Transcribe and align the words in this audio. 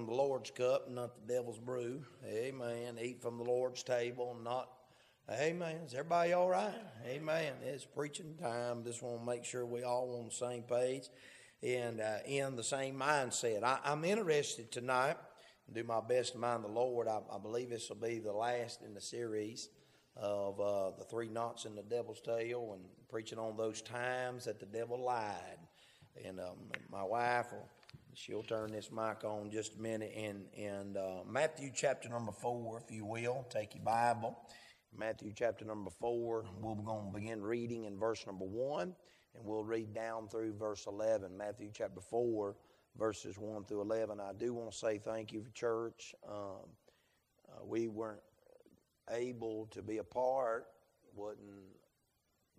from 0.00 0.06
the 0.06 0.14
Lord's 0.14 0.50
cup, 0.50 0.90
not 0.90 1.14
the 1.14 1.34
devil's 1.34 1.58
brew. 1.58 2.02
Amen. 2.26 2.96
Eat 3.02 3.20
from 3.20 3.36
the 3.36 3.44
Lord's 3.44 3.82
table, 3.82 4.32
and 4.34 4.42
not. 4.42 4.70
Amen. 5.30 5.76
Is 5.84 5.92
everybody 5.92 6.32
all 6.32 6.48
right? 6.48 6.72
Amen. 7.06 7.52
It's 7.62 7.84
preaching 7.84 8.34
time. 8.40 8.82
Just 8.82 9.02
want 9.02 9.20
to 9.20 9.26
make 9.26 9.44
sure 9.44 9.66
we 9.66 9.82
all 9.82 10.18
on 10.18 10.24
the 10.24 10.34
same 10.34 10.62
page 10.62 11.10
and 11.62 12.00
uh, 12.00 12.16
in 12.24 12.56
the 12.56 12.62
same 12.62 12.98
mindset. 12.98 13.62
I, 13.62 13.78
am 13.84 14.06
interested 14.06 14.72
tonight. 14.72 15.18
Do 15.70 15.84
my 15.84 16.00
best 16.00 16.32
to 16.32 16.38
mind 16.38 16.64
the 16.64 16.68
Lord. 16.68 17.06
I, 17.06 17.20
I 17.30 17.38
believe 17.38 17.68
this 17.68 17.90
will 17.90 17.96
be 17.96 18.20
the 18.20 18.32
last 18.32 18.80
in 18.82 18.94
the 18.94 19.02
series 19.02 19.68
of 20.16 20.58
uh, 20.58 20.92
the 20.96 21.04
three 21.04 21.28
knots 21.28 21.66
in 21.66 21.74
the 21.76 21.82
devil's 21.82 22.22
tail 22.22 22.70
and 22.72 22.84
preaching 23.10 23.38
on 23.38 23.58
those 23.58 23.82
times 23.82 24.46
that 24.46 24.60
the 24.60 24.66
devil 24.66 25.04
lied. 25.04 25.58
And 26.24 26.40
um, 26.40 26.56
my 26.90 27.04
wife 27.04 27.52
will 27.52 27.68
she'll 28.14 28.42
turn 28.42 28.72
this 28.72 28.90
mic 28.90 29.24
on 29.24 29.50
just 29.50 29.76
a 29.76 29.80
minute. 29.80 30.12
And, 30.16 30.46
and 30.56 30.96
uh, 30.96 31.20
Matthew 31.28 31.70
chapter 31.74 32.08
number 32.08 32.32
four, 32.32 32.82
if 32.84 32.94
you 32.94 33.04
will, 33.04 33.46
take 33.50 33.74
your 33.74 33.84
Bible. 33.84 34.36
Matthew 34.96 35.32
chapter 35.34 35.64
number 35.64 35.90
four, 36.00 36.44
we're 36.60 36.74
going 36.74 37.12
to 37.12 37.18
begin 37.18 37.42
reading 37.42 37.84
in 37.84 37.98
verse 37.98 38.26
number 38.26 38.44
one, 38.44 38.94
and 39.34 39.44
we'll 39.44 39.64
read 39.64 39.94
down 39.94 40.28
through 40.28 40.54
verse 40.54 40.86
11. 40.86 41.36
Matthew 41.36 41.70
chapter 41.72 42.00
four, 42.00 42.56
verses 42.98 43.38
1 43.38 43.64
through 43.64 43.82
11. 43.82 44.20
I 44.20 44.32
do 44.32 44.52
want 44.52 44.72
to 44.72 44.76
say 44.76 44.98
thank 44.98 45.32
you 45.32 45.42
for 45.42 45.50
church. 45.50 46.14
Um, 46.28 46.68
uh, 47.48 47.64
we 47.64 47.88
weren't 47.88 48.20
able 49.10 49.66
to 49.72 49.82
be 49.82 49.98
a 49.98 50.04
part, 50.04 50.66
wasn't 51.14 51.48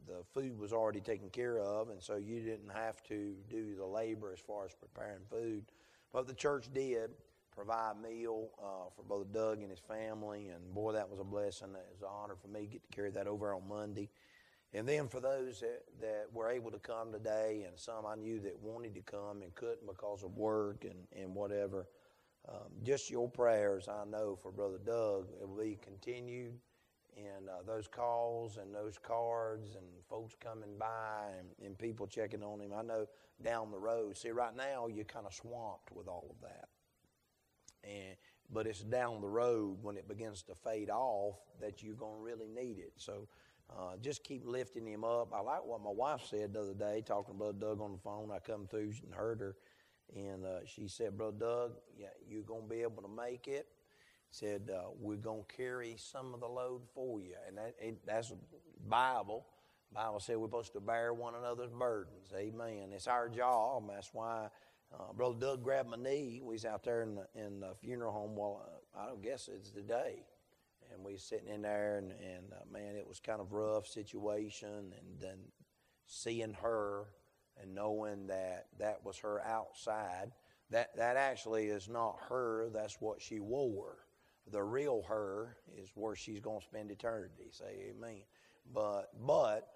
the 0.07 0.23
food 0.33 0.57
was 0.59 0.73
already 0.73 1.01
taken 1.01 1.29
care 1.29 1.59
of, 1.59 1.89
and 1.89 2.01
so 2.01 2.15
you 2.15 2.41
didn't 2.41 2.71
have 2.73 3.01
to 3.03 3.35
do 3.49 3.75
the 3.75 3.85
labor 3.85 4.31
as 4.31 4.39
far 4.39 4.65
as 4.65 4.73
preparing 4.73 5.21
food. 5.29 5.63
But 6.11 6.27
the 6.27 6.33
church 6.33 6.67
did 6.73 7.11
provide 7.55 8.01
meal 8.01 8.49
uh, 8.61 8.89
for 8.95 9.03
both 9.03 9.31
Doug 9.33 9.61
and 9.61 9.69
his 9.69 9.79
family, 9.79 10.49
and 10.49 10.73
boy, 10.73 10.93
that 10.93 11.09
was 11.09 11.19
a 11.19 11.23
blessing. 11.23 11.69
It 11.69 11.87
was 11.91 12.01
an 12.01 12.07
honor 12.09 12.35
for 12.35 12.47
me 12.47 12.61
to 12.61 12.67
get 12.67 12.83
to 12.89 12.95
carry 12.95 13.11
that 13.11 13.27
over 13.27 13.53
on 13.53 13.67
Monday. 13.67 14.09
And 14.73 14.87
then 14.87 15.09
for 15.09 15.19
those 15.19 15.59
that, 15.59 15.83
that 15.99 16.27
were 16.31 16.49
able 16.49 16.71
to 16.71 16.79
come 16.79 17.11
today, 17.11 17.65
and 17.67 17.77
some 17.77 18.05
I 18.05 18.15
knew 18.15 18.39
that 18.39 18.57
wanted 18.61 18.95
to 18.95 19.01
come 19.01 19.41
and 19.41 19.53
couldn't 19.53 19.85
because 19.85 20.23
of 20.23 20.37
work 20.37 20.85
and, 20.85 21.07
and 21.21 21.35
whatever, 21.35 21.87
um, 22.47 22.71
just 22.83 23.09
your 23.09 23.29
prayers, 23.29 23.87
I 23.87 24.05
know, 24.05 24.35
for 24.35 24.51
Brother 24.51 24.79
Doug, 24.83 25.27
it 25.41 25.47
will 25.47 25.57
be 25.61 25.77
continued 25.81 26.53
and 27.17 27.49
uh, 27.49 27.61
those 27.65 27.87
calls 27.87 28.57
and 28.57 28.73
those 28.73 28.97
cards 28.97 29.75
and 29.75 29.85
folks 30.09 30.35
coming 30.39 30.77
by 30.79 31.31
and, 31.37 31.49
and, 31.65 31.77
people 31.77 32.07
checking 32.07 32.43
on 32.43 32.61
him. 32.61 32.71
I 32.75 32.81
know 32.81 33.05
down 33.43 33.71
the 33.71 33.79
road. 33.79 34.17
See, 34.17 34.29
right 34.29 34.55
now 34.55 34.87
you're 34.87 35.05
kind 35.05 35.25
of 35.25 35.33
swamped 35.33 35.91
with 35.91 36.07
all 36.07 36.27
of 36.29 36.41
that, 36.41 36.69
and 37.83 38.15
but 38.49 38.67
it's 38.67 38.81
down 38.81 39.21
the 39.21 39.29
road 39.29 39.77
when 39.81 39.97
it 39.97 40.07
begins 40.07 40.41
to 40.43 40.55
fade 40.55 40.89
off 40.89 41.37
that 41.59 41.83
you're 41.83 41.95
going 41.95 42.17
to 42.17 42.23
really 42.23 42.47
need 42.47 42.77
it. 42.79 42.93
So. 42.97 43.27
Uh, 43.69 43.95
just 44.01 44.25
keep 44.25 44.45
lifting 44.45 44.85
him 44.85 45.05
up. 45.05 45.31
I 45.33 45.39
like 45.39 45.65
what 45.65 45.81
my 45.81 45.91
wife 45.91 46.23
said 46.29 46.51
the 46.51 46.59
other 46.59 46.73
day, 46.73 47.01
talking 47.07 47.33
to 47.33 47.37
Brother 47.37 47.57
Doug 47.57 47.79
on 47.79 47.93
the 47.93 47.97
phone. 47.99 48.29
I 48.29 48.39
come 48.39 48.67
through 48.67 48.91
and 49.01 49.13
heard 49.13 49.39
her, 49.39 49.55
and 50.13 50.45
uh, 50.45 50.65
she 50.65 50.89
said, 50.89 51.17
"Brother 51.17 51.37
Doug, 51.39 51.71
yeah, 51.97 52.07
you're 52.27 52.43
gonna 52.43 52.67
be 52.67 52.81
able 52.81 53.01
to 53.01 53.07
make 53.07 53.47
it." 53.47 53.67
Said, 54.31 54.71
uh, 54.73 54.89
We're 54.99 55.17
going 55.17 55.43
to 55.47 55.55
carry 55.55 55.95
some 55.97 56.33
of 56.33 56.39
the 56.39 56.47
load 56.47 56.81
for 56.95 57.21
you. 57.21 57.35
And 57.47 57.57
that, 57.57 57.75
it, 57.79 58.05
that's 58.05 58.33
Bible. 58.87 59.45
Bible 59.93 60.21
said 60.21 60.37
we're 60.37 60.47
supposed 60.47 60.73
to 60.73 60.79
bear 60.79 61.13
one 61.13 61.35
another's 61.35 61.71
burdens. 61.71 62.31
Amen. 62.35 62.91
It's 62.93 63.07
our 63.07 63.27
job. 63.27 63.89
That's 63.89 64.09
why 64.13 64.47
uh, 64.93 65.11
Brother 65.13 65.35
Doug 65.37 65.63
grabbed 65.63 65.89
my 65.89 65.97
knee. 65.97 66.41
We 66.41 66.53
was 66.53 66.65
out 66.65 66.83
there 66.83 67.01
in 67.01 67.15
the, 67.15 67.27
in 67.35 67.59
the 67.59 67.73
funeral 67.81 68.13
home. 68.13 68.35
Well, 68.35 68.65
uh, 68.95 69.01
I 69.01 69.07
don't 69.07 69.21
guess 69.21 69.49
it's 69.53 69.71
the 69.71 69.81
day. 69.81 70.23
And 70.93 71.03
we 71.03 71.17
sitting 71.17 71.49
in 71.49 71.61
there, 71.61 71.97
and, 71.97 72.11
and 72.11 72.53
uh, 72.53 72.71
man, 72.71 72.95
it 72.95 73.07
was 73.07 73.19
kind 73.19 73.41
of 73.41 73.51
rough 73.51 73.85
situation. 73.85 74.69
And 74.69 75.19
then 75.19 75.37
seeing 76.05 76.53
her 76.61 77.07
and 77.61 77.75
knowing 77.75 78.27
that 78.27 78.67
that 78.79 79.03
was 79.03 79.17
her 79.17 79.41
outside, 79.45 80.31
that, 80.69 80.95
that 80.95 81.17
actually 81.17 81.65
is 81.65 81.89
not 81.89 82.17
her, 82.29 82.69
that's 82.73 83.01
what 83.01 83.21
she 83.21 83.41
wore 83.41 83.97
the 84.49 84.63
real 84.63 85.03
her 85.07 85.57
is 85.77 85.89
where 85.95 86.15
she's 86.15 86.39
going 86.39 86.59
to 86.59 86.65
spend 86.65 86.91
eternity. 86.91 87.49
Say 87.51 87.91
amen. 87.91 88.23
But, 88.73 89.09
but, 89.25 89.67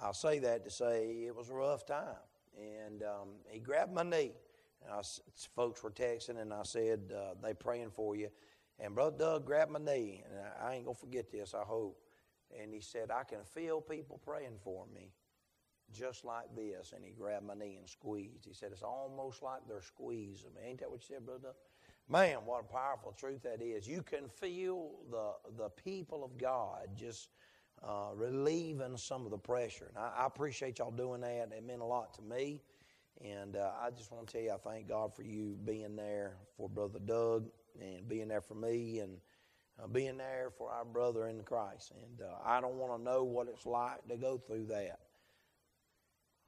I'll 0.00 0.14
say 0.14 0.38
that 0.38 0.64
to 0.64 0.70
say 0.70 1.24
it 1.26 1.36
was 1.36 1.50
a 1.50 1.54
rough 1.54 1.84
time. 1.84 2.16
And 2.58 3.02
um, 3.02 3.28
he 3.48 3.60
grabbed 3.60 3.92
my 3.92 4.02
knee. 4.02 4.32
And 4.82 4.92
I, 4.94 5.02
folks 5.54 5.82
were 5.82 5.90
texting, 5.90 6.40
and 6.40 6.54
I 6.54 6.62
said, 6.62 7.12
uh, 7.14 7.34
they 7.42 7.52
praying 7.52 7.90
for 7.90 8.16
you. 8.16 8.28
And 8.78 8.94
Brother 8.94 9.16
Doug 9.18 9.44
grabbed 9.44 9.70
my 9.70 9.78
knee, 9.78 10.24
and 10.24 10.38
I, 10.38 10.70
I 10.70 10.74
ain't 10.76 10.86
to 10.86 10.94
forget 10.94 11.30
this, 11.30 11.52
I 11.52 11.64
hope. 11.64 11.98
And 12.58 12.72
he 12.72 12.80
said, 12.80 13.10
I 13.10 13.24
can 13.24 13.44
feel 13.44 13.80
people 13.80 14.18
praying 14.24 14.58
for 14.64 14.86
me 14.92 15.12
just 15.92 16.24
like 16.24 16.54
this. 16.56 16.92
And 16.94 17.04
he 17.04 17.12
grabbed 17.12 17.46
my 17.46 17.54
knee 17.54 17.76
and 17.78 17.88
squeezed. 17.88 18.46
He 18.46 18.54
said, 18.54 18.70
It's 18.72 18.82
almost 18.82 19.42
like 19.42 19.60
they're 19.68 19.82
squeezing 19.82 20.54
me. 20.54 20.62
Ain't 20.66 20.80
that 20.80 20.90
what 20.90 21.00
you 21.00 21.14
said, 21.14 21.26
Brother 21.26 21.40
Doug? 21.42 21.54
Man, 22.10 22.38
what 22.44 22.64
a 22.68 22.72
powerful 22.72 23.14
truth 23.16 23.44
that 23.44 23.62
is. 23.62 23.86
You 23.86 24.02
can 24.02 24.28
feel 24.28 24.96
the, 25.12 25.30
the 25.56 25.68
people 25.68 26.24
of 26.24 26.36
God 26.36 26.88
just 26.96 27.28
uh, 27.84 28.08
relieving 28.16 28.96
some 28.96 29.24
of 29.24 29.30
the 29.30 29.38
pressure. 29.38 29.92
And 29.94 29.96
I, 29.96 30.22
I, 30.22 30.26
appreciate 30.26 30.80
y'all 30.80 30.90
doing 30.90 31.20
that. 31.20 31.52
It 31.56 31.64
meant 31.64 31.82
a 31.82 31.84
lot 31.84 32.12
to 32.14 32.22
me. 32.22 32.62
And 33.24 33.54
uh, 33.54 33.70
I 33.80 33.90
just 33.90 34.10
want 34.10 34.26
to 34.26 34.32
tell 34.32 34.42
you, 34.42 34.50
I 34.50 34.56
thank 34.56 34.88
God 34.88 35.14
for 35.14 35.22
you 35.22 35.56
being 35.64 35.94
there 35.94 36.32
for 36.56 36.68
Brother 36.68 36.98
Doug 36.98 37.48
and 37.80 38.08
being 38.08 38.26
there 38.26 38.40
for 38.40 38.56
me 38.56 38.98
and 38.98 39.18
uh, 39.80 39.86
being 39.86 40.18
there 40.18 40.50
for 40.58 40.68
our 40.68 40.84
brother 40.84 41.28
in 41.28 41.44
Christ. 41.44 41.92
And 41.92 42.26
uh, 42.28 42.34
I 42.44 42.60
don't 42.60 42.74
want 42.74 42.98
to 42.98 43.04
know 43.04 43.22
what 43.22 43.46
it's 43.46 43.66
like 43.66 44.06
to 44.08 44.16
go 44.16 44.36
through 44.36 44.66
that. 44.66 44.98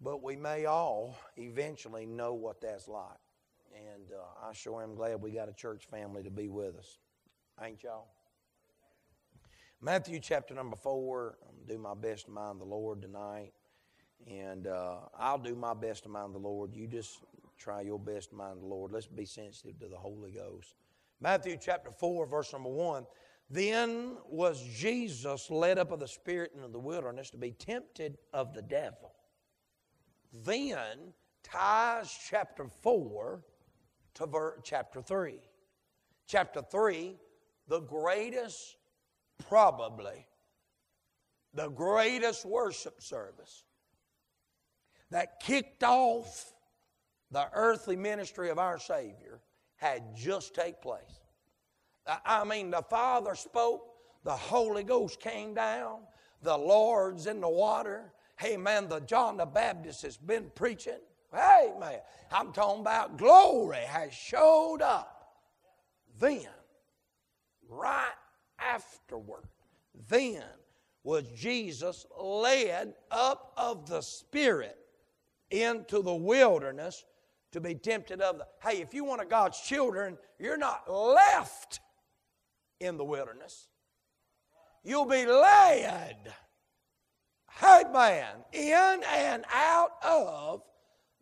But 0.01 0.25
we 0.25 0.35
may 0.35 0.65
all 0.65 1.17
eventually 1.37 2.05
know 2.05 2.35
what 2.35 2.61
that's 2.61 2.89
like. 2.89 3.22
And 3.75 4.11
uh, 4.13 4.49
I 4.49 4.53
sure 4.53 4.83
am 4.83 4.95
glad 4.95 5.21
we 5.21 5.31
got 5.31 5.49
a 5.49 5.53
church 5.53 5.87
family 5.91 6.23
to 6.23 6.31
be 6.31 6.49
with 6.49 6.77
us. 6.77 6.99
Ain't 7.63 7.83
y'all? 7.83 8.09
Matthew 9.81 10.21
chapter 10.21 10.55
number 10.55 10.77
four. 10.77 11.39
I'm 11.49 11.67
do 11.67 11.79
my 11.79 11.95
best 11.95 12.27
to 12.27 12.31
mind 12.31 12.61
the 12.61 12.65
Lord 12.65 13.03
tonight. 13.03 13.53
And 14.29 14.67
uh, 14.67 14.99
I'll 15.19 15.39
do 15.39 15.55
my 15.55 15.75
best 15.75 16.05
to 16.05 16.09
mind 16.09 16.35
the 16.35 16.39
Lord. 16.39 16.75
You 16.75 16.87
just 16.87 17.21
try 17.59 17.81
your 17.81 17.99
best 17.99 18.31
to 18.31 18.37
mind 18.37 18.61
the 18.63 18.67
Lord. 18.67 18.93
Let's 18.93 19.07
be 19.07 19.25
sensitive 19.25 19.79
to 19.81 19.89
the 19.89 19.97
Holy 19.97 20.31
Ghost. 20.31 20.75
Matthew 21.21 21.57
chapter 21.61 21.91
4, 21.91 22.27
verse 22.27 22.53
number 22.53 22.69
1. 22.69 23.07
Then 23.51 24.17
was 24.29 24.63
Jesus 24.63 25.51
led 25.51 25.79
up 25.79 25.93
of 25.93 26.01
the 26.01 26.09
Spirit 26.09 26.53
into 26.55 26.69
the 26.69 26.79
wilderness 26.79 27.31
to 27.31 27.37
be 27.37 27.53
tempted 27.53 28.19
of 28.33 28.55
the 28.55 28.63
devil. 28.63 29.13
Then 30.45 31.13
ties 31.43 32.17
chapter 32.31 32.67
4 32.83 33.43
to 34.15 34.27
ver- 34.27 34.59
chapter 34.63 35.03
3. 35.03 35.39
Chapter 36.27 36.63
3, 36.63 37.17
the 37.69 37.81
greatest, 37.81 38.77
probably, 39.49 40.27
the 41.55 41.69
greatest 41.69 42.45
worship 42.45 43.03
service 43.03 43.65
that 45.11 45.41
kicked 45.41 45.83
off 45.85 46.53
the 47.31 47.49
earthly 47.55 47.97
ministry 47.97 48.51
of 48.51 48.59
our 48.59 48.79
Savior 48.79 49.41
had 49.77 50.15
just 50.15 50.55
take 50.55 50.81
place. 50.81 51.21
I 52.07 52.45
mean, 52.45 52.71
the 52.71 52.83
Father 52.83 53.35
spoke, 53.35 53.83
the 54.25 54.37
Holy 54.37 54.85
Ghost 54.85 55.21
came 55.21 55.55
down, 55.55 56.01
the 56.43 56.57
Lord's 56.57 57.27
in 57.27 57.41
the 57.41 57.49
water. 57.49 58.13
Hey, 58.39 58.57
man, 58.57 58.89
the 58.89 59.01
John 59.01 59.37
the 59.37 59.47
Baptist 59.47 60.03
has 60.03 60.17
been 60.17 60.51
preaching. 60.55 61.01
Hey, 61.33 61.73
man, 61.81 61.99
I'm 62.31 62.53
talking 62.53 62.83
about 62.83 63.17
glory 63.17 63.79
has 63.79 64.13
showed 64.13 64.83
up. 64.83 65.35
Then, 66.19 66.47
right 67.69 68.13
afterward, 68.59 69.45
then 70.09 70.43
was 71.05 71.25
Jesus 71.35 72.07
led 72.21 72.95
up 73.11 73.53
of 73.57 73.89
the 73.89 74.03
Spirit 74.03 74.77
into 75.51 76.03
the 76.03 76.15
wilderness 76.15 77.05
to 77.53 77.61
be 77.61 77.75
tempted 77.75 78.21
of 78.21 78.39
the. 78.39 78.47
Hey, 78.63 78.81
if 78.81 78.93
you 78.95 79.05
want 79.05 79.23
a 79.23 79.27
God's 79.27 79.61
children, 79.61 80.19
you're 80.39 80.59
not 80.59 80.91
left 80.91 81.81
in 82.81 82.97
the 82.97 83.05
wilderness. 83.05 83.69
You'll 84.85 85.07
be 85.07 85.25
led, 85.27 86.33
hey 87.61 87.83
man, 87.93 88.35
in 88.53 89.01
and 89.09 89.45
out 89.53 89.93
of 90.03 90.63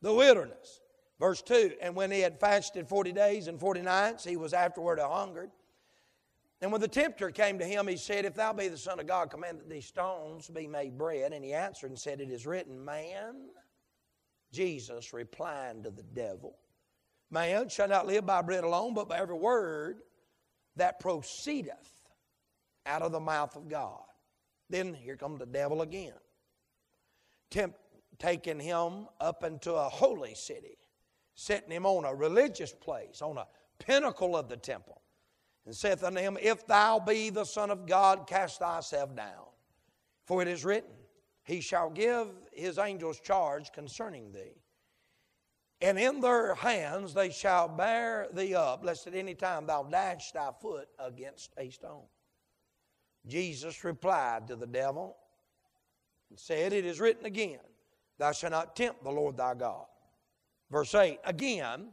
the 0.02 0.12
wilderness. 0.12 0.80
Verse 1.18 1.42
2 1.42 1.74
And 1.80 1.94
when 1.94 2.10
he 2.10 2.20
had 2.20 2.40
fasted 2.40 2.88
40 2.88 3.12
days 3.12 3.46
and 3.46 3.60
40 3.60 3.82
nights, 3.82 4.24
he 4.24 4.36
was 4.36 4.52
afterward 4.52 4.98
a 4.98 5.08
hungered. 5.08 5.50
And 6.62 6.70
when 6.70 6.80
the 6.80 6.88
tempter 6.88 7.30
came 7.30 7.58
to 7.58 7.64
him, 7.64 7.88
he 7.88 7.96
said, 7.96 8.24
If 8.24 8.34
thou 8.34 8.52
be 8.52 8.68
the 8.68 8.76
Son 8.76 9.00
of 9.00 9.06
God, 9.06 9.30
command 9.30 9.60
that 9.60 9.70
these 9.70 9.86
stones 9.86 10.48
be 10.48 10.66
made 10.66 10.98
bread. 10.98 11.32
And 11.32 11.44
he 11.44 11.54
answered 11.54 11.90
and 11.90 11.98
said, 11.98 12.20
It 12.20 12.30
is 12.30 12.46
written, 12.46 12.84
Man, 12.84 13.48
Jesus 14.52 15.12
replying 15.12 15.82
to 15.84 15.90
the 15.90 16.02
devil, 16.02 16.58
Man 17.30 17.68
shall 17.68 17.88
not 17.88 18.06
live 18.06 18.26
by 18.26 18.42
bread 18.42 18.64
alone, 18.64 18.92
but 18.92 19.08
by 19.08 19.18
every 19.18 19.36
word 19.36 20.00
that 20.76 21.00
proceedeth 21.00 21.94
out 22.86 23.02
of 23.02 23.12
the 23.12 23.20
mouth 23.20 23.56
of 23.56 23.68
God. 23.68 24.02
Then 24.68 24.94
here 24.94 25.16
comes 25.16 25.38
the 25.38 25.46
devil 25.46 25.82
again, 25.82 26.14
Tempt, 27.50 27.79
taking 28.20 28.60
him 28.60 29.08
up 29.20 29.42
into 29.42 29.74
a 29.74 29.88
holy 29.88 30.34
city, 30.34 30.78
setting 31.34 31.72
him 31.72 31.84
on 31.84 32.04
a 32.04 32.14
religious 32.14 32.72
place, 32.72 33.20
on 33.20 33.38
a 33.38 33.46
pinnacle 33.78 34.36
of 34.36 34.48
the 34.48 34.56
temple, 34.56 35.00
and 35.66 35.74
saith 35.74 36.04
unto 36.04 36.20
him, 36.20 36.38
If 36.40 36.66
thou 36.66 37.00
be 37.00 37.30
the 37.30 37.44
Son 37.44 37.70
of 37.70 37.86
God, 37.86 38.28
cast 38.28 38.60
thyself 38.60 39.16
down. 39.16 39.46
For 40.26 40.42
it 40.42 40.48
is 40.48 40.64
written, 40.64 40.92
He 41.42 41.60
shall 41.60 41.90
give 41.90 42.28
his 42.52 42.78
angels 42.78 43.18
charge 43.18 43.72
concerning 43.72 44.30
thee 44.30 44.60
and 45.82 45.98
in 45.98 46.20
their 46.20 46.54
hands 46.54 47.14
they 47.14 47.30
shall 47.30 47.66
bear 47.66 48.28
thee 48.32 48.54
up, 48.54 48.84
lest 48.84 49.06
at 49.06 49.14
any 49.14 49.34
time 49.34 49.66
thou 49.66 49.82
dash 49.82 50.32
thy 50.32 50.50
foot 50.60 50.88
against 50.98 51.52
a 51.56 51.70
stone. 51.70 52.04
Jesus 53.26 53.82
replied 53.82 54.48
to 54.48 54.56
the 54.56 54.66
devil 54.66 55.16
and 56.28 56.38
said, 56.38 56.72
It 56.72 56.84
is 56.84 57.00
written 57.00 57.24
again, 57.24 57.60
Thou 58.20 58.32
shalt 58.32 58.52
not 58.52 58.76
tempt 58.76 59.02
the 59.02 59.10
Lord 59.10 59.38
thy 59.38 59.54
God. 59.54 59.86
Verse 60.70 60.94
8 60.94 61.20
Again, 61.24 61.88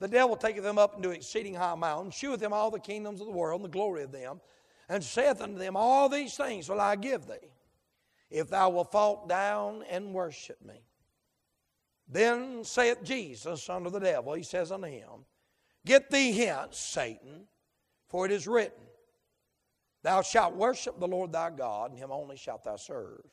the 0.00 0.06
devil 0.06 0.36
taketh 0.36 0.62
them 0.62 0.76
up 0.76 0.96
into 0.96 1.10
exceeding 1.10 1.54
high 1.54 1.74
mountains, 1.74 2.14
sheweth 2.14 2.40
them 2.40 2.52
all 2.52 2.70
the 2.70 2.78
kingdoms 2.78 3.22
of 3.22 3.26
the 3.26 3.32
world 3.32 3.62
and 3.62 3.64
the 3.64 3.72
glory 3.72 4.02
of 4.02 4.12
them, 4.12 4.42
and 4.90 5.02
saith 5.02 5.40
unto 5.40 5.58
them, 5.58 5.74
All 5.74 6.10
these 6.10 6.36
things 6.36 6.68
will 6.68 6.80
I 6.80 6.96
give 6.96 7.26
thee, 7.26 7.48
if 8.30 8.50
thou 8.50 8.68
wilt 8.68 8.92
fall 8.92 9.24
down 9.26 9.82
and 9.88 10.12
worship 10.12 10.62
me. 10.62 10.84
Then 12.06 12.64
saith 12.64 13.02
Jesus 13.02 13.66
unto 13.70 13.88
the 13.88 14.00
devil, 14.00 14.34
He 14.34 14.42
says 14.42 14.72
unto 14.72 14.88
him, 14.88 15.24
Get 15.86 16.10
thee 16.10 16.32
hence, 16.32 16.76
Satan, 16.76 17.46
for 18.08 18.26
it 18.26 18.32
is 18.32 18.46
written, 18.46 18.84
Thou 20.02 20.20
shalt 20.20 20.54
worship 20.54 21.00
the 21.00 21.08
Lord 21.08 21.32
thy 21.32 21.48
God, 21.48 21.92
and 21.92 21.98
him 21.98 22.12
only 22.12 22.36
shalt 22.36 22.64
thou 22.64 22.76
serve. 22.76 23.24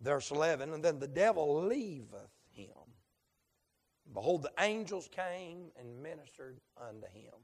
Verse 0.00 0.30
11, 0.30 0.72
and 0.72 0.82
then 0.82 0.98
the 0.98 1.08
devil 1.08 1.62
leaveth 1.66 2.30
him. 2.52 2.68
Behold, 4.12 4.42
the 4.42 4.52
angels 4.58 5.08
came 5.12 5.70
and 5.78 6.02
ministered 6.02 6.58
unto 6.76 7.06
him. 7.06 7.34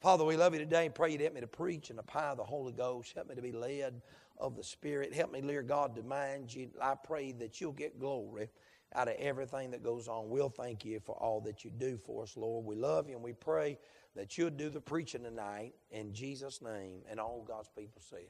Father, 0.00 0.24
we 0.24 0.36
love 0.36 0.52
you 0.52 0.58
today 0.58 0.86
and 0.86 0.94
pray 0.94 1.12
you'd 1.12 1.20
help 1.20 1.34
me 1.34 1.40
to 1.40 1.46
preach 1.46 1.90
in 1.90 1.96
the 1.96 2.02
power 2.02 2.32
of 2.32 2.36
the 2.36 2.44
Holy 2.44 2.72
Ghost. 2.72 3.12
Help 3.14 3.28
me 3.28 3.34
to 3.34 3.42
be 3.42 3.52
led 3.52 4.02
of 4.38 4.56
the 4.56 4.62
Spirit. 4.62 5.14
Help 5.14 5.32
me, 5.32 5.40
dear 5.40 5.62
God, 5.62 5.96
to 5.96 6.02
mind 6.02 6.52
you. 6.52 6.68
I 6.82 6.94
pray 7.02 7.32
that 7.32 7.60
you'll 7.60 7.72
get 7.72 7.98
glory 7.98 8.50
out 8.94 9.08
of 9.08 9.14
everything 9.18 9.70
that 9.70 9.82
goes 9.82 10.06
on. 10.06 10.28
We'll 10.28 10.50
thank 10.50 10.84
you 10.84 11.00
for 11.00 11.16
all 11.16 11.40
that 11.42 11.64
you 11.64 11.70
do 11.70 11.96
for 11.96 12.24
us, 12.24 12.36
Lord. 12.36 12.66
We 12.66 12.76
love 12.76 13.08
you 13.08 13.14
and 13.14 13.24
we 13.24 13.32
pray 13.32 13.78
that 14.14 14.36
you'll 14.36 14.50
do 14.50 14.68
the 14.70 14.80
preaching 14.80 15.22
tonight 15.22 15.74
in 15.90 16.12
Jesus' 16.12 16.60
name 16.60 17.00
and 17.08 17.18
all 17.18 17.44
God's 17.46 17.70
people 17.76 18.02
say. 18.10 18.28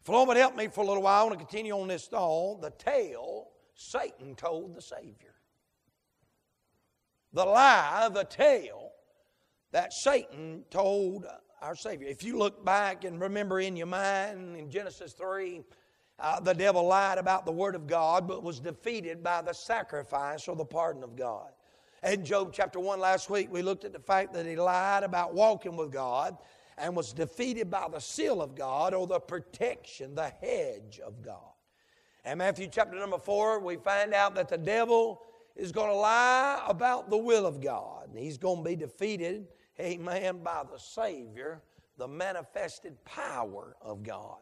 If 0.00 0.06
the 0.06 0.12
Lord 0.12 0.28
would 0.28 0.36
help 0.38 0.56
me 0.56 0.68
for 0.68 0.82
a 0.82 0.86
little 0.86 1.02
while, 1.02 1.20
I 1.20 1.24
want 1.24 1.38
to 1.38 1.44
continue 1.44 1.78
on 1.78 1.88
this 1.88 2.06
thought. 2.06 2.62
The 2.62 2.70
tale 2.70 3.48
Satan 3.74 4.34
told 4.34 4.74
the 4.74 4.80
Savior. 4.80 5.34
The 7.32 7.44
lie, 7.44 8.08
the 8.12 8.24
tale 8.24 8.90
that 9.72 9.92
Satan 9.92 10.64
told 10.70 11.26
our 11.60 11.76
Savior. 11.76 12.08
If 12.08 12.24
you 12.24 12.38
look 12.38 12.64
back 12.64 13.04
and 13.04 13.20
remember 13.20 13.60
in 13.60 13.76
your 13.76 13.86
mind 13.86 14.56
in 14.56 14.70
Genesis 14.70 15.12
3, 15.12 15.60
uh, 16.18 16.40
the 16.40 16.54
devil 16.54 16.86
lied 16.86 17.18
about 17.18 17.44
the 17.44 17.52
Word 17.52 17.74
of 17.74 17.86
God, 17.86 18.26
but 18.26 18.42
was 18.42 18.58
defeated 18.58 19.22
by 19.22 19.42
the 19.42 19.52
sacrifice 19.52 20.48
or 20.48 20.56
the 20.56 20.64
pardon 20.64 21.02
of 21.02 21.14
God. 21.14 21.50
In 22.02 22.24
Job 22.24 22.52
chapter 22.54 22.80
1 22.80 22.98
last 22.98 23.28
week, 23.28 23.52
we 23.52 23.60
looked 23.60 23.84
at 23.84 23.92
the 23.92 24.00
fact 24.00 24.32
that 24.32 24.46
he 24.46 24.56
lied 24.56 25.02
about 25.02 25.34
walking 25.34 25.76
with 25.76 25.92
God 25.92 26.38
and 26.80 26.96
was 26.96 27.12
defeated 27.12 27.70
by 27.70 27.88
the 27.90 28.00
seal 28.00 28.40
of 28.42 28.54
God 28.54 28.94
or 28.94 29.06
the 29.06 29.20
protection, 29.20 30.14
the 30.14 30.32
hedge 30.40 31.00
of 31.04 31.22
God. 31.22 31.38
And 32.24 32.38
Matthew 32.38 32.68
chapter 32.70 32.98
number 32.98 33.18
4, 33.18 33.60
we 33.60 33.76
find 33.76 34.12
out 34.12 34.34
that 34.34 34.48
the 34.48 34.58
devil 34.58 35.22
is 35.56 35.72
going 35.72 35.88
to 35.88 35.96
lie 35.96 36.62
about 36.66 37.10
the 37.10 37.16
will 37.16 37.46
of 37.46 37.60
God. 37.60 38.08
And 38.10 38.18
he's 38.18 38.38
going 38.38 38.62
to 38.62 38.68
be 38.68 38.76
defeated, 38.76 39.48
amen, 39.78 40.42
by 40.42 40.62
the 40.70 40.78
Savior, 40.78 41.62
the 41.96 42.08
manifested 42.08 43.02
power 43.04 43.76
of 43.80 44.02
God. 44.02 44.38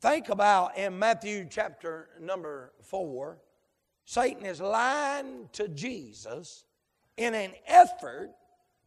Think 0.00 0.28
about 0.28 0.76
in 0.78 0.98
Matthew 0.98 1.46
chapter 1.50 2.10
number 2.20 2.72
4, 2.82 3.38
Satan 4.04 4.46
is 4.46 4.60
lying 4.60 5.48
to 5.52 5.68
Jesus 5.68 6.64
in 7.16 7.34
an 7.34 7.52
effort 7.66 8.30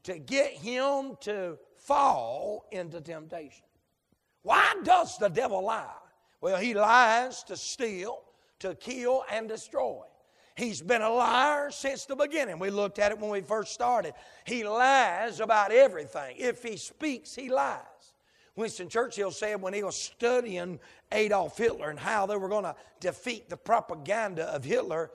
to 0.03 0.19
get 0.19 0.51
him 0.51 1.17
to 1.21 1.57
fall 1.85 2.65
into 2.71 3.01
temptation. 3.01 3.65
Why 4.41 4.75
does 4.83 5.17
the 5.17 5.29
devil 5.29 5.63
lie? 5.63 5.87
Well, 6.41 6.57
he 6.57 6.73
lies 6.73 7.43
to 7.45 7.57
steal, 7.57 8.21
to 8.59 8.75
kill, 8.75 9.23
and 9.31 9.47
destroy. 9.47 10.01
He's 10.55 10.81
been 10.81 11.01
a 11.01 11.09
liar 11.09 11.69
since 11.71 12.05
the 12.05 12.15
beginning. 12.15 12.59
We 12.59 12.69
looked 12.69 12.99
at 12.99 13.11
it 13.11 13.19
when 13.19 13.29
we 13.29 13.41
first 13.41 13.73
started. 13.73 14.13
He 14.45 14.63
lies 14.63 15.39
about 15.39 15.71
everything. 15.71 16.35
If 16.37 16.63
he 16.63 16.77
speaks, 16.77 17.35
he 17.35 17.49
lies. 17.49 17.81
Winston 18.55 18.87
Churchill 18.87 19.31
said 19.31 19.61
when 19.61 19.73
he 19.73 19.83
was 19.83 19.97
studying 19.97 20.79
Adolf 21.11 21.57
Hitler 21.57 21.89
and 21.89 21.99
how 21.99 22.25
they 22.25 22.37
were 22.37 22.47
going 22.47 22.63
to 22.63 22.75
defeat 23.01 23.49
the 23.49 23.57
propaganda 23.57 24.45
of 24.45 24.63
Hitler, 24.63 25.11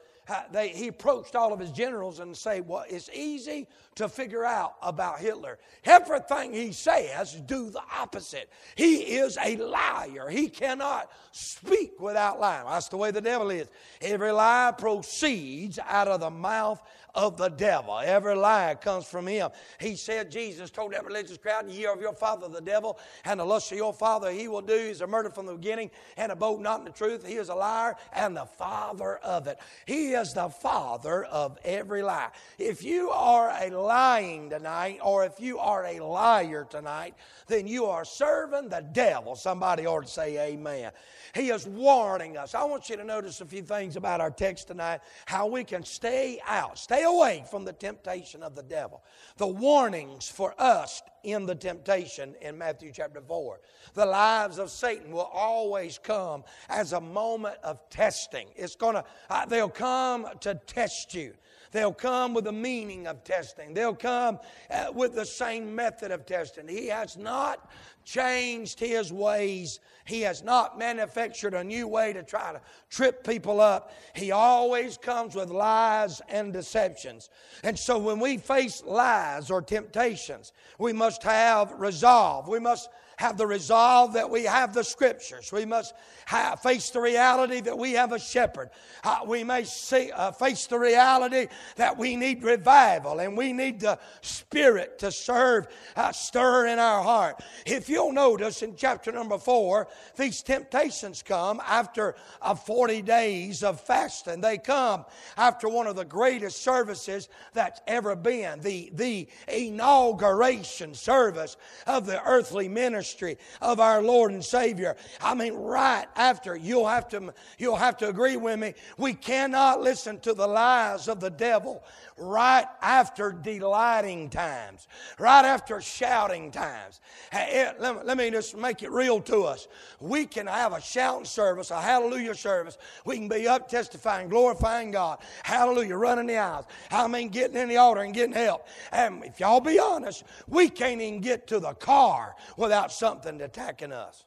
they, 0.52 0.68
he 0.68 0.88
approached 0.88 1.36
all 1.36 1.52
of 1.52 1.60
his 1.60 1.70
generals 1.70 2.20
and 2.20 2.36
say, 2.36 2.60
"Well, 2.60 2.84
it's 2.88 3.10
easy 3.12 3.68
to 3.96 4.08
figure 4.08 4.44
out 4.44 4.76
about 4.82 5.18
Hitler. 5.18 5.58
Everything 5.84 6.54
he 6.54 6.72
says, 6.72 7.34
do 7.34 7.70
the 7.70 7.82
opposite. 7.94 8.48
He 8.74 8.96
is 9.18 9.36
a 9.42 9.56
liar. 9.56 10.30
He 10.30 10.48
cannot 10.48 11.10
speak 11.32 12.00
without 12.00 12.40
lying. 12.40 12.66
That's 12.66 12.88
the 12.88 12.96
way 12.96 13.10
the 13.10 13.20
devil 13.20 13.50
is. 13.50 13.68
Every 14.00 14.32
lie 14.32 14.72
proceeds 14.76 15.78
out 15.86 16.08
of 16.08 16.20
the 16.20 16.30
mouth 16.30 16.80
of 17.14 17.36
the 17.36 17.48
devil. 17.48 17.98
Every 17.98 18.34
lie 18.34 18.76
comes 18.80 19.06
from 19.06 19.26
him. 19.26 19.50
He 19.78 19.96
said, 19.96 20.30
Jesus 20.30 20.70
told 20.70 20.92
that 20.92 21.04
religious 21.04 21.38
crowd, 21.38 21.68
Ye 21.68 21.86
are 21.86 21.94
of 21.94 22.00
your 22.00 22.14
father 22.14 22.48
the 22.48 22.60
devil, 22.60 22.98
and 23.24 23.40
the 23.40 23.44
lust 23.44 23.72
of 23.72 23.78
your 23.78 23.92
father 23.92 24.30
he 24.30 24.48
will 24.48 24.62
do. 24.62 24.76
He's 24.76 25.00
a 25.00 25.06
murder 25.06 25.30
from 25.30 25.46
the 25.46 25.54
beginning, 25.54 25.90
and 26.16 26.32
abode 26.32 26.60
not 26.60 26.80
in 26.80 26.84
the 26.84 26.92
truth. 26.92 27.26
He 27.26 27.34
is 27.34 27.48
a 27.48 27.54
liar 27.54 27.96
and 28.12 28.36
the 28.36 28.46
father 28.46 29.16
of 29.18 29.46
it. 29.46 29.58
He 29.86 30.12
is 30.12 30.34
the 30.34 30.48
father 30.48 31.24
of 31.24 31.58
every 31.64 32.02
lie. 32.02 32.30
If 32.58 32.82
you 32.82 33.10
are 33.10 33.50
a 33.60 33.70
lying 33.70 34.50
tonight, 34.50 34.98
or 35.02 35.24
if 35.24 35.40
you 35.40 35.58
are 35.58 35.86
a 35.86 36.00
liar 36.00 36.66
tonight, 36.68 37.14
then 37.46 37.66
you 37.66 37.86
are 37.86 38.04
serving 38.04 38.68
the 38.68 38.86
devil. 38.92 39.34
Somebody 39.34 39.86
ought 39.86 40.06
to 40.06 40.08
say 40.08 40.52
amen. 40.52 40.92
He 41.34 41.50
is 41.50 41.66
warning 41.66 42.36
us. 42.36 42.54
I 42.54 42.64
want 42.64 42.88
you 42.88 42.96
to 42.96 43.04
notice 43.04 43.40
a 43.40 43.44
few 43.44 43.62
things 43.62 43.96
about 43.96 44.20
our 44.20 44.30
text 44.30 44.68
tonight, 44.68 45.00
how 45.26 45.46
we 45.46 45.64
can 45.64 45.84
stay 45.84 46.40
out, 46.46 46.78
stay 46.78 46.99
away 47.02 47.44
from 47.50 47.64
the 47.64 47.72
temptation 47.72 48.42
of 48.42 48.54
the 48.54 48.62
devil. 48.62 49.02
The 49.36 49.46
warnings 49.46 50.28
for 50.28 50.54
us 50.58 51.02
in 51.22 51.46
the 51.46 51.54
temptation 51.54 52.34
in 52.40 52.56
Matthew 52.58 52.92
chapter 52.92 53.20
4. 53.20 53.60
The 53.94 54.06
lives 54.06 54.58
of 54.58 54.70
Satan 54.70 55.12
will 55.12 55.30
always 55.32 55.98
come 55.98 56.44
as 56.68 56.92
a 56.92 57.00
moment 57.00 57.56
of 57.62 57.88
testing. 57.90 58.48
It's 58.56 58.76
going 58.76 58.94
to, 58.94 59.04
uh, 59.28 59.46
they'll 59.46 59.68
come 59.68 60.26
to 60.40 60.54
test 60.66 61.14
you. 61.14 61.34
They'll 61.72 61.92
come 61.92 62.34
with 62.34 62.44
the 62.44 62.52
meaning 62.52 63.06
of 63.06 63.22
testing. 63.22 63.74
They'll 63.74 63.94
come 63.94 64.40
uh, 64.70 64.86
with 64.92 65.14
the 65.14 65.24
same 65.24 65.74
method 65.74 66.10
of 66.10 66.26
testing. 66.26 66.66
He 66.66 66.88
has 66.88 67.16
not 67.16 67.70
changed 68.04 68.80
his 68.80 69.12
ways. 69.12 69.78
He 70.04 70.22
has 70.22 70.42
not 70.42 70.78
manufactured 70.78 71.54
a 71.54 71.62
new 71.62 71.86
way 71.86 72.12
to 72.12 72.24
try 72.24 72.52
to 72.52 72.60
trip 72.88 73.24
people 73.24 73.60
up. 73.60 73.92
He 74.14 74.32
always 74.32 74.96
comes 74.96 75.36
with 75.36 75.50
lies 75.50 76.20
and 76.28 76.52
deceptions. 76.52 77.30
And 77.62 77.78
so 77.78 77.98
when 77.98 78.18
we 78.18 78.38
face 78.38 78.82
lies 78.84 79.50
or 79.50 79.62
temptations, 79.62 80.52
we 80.78 80.92
must 80.92 81.09
have 81.18 81.72
resolve. 81.78 82.48
We 82.48 82.58
must 82.58 82.88
have 83.20 83.36
the 83.36 83.46
resolve 83.46 84.14
that 84.14 84.30
we 84.30 84.44
have 84.44 84.72
the 84.72 84.82
scriptures. 84.82 85.52
We 85.52 85.66
must 85.66 85.92
have, 86.24 86.60
face 86.60 86.88
the 86.88 87.02
reality 87.02 87.60
that 87.60 87.76
we 87.76 87.92
have 87.92 88.12
a 88.12 88.18
shepherd. 88.18 88.70
Uh, 89.04 89.18
we 89.26 89.44
may 89.44 89.64
see, 89.64 90.10
uh, 90.10 90.30
face 90.30 90.66
the 90.66 90.78
reality 90.78 91.48
that 91.76 91.98
we 91.98 92.16
need 92.16 92.42
revival 92.42 93.20
and 93.20 93.36
we 93.36 93.52
need 93.52 93.78
the 93.78 93.98
spirit 94.22 94.98
to 95.00 95.12
serve, 95.12 95.68
uh, 95.96 96.12
stir 96.12 96.68
in 96.68 96.78
our 96.78 97.02
heart. 97.02 97.42
If 97.66 97.90
you'll 97.90 98.14
notice 98.14 98.62
in 98.62 98.74
chapter 98.74 99.12
number 99.12 99.36
four, 99.36 99.88
these 100.16 100.40
temptations 100.40 101.22
come 101.22 101.60
after 101.66 102.16
uh, 102.40 102.54
40 102.54 103.02
days 103.02 103.62
of 103.62 103.82
fasting. 103.82 104.40
They 104.40 104.56
come 104.56 105.04
after 105.36 105.68
one 105.68 105.86
of 105.86 105.94
the 105.94 106.06
greatest 106.06 106.62
services 106.62 107.28
that's 107.52 107.82
ever 107.86 108.16
been, 108.16 108.60
the, 108.60 108.90
the 108.94 109.28
inauguration 109.46 110.94
service 110.94 111.58
of 111.86 112.06
the 112.06 112.22
earthly 112.24 112.66
ministry 112.66 113.09
ministry 113.10 113.38
of 113.60 113.80
our 113.80 114.02
Lord 114.02 114.32
and 114.32 114.44
Savior. 114.44 114.96
I 115.20 115.34
mean, 115.34 115.54
right 115.54 116.06
after, 116.16 116.56
you'll 116.56 116.88
have 116.88 117.08
to, 117.08 117.34
you'll 117.58 117.76
have 117.76 117.96
to 117.98 118.08
agree 118.08 118.36
with 118.36 118.58
me, 118.58 118.74
we 118.98 119.14
cannot 119.14 119.80
listen 119.80 120.20
to 120.20 120.34
the 120.34 120.46
lies 120.46 121.08
of 121.08 121.20
the 121.20 121.30
devil 121.30 121.82
right 122.20 122.66
after 122.82 123.32
delighting 123.32 124.28
times, 124.30 124.86
right 125.18 125.44
after 125.44 125.80
shouting 125.80 126.50
times. 126.50 127.00
Eh, 127.32 127.72
let 127.78 128.16
me 128.16 128.30
just 128.30 128.56
make 128.56 128.82
it 128.82 128.90
real 128.90 129.20
to 129.22 129.44
us. 129.44 129.68
We 130.00 130.26
can 130.26 130.46
have 130.46 130.72
a 130.72 130.80
shouting 130.80 131.24
service, 131.24 131.70
a 131.70 131.80
hallelujah 131.80 132.34
service. 132.34 132.78
We 133.04 133.16
can 133.16 133.28
be 133.28 133.48
up 133.48 133.68
testifying, 133.68 134.28
glorifying 134.28 134.90
God. 134.90 135.18
Hallelujah, 135.42 135.96
running 135.96 136.26
the 136.26 136.36
aisles. 136.36 136.66
I 136.90 137.06
mean, 137.08 137.28
getting 137.28 137.56
in 137.56 137.68
the 137.68 137.78
altar 137.78 138.02
and 138.02 138.14
getting 138.14 138.34
help. 138.34 138.68
And 138.92 139.24
if 139.24 139.40
y'all 139.40 139.60
be 139.60 139.78
honest, 139.78 140.24
we 140.46 140.68
can't 140.68 141.00
even 141.00 141.20
get 141.20 141.46
to 141.48 141.58
the 141.58 141.72
car 141.74 142.36
without 142.56 142.92
something 142.92 143.40
attacking 143.40 143.92
us. 143.92 144.24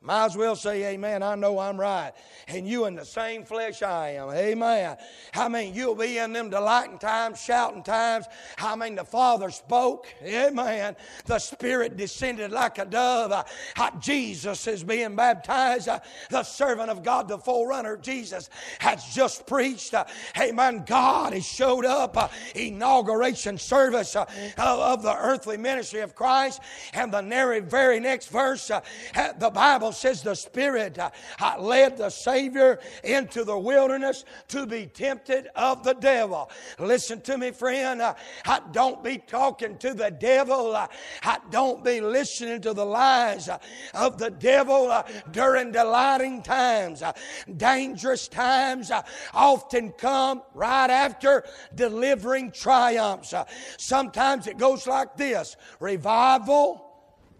Might 0.00 0.26
as 0.26 0.36
well 0.36 0.54
say 0.54 0.94
amen. 0.94 1.24
I 1.24 1.34
know 1.34 1.58
I'm 1.58 1.78
right. 1.78 2.12
And 2.46 2.68
you 2.68 2.84
in 2.84 2.94
the 2.94 3.04
same 3.04 3.44
flesh 3.44 3.82
I 3.82 4.10
am. 4.10 4.30
Amen. 4.30 4.96
I 5.34 5.48
mean, 5.48 5.74
you'll 5.74 5.96
be 5.96 6.18
in 6.18 6.32
them 6.32 6.50
delighting 6.50 6.98
times, 6.98 7.40
shouting 7.40 7.82
times. 7.82 8.26
I 8.58 8.76
mean, 8.76 8.94
the 8.94 9.04
Father 9.04 9.50
spoke. 9.50 10.06
Amen. 10.22 10.94
The 11.26 11.40
Spirit 11.40 11.96
descended 11.96 12.52
like 12.52 12.78
a 12.78 12.84
dove. 12.84 13.32
Uh, 13.32 13.90
Jesus 13.98 14.68
is 14.68 14.84
being 14.84 15.16
baptized. 15.16 15.88
Uh, 15.88 15.98
the 16.30 16.44
servant 16.44 16.90
of 16.90 17.02
God, 17.02 17.26
the 17.26 17.38
forerunner, 17.38 17.96
Jesus, 17.96 18.50
has 18.78 19.04
just 19.12 19.48
preached. 19.48 19.94
Uh, 19.94 20.04
amen. 20.38 20.84
God 20.86 21.32
has 21.32 21.44
showed 21.44 21.84
up. 21.84 22.16
Uh, 22.16 22.28
inauguration 22.54 23.58
service 23.58 24.14
uh, 24.14 24.26
of 24.56 25.02
the 25.02 25.16
earthly 25.16 25.56
ministry 25.56 26.00
of 26.00 26.14
Christ. 26.14 26.60
And 26.94 27.12
the 27.12 27.64
very 27.68 27.98
next 27.98 28.28
verse, 28.28 28.70
uh, 28.70 28.80
the 29.38 29.50
Bible 29.50 29.87
Bible 29.88 29.96
says 29.96 30.22
the 30.22 30.34
Spirit 30.34 30.98
uh, 30.98 31.08
uh, 31.40 31.56
led 31.58 31.96
the 31.96 32.10
Savior 32.10 32.78
into 33.04 33.42
the 33.42 33.58
wilderness 33.58 34.26
to 34.48 34.66
be 34.66 34.84
tempted 34.84 35.48
of 35.56 35.82
the 35.82 35.94
devil. 35.94 36.50
Listen 36.78 37.22
to 37.22 37.38
me, 37.38 37.52
friend. 37.52 38.02
Uh, 38.02 38.14
don't 38.70 39.02
be 39.02 39.16
talking 39.16 39.78
to 39.78 39.94
the 39.94 40.10
devil. 40.10 40.76
don't 41.50 41.82
be 41.82 42.02
listening 42.02 42.60
to 42.60 42.74
the 42.74 42.84
lies 42.84 43.48
of 43.94 44.18
the 44.18 44.28
devil 44.28 45.02
during 45.30 45.72
delighting 45.72 46.42
times. 46.42 47.02
dangerous 47.56 48.28
times 48.28 48.90
often 49.32 49.92
come 49.92 50.42
right 50.52 50.90
after 50.90 51.44
delivering 51.74 52.52
triumphs. 52.52 53.32
sometimes 53.78 54.46
it 54.46 54.58
goes 54.58 54.86
like 54.86 55.16
this 55.16 55.56
revival, 55.80 56.92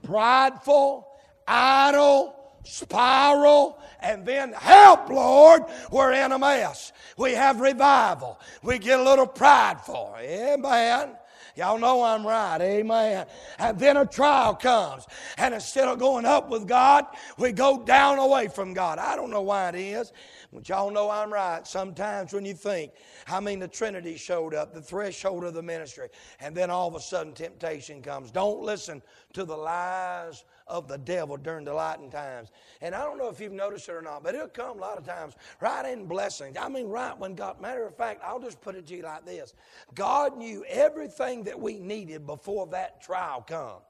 prideful, 0.03 1.09
idle, 1.49 2.38
spiral, 2.69 3.81
and 4.01 4.25
then 4.25 4.53
help, 4.53 5.09
Lord, 5.09 5.63
we're 5.91 6.13
in 6.13 6.33
a 6.33 6.39
mess. 6.39 6.93
We 7.17 7.33
have 7.33 7.61
revival. 7.61 8.39
We 8.63 8.79
get 8.79 9.01
a 9.01 9.03
little 9.03 9.27
prideful. 9.27 10.15
Amen. 10.19 11.17
Y'all 11.57 11.79
know 11.79 12.05
I'm 12.05 12.25
right. 12.25 12.61
Amen. 12.61 13.27
And 13.59 13.77
then 13.77 13.97
a 13.97 14.07
trial 14.07 14.55
comes. 14.55 15.07
And 15.39 15.55
instead 15.55 15.89
of 15.89 15.99
going 15.99 16.25
up 16.25 16.51
with 16.51 16.69
God, 16.69 17.07
we 17.37 17.51
go 17.51 17.83
down 17.83 18.21
away 18.21 18.47
from 18.47 18.75
God. 18.75 19.01
I 19.01 19.17
don't 19.17 19.31
know 19.31 19.43
why 19.43 19.71
it 19.71 19.75
is. 19.75 20.13
But 20.53 20.69
y'all 20.69 20.93
know 20.93 21.11
I'm 21.11 21.33
right. 21.33 21.67
Sometimes 21.67 22.33
when 22.33 22.45
you 22.45 22.55
think, 22.55 22.93
I 23.27 23.41
mean, 23.41 23.59
the 23.59 23.67
Trinity 23.67 24.17
showed 24.17 24.55
up, 24.55 24.73
the 24.73 24.81
threshold 24.81 25.43
of 25.43 25.53
the 25.53 25.63
ministry, 25.63 26.11
and 26.39 26.55
then 26.55 26.71
all 26.71 26.87
of 26.87 26.95
a 26.95 27.01
sudden 27.01 27.33
temptation 27.33 28.03
comes. 28.03 28.31
Don't 28.31 28.61
listen 28.61 29.03
to 29.33 29.45
the 29.45 29.57
lies 29.57 30.45
of 30.69 30.89
the 30.89 30.99
devil 30.99 31.37
during 31.37 31.65
the 31.65 31.73
lighting 31.73 32.11
times. 32.11 32.51
And 32.81 32.95
I 32.95 33.01
don't 33.01 33.19
know 33.19 33.29
if 33.29 33.41
you've 33.41 33.53
noticed 33.53 33.89
it 33.89 33.93
or 33.93 34.03
not, 34.03 34.23
but 34.23 34.35
it'll 34.35 34.49
come 34.49 34.79
a 34.79 34.81
lot 34.81 34.99
of 34.99 35.05
times 35.05 35.35
right 35.61 35.91
in 35.91 36.07
blessings. 36.07 36.57
I 36.61 36.69
mean, 36.69 36.89
right 36.89 37.19
when 37.19 37.35
God, 37.35 37.61
matter 37.61 37.87
of 37.87 37.97
fact, 37.97 38.23
I'll 38.25 38.41
just 38.41 38.61
put 38.61 38.75
it 38.75 38.87
to 38.87 38.97
you 38.97 39.03
like 39.03 39.25
this 39.25 39.55
God 39.95 40.37
knew 40.37 40.65
everything 40.69 41.45
that 41.45 41.59
we 41.59 41.79
needed 41.79 42.27
before 42.27 42.67
that 42.69 43.03
trial 43.03 43.45
come. 43.47 43.81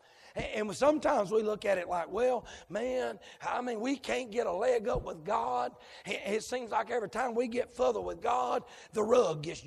And 0.55 0.75
sometimes 0.75 1.31
we 1.31 1.43
look 1.43 1.65
at 1.65 1.79
it 1.79 1.89
like, 1.89 2.11
well, 2.11 2.47
man, 2.69 3.19
I 3.47 3.61
mean, 3.61 3.81
we 3.81 3.97
can't 3.97 4.31
get 4.31 4.47
a 4.47 4.53
leg 4.53 4.89
up 4.89 5.05
with 5.05 5.25
God. 5.25 5.73
It 6.07 6.43
seems 6.43 6.71
like 6.71 6.91
every 6.91 7.09
time 7.09 7.35
we 7.35 7.49
get 7.49 7.75
further 7.75 8.01
with 8.01 8.21
God, 8.21 8.63
the 8.93 9.03
rug 9.03 9.43
gets 9.43 9.61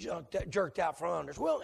jerked 0.49 0.79
out 0.79 0.97
from 0.97 1.11
under 1.11 1.31
us. 1.31 1.37
Well, 1.37 1.61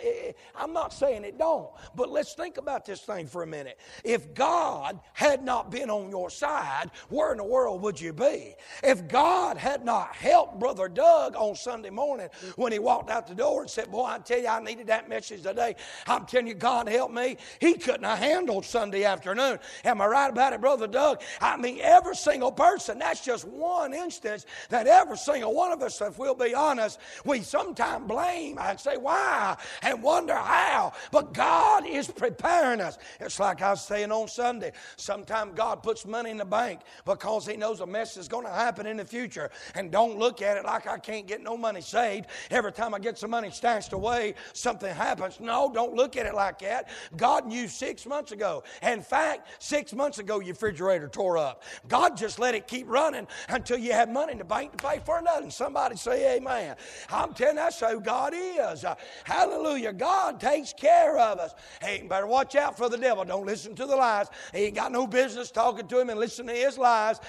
I'm 0.56 0.74
not 0.74 0.94
saying 0.94 1.24
it 1.24 1.38
don't, 1.38 1.70
but 1.96 2.10
let's 2.10 2.34
think 2.34 2.58
about 2.58 2.86
this 2.86 3.02
thing 3.02 3.28
for 3.28 3.44
a 3.44 3.48
minute. 3.48 3.80
If 4.04 4.34
God 4.34 5.00
had 5.14 5.44
not 5.44 5.72
been 5.72 5.90
on 5.90 6.10
your 6.10 6.30
side, 6.30 6.92
where 7.10 7.32
in 7.32 7.38
the 7.38 7.44
world 7.44 7.82
would 7.82 8.00
you 8.00 8.14
be? 8.14 8.56
If 8.84 9.08
God 9.08 9.58
had 9.58 9.86
not 9.86 10.16
helped 10.16 10.60
Brother 10.60 10.88
Doug 10.88 11.36
on 11.36 11.56
Sunday 11.56 11.90
morning 11.90 12.30
when 12.56 12.72
he 12.72 12.80
walked 12.80 13.10
out 13.10 13.28
the 13.28 13.36
door 13.36 13.62
and 13.62 13.70
said, 13.70 13.92
Boy, 13.92 14.06
I 14.06 14.20
tell 14.20 14.40
you, 14.40 14.48
I 14.48 14.62
needed 14.62 14.88
that 14.88 15.08
message 15.08 15.44
today. 15.44 15.76
I'm 16.08 16.26
telling 16.26 16.48
you, 16.48 16.54
God 16.54 16.90
help 16.90 17.12
me. 17.12 17.38
He 17.60 17.76
couldn't 17.76 18.04
have 18.04 18.20
handled 18.20 18.66
Sunday 18.66 18.97
Sunday 18.98 19.06
afternoon. 19.06 19.60
Am 19.86 20.02
I 20.02 20.08
right 20.08 20.30
about 20.30 20.54
it, 20.54 20.62
Brother 20.62 20.88
Doug? 20.88 21.22
I 21.40 21.56
mean, 21.56 21.80
every 21.82 22.16
single 22.16 22.52
person, 22.52 22.98
that's 22.98 23.24
just 23.24 23.46
one 23.46 23.94
instance 23.94 24.48
that 24.70 24.88
every 24.88 25.18
single 25.18 25.54
one 25.54 25.72
of 25.72 25.84
us, 25.84 26.02
if 26.02 26.18
we'll 26.18 26.34
be 26.34 26.56
honest, 26.56 27.00
we 27.24 27.42
sometimes 27.42 28.08
blame 28.08 28.58
and 28.60 28.80
say 28.80 28.98
why 28.98 29.56
and 29.84 30.02
wonder 30.02 30.34
how. 30.34 30.94
But 31.12 31.34
God 31.34 31.86
is 31.86 32.08
preparing 32.08 32.82
us. 32.82 32.98
It's 33.20 33.40
like 33.40 33.62
I 33.62 33.72
was 33.72 33.86
saying 33.86 34.12
on 34.12 34.28
Sunday. 34.28 34.72
Sometimes 34.96 35.54
God 35.56 35.84
puts 35.84 36.06
money 36.06 36.32
in 36.32 36.38
the 36.38 36.46
bank 36.46 36.82
because 37.06 37.46
He 37.46 37.56
knows 37.56 37.82
a 37.82 37.86
mess 37.86 38.18
is 38.18 38.28
going 38.28 38.46
to 38.46 38.52
happen 38.52 38.88
in 38.88 38.98
the 38.98 39.06
future. 39.06 39.52
And 39.76 39.92
don't 39.92 40.18
look 40.18 40.42
at 40.42 40.58
it 40.58 40.66
like 40.66 40.88
I 40.88 40.98
can't 40.98 41.28
get 41.28 41.44
no 41.44 41.56
money 41.56 41.82
saved. 41.82 42.28
Every 42.50 42.72
time 42.72 42.96
I 42.96 43.00
get 43.00 43.20
some 43.20 43.30
money 43.30 43.52
stashed 43.52 43.94
away, 43.94 44.34
something 44.54 44.94
happens. 44.94 45.40
No, 45.40 45.70
don't 45.72 45.94
look 45.94 46.18
at 46.18 46.26
it 46.26 46.34
like 46.34 46.60
that. 46.60 46.90
God 47.16 47.46
knew 47.46 47.68
six 47.68 48.08
months 48.08 48.32
ago 48.32 48.64
in 48.82 49.02
fact, 49.02 49.48
six 49.60 49.94
months 49.94 50.20
ago, 50.20 50.40
your 50.40 50.54
refrigerator 50.54 51.08
tore 51.08 51.38
up. 51.38 51.64
God 51.88 52.18
just 52.18 52.40
let 52.40 52.56
it 52.56 52.68
keep 52.68 52.88
running 52.88 53.28
until 53.50 53.78
you 53.78 53.92
had 53.92 54.12
money 54.12 54.34
in 54.34 54.38
the 54.38 54.44
bank 54.44 54.72
to 54.72 54.78
pay 54.78 55.00
for 55.06 55.20
another. 55.20 55.50
Somebody 55.50 55.96
say, 55.96 56.38
Amen. 56.38 56.76
I'm 57.10 57.34
telling 57.34 57.58
you, 57.58 57.62
that's 57.62 57.80
who 57.80 58.00
God 58.00 58.34
is. 58.36 58.84
Uh, 58.84 58.96
hallelujah. 59.24 59.94
God 59.94 60.40
takes 60.40 60.74
care 60.74 61.18
of 61.18 61.40
us. 61.40 61.54
Hey, 61.82 62.06
better 62.08 62.28
watch 62.28 62.56
out 62.56 62.78
for 62.78 62.90
the 62.90 62.98
devil. 62.98 63.24
Don't 63.24 63.46
listen 63.46 63.76
to 63.76 63.86
the 63.86 63.96
lies. 63.96 64.28
He 64.54 64.66
ain't 64.66 64.76
got 64.76 64.92
no 64.92 65.08
business 65.08 65.52
talking 65.52 65.88
to 65.88 66.00
him 66.00 66.10
and 66.10 66.20
listening 66.20 66.56
to 66.56 66.62
his 66.62 66.78
lies 66.78 67.20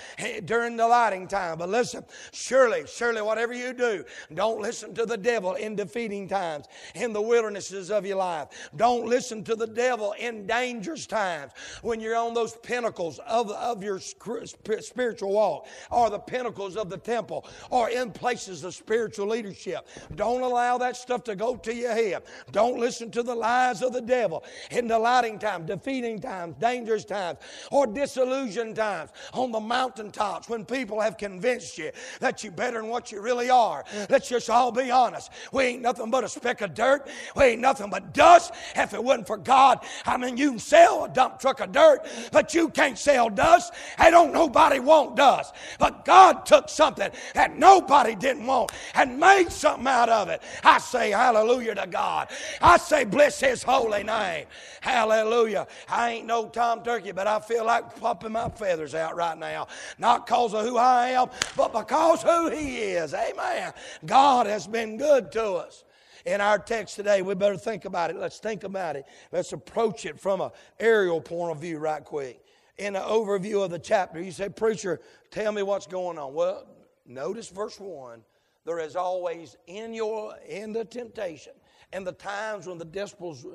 during 0.44 0.76
the 0.76 0.86
lighting 0.86 1.28
time. 1.28 1.58
But 1.58 1.68
listen, 1.68 2.04
surely, 2.32 2.84
surely, 2.86 3.22
whatever 3.22 3.52
you 3.52 3.72
do, 3.72 4.04
don't 4.34 4.60
listen 4.60 4.94
to 4.94 5.06
the 5.06 5.16
devil 5.16 5.54
in 5.54 5.76
defeating 5.76 6.28
times, 6.28 6.66
in 6.94 7.12
the 7.12 7.22
wildernesses 7.22 7.90
of 7.90 8.04
your 8.06 8.16
life. 8.16 8.48
Don't 8.76 9.06
listen 9.06 9.44
to 9.44 9.54
the 9.54 9.66
devil 9.66 10.14
in 10.18 10.46
dangerous 10.46 11.06
times 11.06 11.37
when 11.82 12.00
you're 12.00 12.16
on 12.16 12.34
those 12.34 12.56
pinnacles 12.56 13.18
of, 13.26 13.50
of 13.50 13.82
your 13.82 13.98
spiritual 14.00 15.32
walk 15.32 15.66
or 15.90 16.10
the 16.10 16.18
pinnacles 16.18 16.76
of 16.76 16.90
the 16.90 16.96
temple 16.96 17.46
or 17.70 17.90
in 17.90 18.10
places 18.10 18.64
of 18.64 18.74
spiritual 18.74 19.26
leadership. 19.26 19.86
Don't 20.14 20.42
allow 20.42 20.78
that 20.78 20.96
stuff 20.96 21.24
to 21.24 21.36
go 21.36 21.56
to 21.56 21.74
your 21.74 21.92
head. 21.92 22.22
Don't 22.50 22.78
listen 22.78 23.10
to 23.12 23.22
the 23.22 23.34
lies 23.34 23.82
of 23.82 23.92
the 23.92 24.00
devil 24.00 24.44
in 24.70 24.88
delighting 24.88 25.38
times, 25.38 25.66
defeating 25.66 26.20
times, 26.20 26.56
dangerous 26.58 27.04
times, 27.04 27.38
or 27.70 27.86
disillusioned 27.86 28.76
times 28.76 29.10
on 29.32 29.52
the 29.52 29.60
mountaintops 29.60 30.48
when 30.48 30.64
people 30.64 31.00
have 31.00 31.16
convinced 31.16 31.78
you 31.78 31.90
that 32.20 32.42
you're 32.42 32.52
better 32.52 32.80
than 32.80 32.90
what 32.90 33.12
you 33.12 33.20
really 33.20 33.50
are. 33.50 33.84
Let's 34.08 34.28
just 34.28 34.50
all 34.50 34.72
be 34.72 34.90
honest. 34.90 35.30
We 35.52 35.64
ain't 35.64 35.82
nothing 35.82 36.10
but 36.10 36.24
a 36.24 36.28
speck 36.28 36.60
of 36.60 36.74
dirt. 36.74 37.08
We 37.36 37.44
ain't 37.44 37.60
nothing 37.60 37.90
but 37.90 38.12
dust. 38.14 38.52
If 38.76 38.94
it 38.94 39.02
wasn't 39.02 39.26
for 39.26 39.36
God, 39.36 39.84
I 40.06 40.16
mean, 40.16 40.36
you 40.36 40.50
can 40.50 40.58
sell 40.58 41.04
a 41.04 41.08
dump 41.28 41.40
truck 41.40 41.60
of 41.60 41.72
dirt, 41.72 42.06
but 42.32 42.54
you 42.54 42.68
can't 42.68 42.98
sell 42.98 43.28
dust. 43.28 43.72
I 43.98 44.10
don't 44.10 44.32
nobody 44.32 44.80
want 44.80 45.16
dust. 45.16 45.54
But 45.78 46.04
God 46.04 46.46
took 46.46 46.68
something 46.68 47.10
that 47.34 47.56
nobody 47.56 48.14
didn't 48.14 48.46
want 48.46 48.72
and 48.94 49.18
made 49.18 49.50
something 49.50 49.86
out 49.86 50.08
of 50.08 50.28
it. 50.28 50.42
I 50.64 50.78
say 50.78 51.10
hallelujah 51.10 51.74
to 51.76 51.86
God. 51.86 52.28
I 52.60 52.76
say 52.78 53.04
bless 53.04 53.40
his 53.40 53.62
holy 53.62 54.02
name. 54.04 54.46
Hallelujah. 54.80 55.66
I 55.88 56.10
ain't 56.10 56.26
no 56.26 56.48
Tom 56.48 56.82
Turkey, 56.82 57.12
but 57.12 57.26
I 57.26 57.40
feel 57.40 57.64
like 57.64 57.98
popping 58.00 58.32
my 58.32 58.48
feathers 58.48 58.94
out 58.94 59.16
right 59.16 59.36
now. 59.36 59.68
Not 59.98 60.26
because 60.26 60.54
of 60.54 60.64
who 60.64 60.76
I 60.76 61.08
am, 61.08 61.28
but 61.56 61.72
because 61.72 62.22
who 62.22 62.50
he 62.50 62.78
is. 62.78 63.14
Amen. 63.14 63.72
God 64.06 64.46
has 64.46 64.66
been 64.66 64.96
good 64.96 65.30
to 65.32 65.52
us 65.52 65.84
in 66.28 66.42
our 66.42 66.58
text 66.58 66.96
today, 66.96 67.22
we 67.22 67.34
better 67.34 67.56
think 67.56 67.86
about 67.86 68.10
it. 68.10 68.16
Let's 68.16 68.38
think 68.38 68.62
about 68.62 68.96
it. 68.96 69.06
Let's 69.32 69.52
approach 69.54 70.04
it 70.04 70.20
from 70.20 70.42
an 70.42 70.50
aerial 70.78 71.22
point 71.22 71.52
of 71.52 71.60
view, 71.60 71.78
right 71.78 72.04
quick. 72.04 72.44
In 72.76 72.96
an 72.96 73.02
overview 73.02 73.64
of 73.64 73.70
the 73.70 73.78
chapter, 73.78 74.20
you 74.20 74.30
say, 74.30 74.50
Preacher, 74.50 75.00
tell 75.30 75.52
me 75.52 75.62
what's 75.62 75.86
going 75.86 76.18
on. 76.18 76.34
Well, 76.34 76.66
notice 77.06 77.48
verse 77.48 77.80
1 77.80 78.22
there 78.66 78.78
is 78.80 78.96
always 78.96 79.56
in 79.66 79.94
your 79.94 80.34
in 80.46 80.74
the 80.74 80.84
temptation 80.84 81.54
and 81.92 82.06
the 82.06 82.12
times 82.12 82.66
when 82.66 82.76
the 82.76 82.84
devil's, 82.84 83.46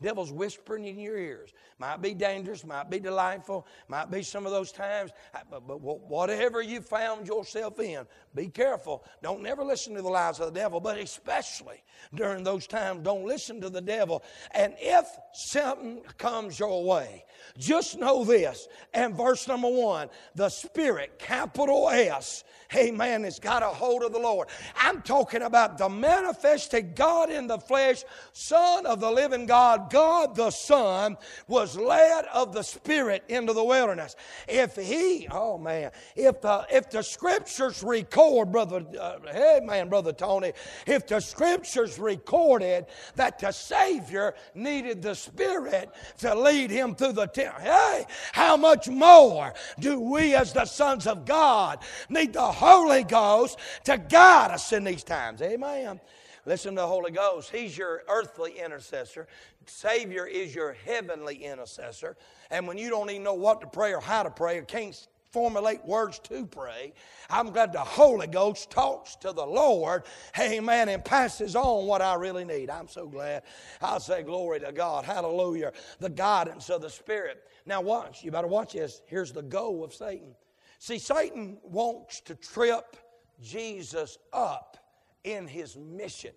devil's 0.00 0.32
whispering 0.32 0.86
in 0.86 0.98
your 0.98 1.16
ears. 1.16 1.52
Might 1.78 2.02
be 2.02 2.12
dangerous, 2.12 2.64
might 2.64 2.90
be 2.90 3.00
delightful, 3.00 3.66
might 3.88 4.10
be 4.10 4.22
some 4.22 4.44
of 4.44 4.52
those 4.52 4.72
times, 4.72 5.10
but, 5.50 5.66
but 5.66 5.80
whatever 5.80 6.60
you 6.60 6.80
found 6.80 7.26
yourself 7.26 7.80
in, 7.80 8.06
be 8.34 8.48
careful. 8.48 9.04
Don't 9.22 9.42
never 9.42 9.64
listen 9.64 9.94
to 9.94 10.02
the 10.02 10.08
lies 10.08 10.38
of 10.38 10.52
the 10.52 10.60
devil, 10.60 10.80
but 10.80 10.98
especially 10.98 11.82
during 12.14 12.44
those 12.44 12.66
times, 12.66 13.02
don't 13.02 13.24
listen 13.24 13.60
to 13.60 13.70
the 13.70 13.80
devil. 13.80 14.22
And 14.52 14.74
if 14.78 15.06
something 15.32 16.02
comes 16.18 16.58
your 16.58 16.84
way, 16.84 17.24
just 17.58 17.98
know 17.98 18.24
this. 18.24 18.68
And 18.92 19.16
verse 19.16 19.48
number 19.48 19.68
one, 19.68 20.08
the 20.34 20.48
Spirit, 20.50 21.18
capital 21.18 21.88
S, 21.88 22.44
amen, 22.74 23.24
has 23.24 23.38
got 23.38 23.62
a 23.62 23.66
hold 23.66 24.02
of 24.02 24.12
the 24.12 24.18
Lord. 24.18 24.48
I'm 24.76 25.02
talking 25.02 25.42
about 25.42 25.78
the 25.78 25.88
manifested 25.88 26.94
God 26.94 27.30
in 27.30 27.46
the 27.46 27.58
flesh, 27.66 28.04
Son 28.32 28.86
of 28.86 29.00
the 29.00 29.10
living 29.10 29.46
God, 29.46 29.90
God 29.90 30.34
the 30.34 30.50
Son, 30.50 31.16
was 31.48 31.76
led 31.76 32.24
of 32.26 32.52
the 32.52 32.62
Spirit 32.62 33.24
into 33.28 33.52
the 33.52 33.64
wilderness. 33.64 34.16
If 34.48 34.76
he, 34.76 35.28
oh 35.30 35.58
man, 35.58 35.90
if 36.16 36.40
the 36.40 36.66
if 36.70 36.90
the 36.90 37.02
scriptures 37.02 37.82
record, 37.82 38.52
brother, 38.52 38.84
uh, 38.98 39.18
hey 39.30 39.60
man, 39.62 39.88
brother 39.88 40.12
Tony, 40.12 40.52
if 40.86 41.06
the 41.06 41.20
scriptures 41.20 41.98
recorded 41.98 42.86
that 43.16 43.38
the 43.38 43.52
Savior 43.52 44.34
needed 44.54 45.02
the 45.02 45.14
Spirit 45.14 45.90
to 46.18 46.34
lead 46.34 46.70
him 46.70 46.94
through 46.94 47.12
the 47.12 47.26
temple, 47.26 47.60
hey, 47.62 48.04
how 48.32 48.56
much 48.56 48.88
more 48.88 49.54
do 49.80 50.00
we 50.00 50.34
as 50.34 50.52
the 50.52 50.64
sons 50.64 51.06
of 51.06 51.24
God 51.24 51.78
need 52.08 52.32
the 52.32 52.40
Holy 52.40 53.04
Ghost 53.04 53.58
to 53.84 53.98
guide 53.98 54.50
us 54.50 54.72
in 54.72 54.84
these 54.84 55.04
times? 55.04 55.42
Amen. 55.42 56.00
Listen 56.44 56.74
to 56.74 56.80
the 56.80 56.86
Holy 56.86 57.12
Ghost. 57.12 57.50
He's 57.50 57.78
your 57.78 58.02
earthly 58.08 58.58
intercessor. 58.58 59.28
Savior 59.66 60.26
is 60.26 60.54
your 60.54 60.72
heavenly 60.84 61.36
intercessor. 61.36 62.16
And 62.50 62.66
when 62.66 62.78
you 62.78 62.90
don't 62.90 63.10
even 63.10 63.22
know 63.22 63.34
what 63.34 63.60
to 63.60 63.66
pray 63.68 63.94
or 63.94 64.00
how 64.00 64.24
to 64.24 64.30
pray 64.30 64.58
or 64.58 64.62
can't 64.62 65.06
formulate 65.30 65.84
words 65.84 66.18
to 66.18 66.44
pray, 66.46 66.92
I'm 67.30 67.50
glad 67.50 67.72
the 67.72 67.78
Holy 67.78 68.26
Ghost 68.26 68.70
talks 68.70 69.14
to 69.16 69.32
the 69.32 69.46
Lord, 69.46 70.02
amen, 70.38 70.88
and 70.88 71.04
passes 71.04 71.54
on 71.54 71.86
what 71.86 72.02
I 72.02 72.14
really 72.14 72.44
need. 72.44 72.70
I'm 72.70 72.88
so 72.88 73.06
glad. 73.06 73.44
I'll 73.80 74.00
say 74.00 74.24
glory 74.24 74.60
to 74.60 74.72
God. 74.72 75.04
Hallelujah. 75.04 75.72
The 76.00 76.10
guidance 76.10 76.70
of 76.70 76.82
the 76.82 76.90
Spirit. 76.90 77.44
Now, 77.66 77.80
watch. 77.80 78.24
You 78.24 78.32
better 78.32 78.48
watch 78.48 78.72
this. 78.72 79.00
Here's 79.06 79.30
the 79.30 79.42
goal 79.42 79.84
of 79.84 79.94
Satan. 79.94 80.34
See, 80.80 80.98
Satan 80.98 81.58
wants 81.62 82.20
to 82.22 82.34
trip 82.34 82.96
Jesus 83.40 84.18
up 84.32 84.76
in 85.24 85.46
his 85.46 85.76
mission. 85.76 86.32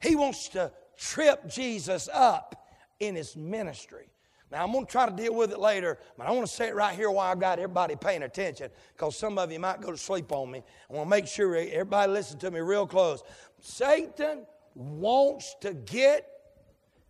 He 0.00 0.16
wants 0.16 0.48
to 0.50 0.72
trip 0.96 1.48
Jesus 1.48 2.08
up 2.12 2.66
in 3.00 3.14
his 3.14 3.36
ministry. 3.36 4.08
Now, 4.50 4.64
I'm 4.64 4.72
going 4.72 4.86
to 4.86 4.90
try 4.90 5.08
to 5.08 5.14
deal 5.14 5.34
with 5.34 5.52
it 5.52 5.58
later, 5.58 5.98
but 6.16 6.26
I 6.26 6.30
want 6.30 6.46
to 6.46 6.52
say 6.52 6.68
it 6.68 6.74
right 6.74 6.94
here 6.94 7.10
while 7.10 7.30
I've 7.30 7.38
got 7.38 7.58
everybody 7.58 7.96
paying 7.96 8.22
attention 8.22 8.70
because 8.96 9.16
some 9.16 9.38
of 9.38 9.52
you 9.52 9.60
might 9.60 9.82
go 9.82 9.90
to 9.90 9.96
sleep 9.96 10.32
on 10.32 10.50
me. 10.50 10.62
I 10.90 10.94
want 10.94 11.06
to 11.06 11.10
make 11.10 11.26
sure 11.26 11.54
everybody 11.54 12.10
listen 12.10 12.38
to 12.38 12.50
me 12.50 12.60
real 12.60 12.86
close. 12.86 13.22
Satan 13.60 14.46
wants 14.74 15.54
to 15.60 15.74
get, 15.74 16.26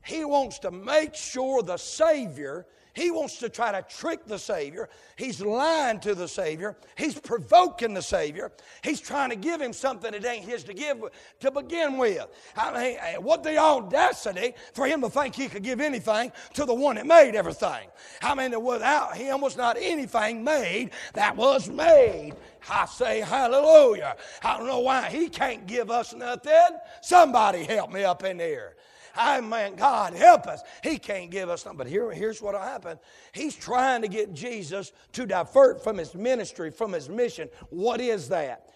he 0.04 0.24
wants 0.24 0.58
to 0.60 0.72
make 0.72 1.14
sure 1.14 1.62
the 1.62 1.76
Savior 1.76 2.66
he 2.98 3.10
wants 3.10 3.38
to 3.38 3.48
try 3.48 3.70
to 3.72 3.82
trick 3.88 4.26
the 4.26 4.38
Savior. 4.38 4.88
He's 5.16 5.40
lying 5.40 6.00
to 6.00 6.14
the 6.14 6.26
Savior. 6.26 6.76
He's 6.96 7.18
provoking 7.18 7.94
the 7.94 8.02
Savior. 8.02 8.50
He's 8.82 9.00
trying 9.00 9.30
to 9.30 9.36
give 9.36 9.60
him 9.60 9.72
something 9.72 10.10
that 10.10 10.24
ain't 10.24 10.44
his 10.44 10.64
to 10.64 10.74
give 10.74 11.04
to 11.40 11.50
begin 11.50 11.96
with. 11.96 12.26
I 12.56 12.72
mean, 12.72 12.96
eh, 13.00 13.16
what 13.16 13.44
the 13.44 13.56
audacity 13.56 14.54
for 14.74 14.86
him 14.86 15.00
to 15.02 15.10
think 15.10 15.36
he 15.36 15.48
could 15.48 15.62
give 15.62 15.80
anything 15.80 16.32
to 16.54 16.64
the 16.64 16.74
one 16.74 16.96
that 16.96 17.06
made 17.06 17.36
everything. 17.36 17.88
I 18.20 18.34
mean, 18.34 18.60
without 18.62 19.16
him 19.16 19.40
was 19.40 19.56
not 19.56 19.76
anything 19.80 20.42
made 20.42 20.90
that 21.14 21.36
was 21.36 21.68
made. 21.68 22.34
I 22.68 22.86
say 22.86 23.20
hallelujah. 23.20 24.16
I 24.42 24.58
don't 24.58 24.66
know 24.66 24.80
why 24.80 25.08
he 25.08 25.28
can't 25.28 25.66
give 25.66 25.90
us 25.90 26.14
nothing. 26.14 26.78
Somebody 27.00 27.62
help 27.62 27.92
me 27.92 28.02
up 28.02 28.24
in 28.24 28.38
there. 28.38 28.74
Amen. 29.18 29.74
God 29.74 30.14
help 30.14 30.46
us. 30.46 30.62
He 30.82 30.98
can't 30.98 31.30
give 31.30 31.48
us 31.48 31.62
something. 31.62 31.78
But 31.78 31.88
here, 31.88 32.10
here's 32.12 32.40
what 32.40 32.54
will 32.54 32.60
happen. 32.60 32.98
He's 33.32 33.56
trying 33.56 34.02
to 34.02 34.08
get 34.08 34.32
Jesus 34.32 34.92
to 35.12 35.26
divert 35.26 35.82
from 35.82 35.98
his 35.98 36.14
ministry, 36.14 36.70
from 36.70 36.92
his 36.92 37.08
mission. 37.08 37.48
What 37.70 38.00
is 38.00 38.28
that? 38.28 38.70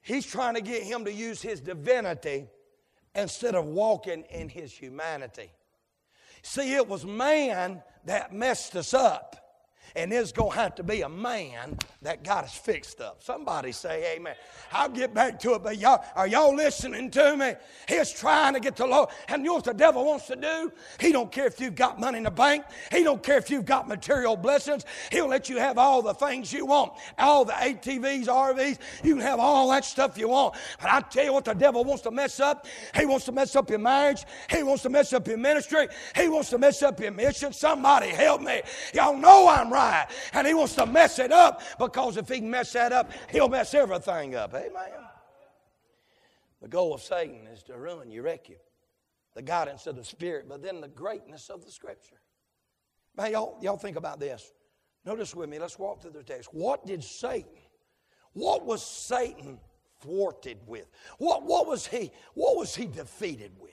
He's 0.00 0.26
trying 0.26 0.54
to 0.54 0.60
get 0.60 0.82
him 0.82 1.04
to 1.04 1.12
use 1.12 1.42
his 1.42 1.60
divinity 1.60 2.46
instead 3.14 3.54
of 3.54 3.66
walking 3.66 4.22
in 4.30 4.48
his 4.48 4.72
humanity. 4.72 5.50
See, 6.42 6.74
it 6.74 6.88
was 6.88 7.04
man 7.04 7.82
that 8.04 8.32
messed 8.32 8.74
us 8.76 8.94
up 8.94 9.41
and 9.94 10.10
there's 10.10 10.32
going 10.32 10.52
to 10.52 10.56
have 10.56 10.74
to 10.76 10.82
be 10.82 11.02
a 11.02 11.08
man 11.08 11.76
that 12.02 12.24
got 12.24 12.44
us 12.44 12.56
fixed 12.56 13.00
up. 13.00 13.22
Somebody 13.22 13.72
say 13.72 14.16
amen. 14.16 14.34
I'll 14.72 14.88
get 14.88 15.12
back 15.12 15.38
to 15.40 15.54
it, 15.54 15.62
but 15.62 15.78
y'all, 15.78 16.04
are 16.16 16.26
y'all 16.26 16.54
listening 16.54 17.10
to 17.10 17.36
me? 17.36 17.54
He's 17.88 18.10
trying 18.10 18.54
to 18.54 18.60
get 18.60 18.76
the 18.76 18.86
Lord. 18.86 19.10
And 19.28 19.42
you 19.42 19.48
know 19.48 19.54
what 19.54 19.64
the 19.64 19.74
devil 19.74 20.04
wants 20.04 20.26
to 20.28 20.36
do? 20.36 20.72
He 20.98 21.12
don't 21.12 21.30
care 21.30 21.46
if 21.46 21.60
you've 21.60 21.74
got 21.74 22.00
money 22.00 22.18
in 22.18 22.24
the 22.24 22.30
bank. 22.30 22.64
He 22.90 23.02
don't 23.02 23.22
care 23.22 23.36
if 23.36 23.50
you've 23.50 23.66
got 23.66 23.86
material 23.86 24.36
blessings. 24.36 24.84
He'll 25.10 25.28
let 25.28 25.48
you 25.48 25.58
have 25.58 25.76
all 25.76 26.00
the 26.00 26.14
things 26.14 26.52
you 26.52 26.66
want. 26.66 26.92
All 27.18 27.44
the 27.44 27.52
ATVs, 27.52 28.26
RVs. 28.26 28.78
You 29.04 29.14
can 29.14 29.22
have 29.22 29.38
all 29.40 29.70
that 29.70 29.84
stuff 29.84 30.16
you 30.16 30.28
want. 30.28 30.54
But 30.80 30.90
I 30.90 31.00
tell 31.00 31.24
you 31.24 31.32
what 31.32 31.44
the 31.44 31.54
devil 31.54 31.84
wants 31.84 32.02
to 32.04 32.10
mess 32.10 32.40
up. 32.40 32.66
He 32.94 33.04
wants 33.04 33.26
to 33.26 33.32
mess 33.32 33.54
up 33.56 33.68
your 33.68 33.78
marriage. 33.78 34.24
He 34.50 34.62
wants 34.62 34.82
to 34.84 34.90
mess 34.90 35.12
up 35.12 35.28
your 35.28 35.38
ministry. 35.38 35.88
He 36.16 36.28
wants 36.28 36.50
to 36.50 36.58
mess 36.58 36.82
up 36.82 36.98
your 36.98 37.12
mission. 37.12 37.52
Somebody 37.52 38.08
help 38.08 38.40
me. 38.40 38.62
Y'all 38.94 39.16
know 39.16 39.48
I'm 39.48 39.72
right 39.72 39.81
And 40.32 40.46
he 40.46 40.54
wants 40.54 40.74
to 40.76 40.86
mess 40.86 41.18
it 41.18 41.32
up 41.32 41.62
because 41.78 42.16
if 42.16 42.28
he 42.28 42.38
can 42.38 42.50
mess 42.50 42.72
that 42.72 42.92
up, 42.92 43.10
he'll 43.30 43.48
mess 43.48 43.74
everything 43.74 44.34
up. 44.34 44.54
Amen. 44.54 44.90
The 46.60 46.68
goal 46.68 46.94
of 46.94 47.02
Satan 47.02 47.46
is 47.48 47.62
to 47.64 47.76
ruin 47.76 48.10
you, 48.10 48.22
wreck 48.22 48.48
you. 48.48 48.56
The 49.34 49.42
guidance 49.42 49.86
of 49.86 49.96
the 49.96 50.04
Spirit, 50.04 50.46
but 50.48 50.62
then 50.62 50.80
the 50.80 50.88
greatness 50.88 51.48
of 51.48 51.64
the 51.64 51.72
Scripture. 51.72 52.20
Man, 53.16 53.32
y'all, 53.32 53.58
y'all 53.60 53.76
think 53.76 53.96
about 53.96 54.20
this. 54.20 54.52
Notice 55.04 55.34
with 55.34 55.48
me, 55.48 55.58
let's 55.58 55.78
walk 55.78 56.02
through 56.02 56.12
the 56.12 56.22
text. 56.22 56.52
What 56.52 56.86
did 56.86 57.02
Satan, 57.02 57.50
what 58.34 58.64
was 58.64 58.84
Satan 58.84 59.58
thwarted 60.00 60.58
with? 60.66 60.86
What, 61.18 61.44
what, 61.44 61.66
was, 61.66 61.86
he, 61.86 62.10
what 62.34 62.56
was 62.56 62.76
he 62.76 62.86
defeated 62.86 63.52
with? 63.58 63.70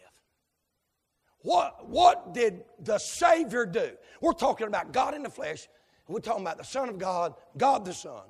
What, 1.42 1.88
what 1.88 2.34
did 2.34 2.64
the 2.80 2.98
Savior 2.98 3.66
do? 3.66 3.92
We're 4.22 4.34
talking 4.34 4.68
about 4.68 4.92
God 4.92 5.14
in 5.14 5.24
the 5.24 5.30
flesh 5.30 5.68
we're 6.10 6.20
talking 6.20 6.42
about 6.42 6.58
the 6.58 6.64
Son 6.66 6.90
of 6.90 6.98
God, 6.98 7.36
God 7.56 7.86
the 7.86 7.94
Son. 7.94 8.24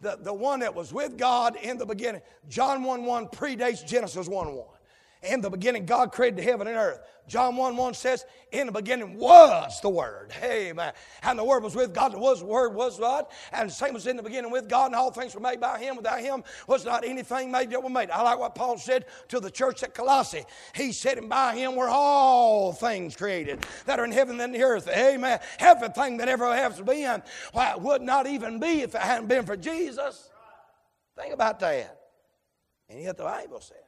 The, 0.00 0.18
the 0.20 0.32
one 0.32 0.60
that 0.60 0.74
was 0.74 0.92
with 0.92 1.16
God 1.16 1.56
in 1.56 1.78
the 1.78 1.86
beginning. 1.86 2.20
John 2.48 2.82
1 2.82 3.04
1 3.04 3.28
predates 3.28 3.86
Genesis 3.86 4.26
1 4.26 4.54
1. 4.54 4.66
In 5.22 5.40
the 5.40 5.50
beginning, 5.50 5.86
God 5.86 6.12
created 6.12 6.38
the 6.38 6.42
heaven 6.42 6.66
and 6.66 6.76
earth. 6.76 7.00
John 7.26 7.56
1 7.56 7.76
1 7.76 7.94
says, 7.94 8.24
In 8.52 8.66
the 8.66 8.72
beginning 8.72 9.18
was 9.18 9.80
the 9.80 9.88
Word. 9.88 10.32
Amen. 10.42 10.92
And 11.22 11.38
the 11.38 11.44
Word 11.44 11.62
was 11.62 11.74
with 11.74 11.92
God. 11.94 12.12
The 12.12 12.18
Word 12.18 12.74
was 12.74 12.98
God. 12.98 13.26
And 13.52 13.68
the 13.68 13.74
same 13.74 13.94
was 13.94 14.06
in 14.06 14.16
the 14.16 14.22
beginning 14.22 14.50
with 14.50 14.68
God, 14.68 14.86
and 14.86 14.94
all 14.94 15.10
things 15.10 15.34
were 15.34 15.40
made 15.40 15.60
by 15.60 15.78
Him. 15.78 15.96
Without 15.96 16.20
Him 16.20 16.44
was 16.68 16.84
not 16.84 17.04
anything 17.04 17.50
made 17.50 17.70
that 17.70 17.82
was 17.82 17.92
made. 17.92 18.10
I 18.10 18.22
like 18.22 18.38
what 18.38 18.54
Paul 18.54 18.78
said 18.78 19.06
to 19.28 19.40
the 19.40 19.50
church 19.50 19.82
at 19.82 19.94
Colossae. 19.94 20.44
He 20.74 20.92
said, 20.92 21.18
And 21.18 21.28
by 21.28 21.56
Him 21.56 21.74
were 21.74 21.88
all 21.88 22.72
things 22.72 23.16
created 23.16 23.66
that 23.86 23.98
are 23.98 24.04
in 24.04 24.12
heaven 24.12 24.40
and 24.40 24.54
the 24.54 24.62
earth. 24.62 24.86
Amen. 24.88 25.40
Everything 25.58 26.18
that 26.18 26.28
ever 26.28 26.54
has 26.54 26.80
been, 26.80 27.22
why, 27.52 27.72
it 27.72 27.80
would 27.80 28.02
not 28.02 28.26
even 28.26 28.60
be 28.60 28.82
if 28.82 28.94
it 28.94 29.00
hadn't 29.00 29.28
been 29.28 29.44
for 29.44 29.56
Jesus. 29.56 30.30
Think 31.16 31.32
about 31.32 31.58
that. 31.60 32.00
And 32.88 33.02
yet 33.02 33.16
the 33.16 33.24
Bible 33.24 33.60
says 33.60 33.85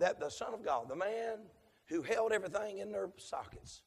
that 0.00 0.18
the 0.18 0.28
Son 0.28 0.52
of 0.52 0.64
God, 0.64 0.88
the 0.88 0.96
man 0.96 1.38
who 1.86 2.02
held 2.02 2.32
everything 2.32 2.78
in 2.78 2.90
their 2.90 3.10
sockets. 3.16 3.82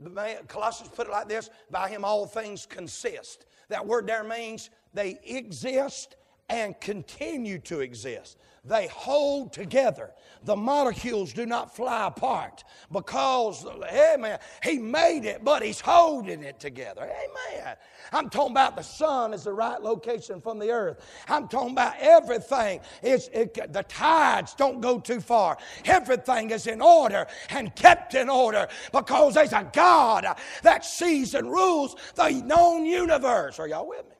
The 0.00 0.10
man, 0.10 0.44
Colossians 0.46 0.90
put 0.94 1.06
it 1.08 1.10
like 1.10 1.28
this 1.28 1.50
by 1.70 1.88
him 1.88 2.04
all 2.04 2.26
things 2.26 2.66
consist. 2.66 3.46
That 3.68 3.86
word 3.86 4.06
there 4.06 4.24
means 4.24 4.70
they 4.94 5.18
exist 5.24 6.16
and 6.48 6.78
continue 6.80 7.58
to 7.60 7.80
exist. 7.80 8.38
They 8.64 8.86
hold 8.88 9.52
together. 9.52 10.10
The 10.44 10.56
molecules 10.56 11.32
do 11.32 11.46
not 11.46 11.74
fly 11.74 12.06
apart 12.06 12.64
because, 12.92 13.64
amen, 13.64 14.38
he 14.62 14.78
made 14.78 15.24
it, 15.24 15.42
but 15.42 15.62
he's 15.62 15.80
holding 15.80 16.42
it 16.42 16.60
together. 16.60 17.02
Amen. 17.02 17.76
I'm 18.12 18.28
talking 18.28 18.52
about 18.52 18.76
the 18.76 18.82
sun 18.82 19.32
is 19.32 19.44
the 19.44 19.52
right 19.52 19.80
location 19.80 20.40
from 20.40 20.58
the 20.58 20.70
earth. 20.70 21.04
I'm 21.28 21.48
talking 21.48 21.72
about 21.72 21.94
everything. 21.98 22.80
It's, 23.02 23.28
it, 23.28 23.72
the 23.72 23.84
tides 23.84 24.54
don't 24.54 24.80
go 24.80 24.98
too 24.98 25.20
far. 25.20 25.56
Everything 25.84 26.50
is 26.50 26.66
in 26.66 26.80
order 26.80 27.26
and 27.50 27.74
kept 27.74 28.14
in 28.14 28.28
order 28.28 28.68
because 28.92 29.34
there's 29.34 29.52
a 29.52 29.68
God 29.72 30.26
that 30.62 30.84
sees 30.84 31.34
and 31.34 31.50
rules 31.50 31.96
the 32.14 32.30
known 32.30 32.84
universe. 32.84 33.58
Are 33.58 33.68
y'all 33.68 33.88
with 33.88 34.04
me? 34.08 34.17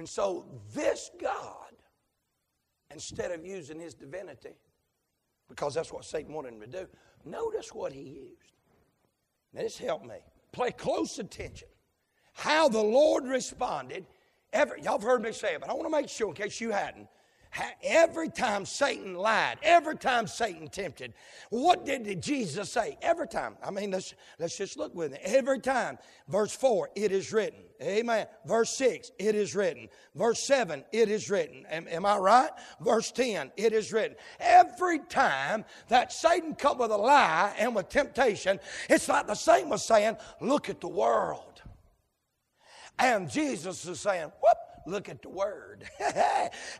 And 0.00 0.08
so, 0.08 0.46
this 0.72 1.10
God, 1.20 1.74
instead 2.90 3.32
of 3.32 3.44
using 3.44 3.78
his 3.78 3.92
divinity 3.92 4.56
because 5.46 5.74
that's 5.74 5.92
what 5.92 6.06
Satan 6.06 6.32
wanted 6.32 6.54
him 6.54 6.60
to 6.62 6.66
do. 6.66 6.86
Notice 7.26 7.74
what 7.74 7.92
he 7.92 8.00
used. 8.00 8.54
Now, 9.52 9.60
this 9.60 9.76
helped 9.76 10.06
me. 10.06 10.14
Play 10.52 10.70
close 10.70 11.18
attention. 11.18 11.68
How 12.32 12.66
the 12.66 12.82
Lord 12.82 13.26
responded. 13.26 14.06
Ever, 14.54 14.78
y'all 14.78 14.92
have 14.92 15.02
heard 15.02 15.20
me 15.20 15.32
say 15.32 15.52
it, 15.52 15.60
but 15.60 15.68
I 15.68 15.74
want 15.74 15.84
to 15.84 15.90
make 15.90 16.08
sure 16.08 16.28
in 16.28 16.34
case 16.34 16.62
you 16.62 16.70
hadn't. 16.70 17.06
Every 17.82 18.28
time 18.28 18.64
Satan 18.64 19.14
lied, 19.14 19.58
every 19.62 19.96
time 19.96 20.26
Satan 20.26 20.68
tempted, 20.68 21.14
what 21.48 21.84
did 21.84 22.22
Jesus 22.22 22.70
say? 22.70 22.96
Every 23.02 23.26
time. 23.26 23.56
I 23.64 23.70
mean, 23.70 23.90
let's, 23.90 24.14
let's 24.38 24.56
just 24.56 24.76
look 24.76 24.94
with 24.94 25.14
it. 25.14 25.20
Every 25.24 25.58
time. 25.58 25.98
Verse 26.28 26.54
4, 26.54 26.90
it 26.94 27.10
is 27.10 27.32
written. 27.32 27.60
Amen. 27.82 28.26
Verse 28.46 28.70
6, 28.76 29.10
it 29.18 29.34
is 29.34 29.56
written. 29.56 29.88
Verse 30.14 30.40
7, 30.40 30.84
it 30.92 31.10
is 31.10 31.28
written. 31.28 31.66
Am, 31.70 31.88
am 31.88 32.06
I 32.06 32.18
right? 32.18 32.50
Verse 32.80 33.10
10, 33.10 33.50
it 33.56 33.72
is 33.72 33.92
written. 33.92 34.16
Every 34.38 35.00
time 35.00 35.64
that 35.88 36.12
Satan 36.12 36.54
come 36.54 36.78
with 36.78 36.92
a 36.92 36.96
lie 36.96 37.54
and 37.58 37.74
with 37.74 37.88
temptation, 37.88 38.60
it's 38.88 39.08
like 39.08 39.26
the 39.26 39.34
Satan 39.34 39.70
was 39.70 39.84
saying, 39.84 40.16
look 40.40 40.68
at 40.68 40.80
the 40.80 40.88
world. 40.88 41.62
And 42.98 43.30
Jesus 43.30 43.86
is 43.86 43.98
saying, 43.98 44.30
whoop, 44.42 44.69
look 44.86 45.08
at 45.08 45.22
the 45.22 45.28
word. 45.28 45.84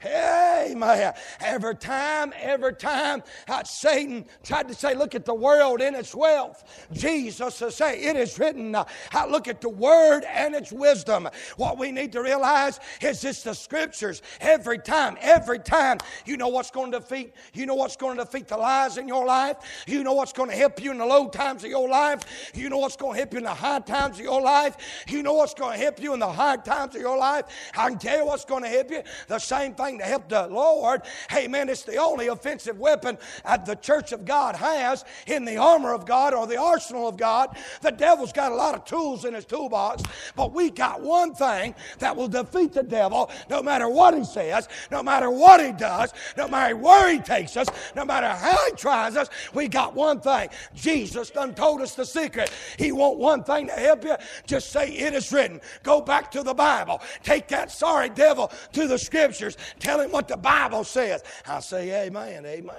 hey, 0.01 0.75
man. 0.77 1.15
Every 1.41 1.77
time, 1.77 2.33
every 2.39 2.75
time 2.75 3.23
Satan 3.65 4.27
tried 4.43 4.69
to 4.69 4.75
say, 4.75 4.95
look 4.95 5.15
at 5.15 5.25
the 5.25 5.35
world 5.35 5.81
and 5.81 5.95
its 5.97 6.15
wealth, 6.15 6.87
Jesus 6.93 7.61
will 7.61 7.71
say, 7.71 8.01
it 8.01 8.17
is 8.17 8.39
written, 8.39 8.75
uh, 8.75 8.85
look 9.29 9.49
at 9.49 9.61
the 9.61 9.69
word 9.69 10.25
and 10.25 10.55
its 10.55 10.73
wisdom. 10.73 11.29
What 11.57 11.79
we 11.79 11.93
need 11.93 12.13
to 12.13 12.23
realize 12.23 12.81
is 13.01 13.25
it's 13.25 13.43
the 13.43 13.55
scriptures. 13.55 14.23
Every 14.41 14.79
time, 14.79 15.17
every 15.21 15.59
time, 15.59 15.99
you 16.25 16.37
know 16.37 16.49
what's 16.49 16.71
going 16.71 16.93
to 16.93 17.01
defeat, 17.01 17.35
you 17.53 17.67
know 17.67 17.75
what's 17.75 17.97
going 17.97 18.17
to 18.19 18.25
defeat 18.25 18.49
the 18.49 18.57
lies 18.57 18.97
in 18.99 19.09
your 19.09 19.27
life. 19.27 19.57
You 19.87 20.03
know 20.03 20.15
what's 20.15 20.33
going 20.33 20.51
to 20.51 20.57
help 20.57 20.83
you 20.83 20.91
in 20.91 20.99
the 20.99 21.07
low 21.07 21.29
times 21.29 21.65
of 21.65 21.71
your 21.71 21.89
life. 21.89 22.53
You 22.55 22.69
know 22.69 22.79
what's 22.79 22.97
going 22.97 23.15
to 23.15 23.19
help 23.19 23.33
you 23.33 23.39
in 23.39 23.45
the 23.45 23.55
high 23.55 23.81
times 23.81 24.19
of 24.19 24.25
your 24.25 24.41
life. 24.41 24.77
You 25.09 25.23
know 25.23 25.35
what's 25.35 25.55
going 25.55 25.79
to 25.79 25.85
help 25.85 26.01
you 26.01 26.15
in 26.15 26.21
the 26.21 26.31
hard 26.31 26.65
times 26.65 26.95
of 26.95 27.01
your 27.01 27.19
life. 27.19 27.45
I 27.77 27.95
tell 28.01 28.19
you 28.19 28.27
what's 28.27 28.45
going 28.45 28.63
to 28.63 28.69
help 28.69 28.91
you. 28.91 29.03
The 29.29 29.39
same 29.39 29.75
thing 29.75 29.99
to 29.99 30.05
help 30.05 30.29
the 30.29 30.47
Lord. 30.49 31.03
Hey, 31.29 31.47
man, 31.47 31.69
it's 31.69 31.83
the 31.83 31.97
only 31.97 32.29
offensive 32.29 32.79
weapon 32.79 33.19
that 33.45 33.67
the 33.67 33.77
church 33.77 34.13
of 34.13 34.25
God 34.25 34.57
has 34.57 35.05
in 35.27 35.45
the 35.45 35.57
armor 35.57 35.93
of 35.93 36.07
God 36.07 36.35
or 36.35 36.47
the 36.47 36.61
arsenal 36.61 37.09
of 37.09 37.17
God. 37.17 37.57
The 37.83 37.93
devil's 37.93 38.33
got 38.33 38.53
a 38.53 38.55
lot 38.55 38.75
of 38.75 38.85
tools 38.85 39.25
in 39.25 39.35
his 39.35 39.45
toolbox, 39.45 40.03
but 40.37 40.53
we 40.53 40.71
got 40.71 41.01
one 41.01 41.35
thing 41.35 41.75
that 41.99 42.17
will 42.17 42.29
defeat 42.29 42.73
the 42.73 42.83
devil 42.83 43.31
no 43.49 43.63
matter 43.63 43.89
what 43.89 44.17
he 44.17 44.25
says, 44.25 44.69
no 44.91 45.03
matter 45.03 45.31
what 45.31 45.65
he 45.65 45.73
does, 45.73 46.13
no 46.37 46.49
matter 46.49 46.77
where 46.77 47.11
he 47.11 47.19
takes 47.19 47.57
us, 47.57 47.69
no 47.95 48.05
matter 48.05 48.29
how 48.29 48.57
he 48.67 48.73
tries 48.73 49.17
us. 49.17 49.29
We 49.55 49.69
got 49.69 49.95
one 49.95 50.21
thing. 50.21 50.49
Jesus 50.75 51.31
done 51.31 51.55
told 51.55 51.81
us 51.81 51.95
the 51.95 52.07
secret. 52.07 52.51
He 52.79 52.93
want 52.93 53.19
one 53.19 53.45
thing 53.45 53.67
to 53.67 53.73
help 53.73 54.05
you. 54.05 54.17
Just 54.47 54.71
say 54.71 54.91
it 54.91 55.15
is 55.15 55.33
written. 55.33 55.61
Go 55.83 56.01
back 56.01 56.31
to 56.33 56.43
the 56.43 56.55
Bible. 56.55 57.01
Take 57.23 57.49
that 57.49 57.71
sorry 57.81 58.11
devil 58.11 58.53
to 58.73 58.87
the 58.87 58.99
scriptures. 58.99 59.57
Tell 59.79 60.01
him 60.01 60.13
what 60.13 60.29
the 60.29 60.37
Bible 60.37 60.85
says. 60.85 61.25
I 61.47 61.61
say, 61.61 62.07
Amen, 62.07 62.45
Amen. 62.47 62.77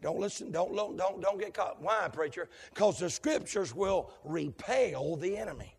Don't 0.00 0.20
listen, 0.20 0.52
don't, 0.52 0.76
don't, 0.76 0.98
don't 0.98 1.40
get 1.40 1.54
caught. 1.54 1.82
Why, 1.82 2.08
preacher? 2.12 2.48
Because 2.72 2.98
the 2.98 3.08
scriptures 3.08 3.74
will 3.74 4.10
repel 4.22 5.16
the 5.16 5.36
enemy. 5.36 5.74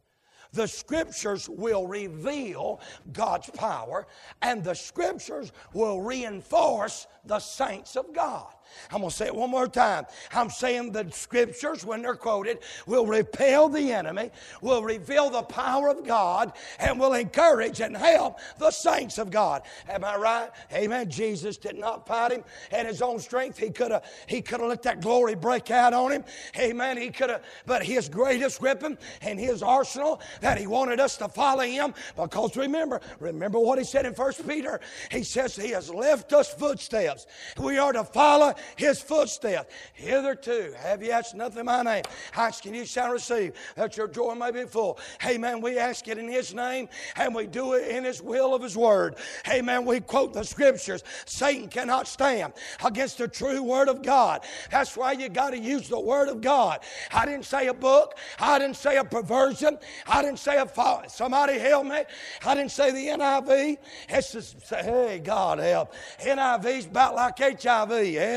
The 0.51 0.67
scriptures 0.67 1.47
will 1.47 1.85
reveal 1.85 2.81
God's 3.13 3.49
power, 3.51 4.07
and 4.41 4.63
the 4.63 4.73
scriptures 4.73 5.51
will 5.73 6.01
reinforce 6.01 7.07
the 7.25 7.39
saints 7.39 7.95
of 7.95 8.13
God. 8.13 8.54
I'm 8.91 8.99
going 8.99 9.09
to 9.09 9.15
say 9.15 9.25
it 9.27 9.35
one 9.35 9.49
more 9.49 9.67
time. 9.67 10.05
I'm 10.33 10.49
saying 10.49 10.91
the 10.91 11.09
scriptures, 11.11 11.85
when 11.85 12.01
they're 12.01 12.15
quoted, 12.15 12.59
will 12.85 13.05
repel 13.05 13.69
the 13.69 13.91
enemy, 13.91 14.31
will 14.61 14.83
reveal 14.83 15.29
the 15.29 15.43
power 15.43 15.89
of 15.89 16.05
God, 16.05 16.53
and 16.79 16.99
will 16.99 17.13
encourage 17.13 17.81
and 17.81 17.95
help 17.95 18.39
the 18.57 18.71
saints 18.71 19.17
of 19.17 19.31
God. 19.31 19.63
Am 19.89 20.03
I 20.03 20.15
right? 20.15 20.49
Amen. 20.73 21.09
Jesus 21.09 21.57
did 21.57 21.77
not 21.77 22.07
fight 22.07 22.31
him 22.31 22.43
in 22.71 22.85
his 22.85 23.01
own 23.01 23.19
strength. 23.19 23.57
He 23.57 23.69
could 23.69 23.91
have 23.91 24.05
he 24.27 24.41
could 24.41 24.59
have 24.59 24.69
let 24.69 24.83
that 24.83 25.01
glory 25.01 25.35
break 25.35 25.71
out 25.71 25.93
on 25.93 26.11
him. 26.11 26.23
Amen. 26.57 26.97
He 26.97 27.09
could 27.09 27.29
have, 27.29 27.43
but 27.65 27.83
his 27.83 28.09
greatest 28.09 28.61
weapon 28.61 28.97
and 29.21 29.39
his 29.39 29.61
arsenal 29.61 30.21
that 30.41 30.57
he 30.57 30.67
wanted 30.67 30.99
us 30.99 31.17
to 31.17 31.27
follow 31.27 31.63
him. 31.63 31.93
Because 32.15 32.55
remember, 32.55 33.01
remember 33.19 33.59
what 33.59 33.77
he 33.77 33.83
said 33.83 34.05
in 34.05 34.13
First 34.13 34.47
Peter. 34.47 34.79
He 35.11 35.23
says 35.23 35.55
he 35.55 35.69
has 35.69 35.89
left 35.89 36.33
us 36.33 36.53
footsteps. 36.53 37.27
We 37.57 37.77
are 37.77 37.93
to 37.93 38.03
follow 38.03 38.53
his 38.75 39.01
footsteps. 39.01 39.73
Hitherto 39.93 40.73
have 40.77 41.01
you 41.03 41.11
asked 41.11 41.35
nothing 41.35 41.59
in 41.59 41.65
my 41.65 41.81
name. 41.81 42.03
Ask 42.35 42.65
and 42.65 42.75
you 42.75 42.85
shall 42.85 43.11
receive, 43.11 43.53
that 43.75 43.97
your 43.97 44.07
joy 44.07 44.35
may 44.35 44.51
be 44.51 44.65
full. 44.65 44.99
Amen. 45.25 45.61
We 45.61 45.79
ask 45.79 46.07
it 46.07 46.17
in 46.17 46.27
his 46.27 46.53
name, 46.53 46.87
and 47.15 47.33
we 47.33 47.47
do 47.47 47.73
it 47.73 47.87
in 47.87 48.03
his 48.03 48.21
will 48.21 48.53
of 48.53 48.61
his 48.61 48.77
word. 48.77 49.15
Amen. 49.49 49.85
We 49.85 49.99
quote 49.99 50.33
the 50.33 50.43
scriptures. 50.43 51.03
Satan 51.25 51.67
cannot 51.67 52.07
stand 52.07 52.53
against 52.83 53.17
the 53.17 53.27
true 53.27 53.63
word 53.63 53.89
of 53.89 54.01
God. 54.01 54.43
That's 54.69 54.95
why 54.95 55.13
you 55.13 55.29
got 55.29 55.51
to 55.51 55.57
use 55.57 55.89
the 55.89 55.99
word 55.99 56.29
of 56.29 56.41
God. 56.41 56.81
I 57.11 57.25
didn't 57.25 57.45
say 57.45 57.67
a 57.67 57.73
book. 57.73 58.17
I 58.39 58.59
didn't 58.59 58.77
say 58.77 58.97
a 58.97 59.03
perversion. 59.03 59.77
I 60.05 60.21
didn't 60.21 60.39
say 60.39 60.57
a. 60.57 60.65
Somebody 61.07 61.57
help 61.57 61.85
me. 61.85 62.03
I 62.45 62.53
didn't 62.53 62.71
say 62.71 62.91
the 62.91 63.07
NIV. 63.17 63.77
It's 64.09 64.33
just, 64.33 64.69
hey, 64.69 65.21
God 65.23 65.59
help. 65.59 65.93
NIV's 66.19 66.85
about 66.85 67.15
like 67.15 67.39
HIV. 67.39 67.91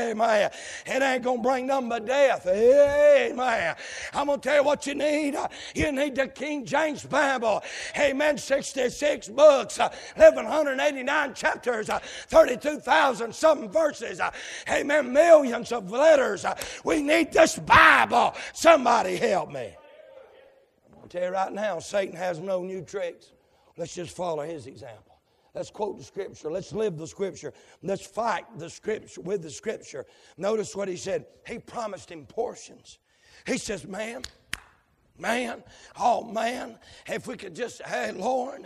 Amen. 0.09 0.51
It 0.85 1.01
ain't 1.01 1.23
going 1.23 1.37
to 1.37 1.43
bring 1.43 1.67
nothing 1.67 1.89
but 1.89 2.05
death. 2.05 2.47
Amen. 2.47 3.75
I'm 4.13 4.27
going 4.27 4.39
to 4.39 4.49
tell 4.49 4.57
you 4.57 4.63
what 4.63 4.87
you 4.87 4.95
need. 4.95 5.35
You 5.75 5.91
need 5.91 6.15
the 6.15 6.27
King 6.27 6.65
James 6.65 7.03
Bible. 7.03 7.63
Amen. 7.97 8.37
66 8.37 9.29
books, 9.29 9.77
1,189 9.77 11.33
chapters, 11.33 11.89
32,000 12.27 13.33
something 13.33 13.69
verses. 13.69 14.21
Amen. 14.69 15.13
Millions 15.13 15.71
of 15.71 15.91
letters. 15.91 16.45
We 16.83 17.01
need 17.01 17.31
this 17.31 17.57
Bible. 17.57 18.35
Somebody 18.53 19.15
help 19.17 19.51
me. 19.51 19.75
I'm 20.85 20.95
going 20.97 21.09
to 21.09 21.17
tell 21.17 21.27
you 21.27 21.33
right 21.33 21.53
now, 21.53 21.79
Satan 21.79 22.15
has 22.15 22.39
no 22.39 22.63
new 22.63 22.81
tricks. 22.83 23.31
Let's 23.77 23.95
just 23.95 24.15
follow 24.15 24.43
his 24.43 24.67
example. 24.67 25.08
Let's 25.55 25.69
quote 25.69 25.97
the 25.97 26.03
scripture. 26.03 26.51
Let's 26.51 26.73
live 26.73 26.97
the 26.97 27.07
scripture. 27.07 27.53
Let's 27.81 28.05
fight 28.05 28.45
the 28.57 28.69
scripture 28.69 29.21
with 29.21 29.41
the 29.41 29.49
scripture. 29.49 30.05
Notice 30.37 30.75
what 30.75 30.87
he 30.87 30.97
said. 30.97 31.25
He 31.47 31.59
promised 31.59 32.11
him 32.11 32.25
portions. 32.25 32.99
He 33.45 33.57
says, 33.57 33.85
Man, 33.87 34.23
man, 35.19 35.63
oh 35.99 36.23
man, 36.23 36.77
if 37.07 37.27
we 37.27 37.35
could 37.35 37.55
just, 37.55 37.81
hey, 37.83 38.11
Lord, 38.11 38.65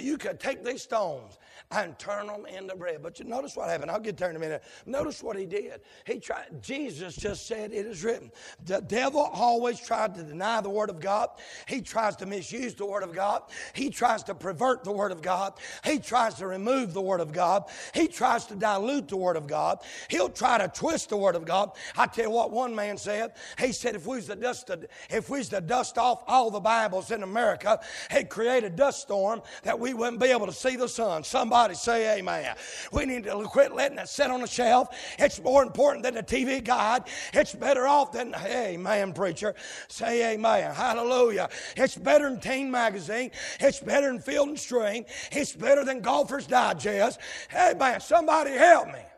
you 0.00 0.18
could 0.18 0.40
take 0.40 0.64
these 0.64 0.82
stones 0.82 1.38
and 1.72 1.96
turn 1.98 2.26
them 2.26 2.46
into 2.46 2.74
bread. 2.74 3.00
But 3.02 3.18
you 3.18 3.24
notice 3.24 3.56
what 3.56 3.68
happened. 3.68 3.90
I'll 3.90 4.00
get 4.00 4.16
there 4.16 4.30
in 4.30 4.36
a 4.36 4.40
minute. 4.40 4.62
Notice 4.86 5.22
what 5.22 5.36
he 5.36 5.46
did. 5.46 5.80
He 6.04 6.18
tried, 6.18 6.46
Jesus 6.60 7.14
just 7.14 7.46
said, 7.46 7.72
It 7.72 7.86
is 7.86 8.02
written. 8.02 8.32
The 8.64 8.80
devil 8.80 9.20
always 9.20 9.78
tried 9.78 10.14
to 10.16 10.22
deny 10.22 10.60
the 10.60 10.70
word 10.70 10.90
of 10.90 11.00
God. 11.00 11.28
He 11.66 11.80
tries 11.80 12.16
to 12.16 12.26
misuse 12.26 12.74
the 12.74 12.86
word 12.86 13.02
of 13.02 13.14
God. 13.14 13.42
He 13.72 13.90
tries 13.90 14.24
to 14.24 14.34
pervert 14.34 14.82
the 14.82 14.92
word 14.92 15.12
of 15.12 15.22
God. 15.22 15.54
He 15.84 15.98
tries 15.98 16.34
to 16.34 16.46
remove 16.46 16.92
the 16.92 17.00
word 17.00 17.20
of 17.20 17.32
God. 17.32 17.64
He 17.94 18.08
tries 18.08 18.46
to 18.46 18.56
dilute 18.56 19.08
the 19.08 19.16
word 19.16 19.36
of 19.36 19.46
God. 19.46 19.80
He'll 20.08 20.28
try 20.28 20.58
to 20.58 20.68
twist 20.68 21.10
the 21.10 21.16
word 21.16 21.36
of 21.36 21.44
God. 21.44 21.70
I 21.96 22.06
tell 22.06 22.24
you 22.24 22.30
what 22.30 22.50
one 22.50 22.74
man 22.74 22.96
said. 22.96 23.34
He 23.58 23.72
said, 23.72 23.94
if 23.94 24.06
we 24.06 24.16
was 24.16 24.26
the 24.26 24.36
dust, 24.36 24.70
if 25.08 25.30
we 25.30 25.38
to 25.50 25.60
dust 25.60 25.98
off 25.98 26.24
all 26.26 26.50
the 26.50 26.60
Bibles 26.60 27.10
in 27.10 27.22
America, 27.22 27.80
he'd 28.10 28.28
create 28.28 28.64
a 28.64 28.70
dust 28.70 29.02
storm 29.02 29.42
that 29.62 29.78
we 29.78 29.94
wouldn't 29.94 30.20
be 30.20 30.28
able 30.28 30.46
to 30.46 30.52
see 30.52 30.76
the 30.76 30.88
sun. 30.88 31.22
Somebody 31.22 31.50
Somebody 31.50 31.74
say 31.74 32.18
amen. 32.18 32.54
We 32.92 33.04
need 33.06 33.24
to 33.24 33.42
quit 33.44 33.74
letting 33.74 33.98
it 33.98 34.08
sit 34.08 34.30
on 34.30 34.40
the 34.40 34.46
shelf. 34.46 34.88
It's 35.18 35.42
more 35.42 35.62
important 35.62 36.04
than 36.04 36.14
the 36.14 36.22
TV 36.22 36.62
guide. 36.64 37.04
It's 37.32 37.54
better 37.54 37.86
off 37.86 38.12
than, 38.12 38.34
amen, 38.34 39.12
preacher. 39.12 39.54
Say 39.88 40.34
amen. 40.34 40.74
Hallelujah. 40.74 41.48
It's 41.76 41.96
better 41.96 42.30
than 42.30 42.40
Teen 42.40 42.70
Magazine. 42.70 43.30
It's 43.58 43.80
better 43.80 44.06
than 44.06 44.20
Field 44.20 44.48
and 44.48 44.58
Stream. 44.58 45.04
It's 45.32 45.52
better 45.52 45.84
than 45.84 46.00
Golfer's 46.00 46.46
Digest. 46.46 47.20
Amen. 47.54 48.00
Somebody 48.00 48.52
help 48.52 48.86
me. 48.86 49.09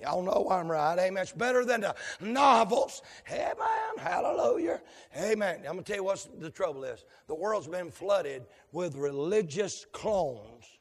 Y'all 0.00 0.22
know 0.22 0.48
I'm 0.50 0.70
right. 0.70 0.98
Amen. 0.98 1.22
It's 1.22 1.32
better 1.32 1.64
than 1.64 1.80
the 1.80 1.94
novels. 2.20 3.02
Amen. 3.30 3.98
Hallelujah. 3.98 4.80
Amen. 5.16 5.56
I'm 5.58 5.72
going 5.72 5.78
to 5.78 5.82
tell 5.84 5.96
you 5.96 6.04
what 6.04 6.26
the 6.38 6.50
trouble 6.50 6.84
is. 6.84 7.04
The 7.26 7.34
world's 7.34 7.66
been 7.66 7.90
flooded 7.90 8.46
with 8.72 8.94
religious 8.94 9.86
clones 9.92 10.78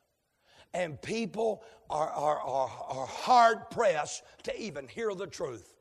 and 0.73 1.01
people 1.01 1.63
are, 1.89 2.09
are, 2.09 2.39
are, 2.39 2.69
are 2.89 3.07
hard 3.07 3.69
pressed 3.71 4.23
to 4.43 4.61
even 4.61 4.87
hear 4.87 5.13
the 5.15 5.27
truth. 5.27 5.76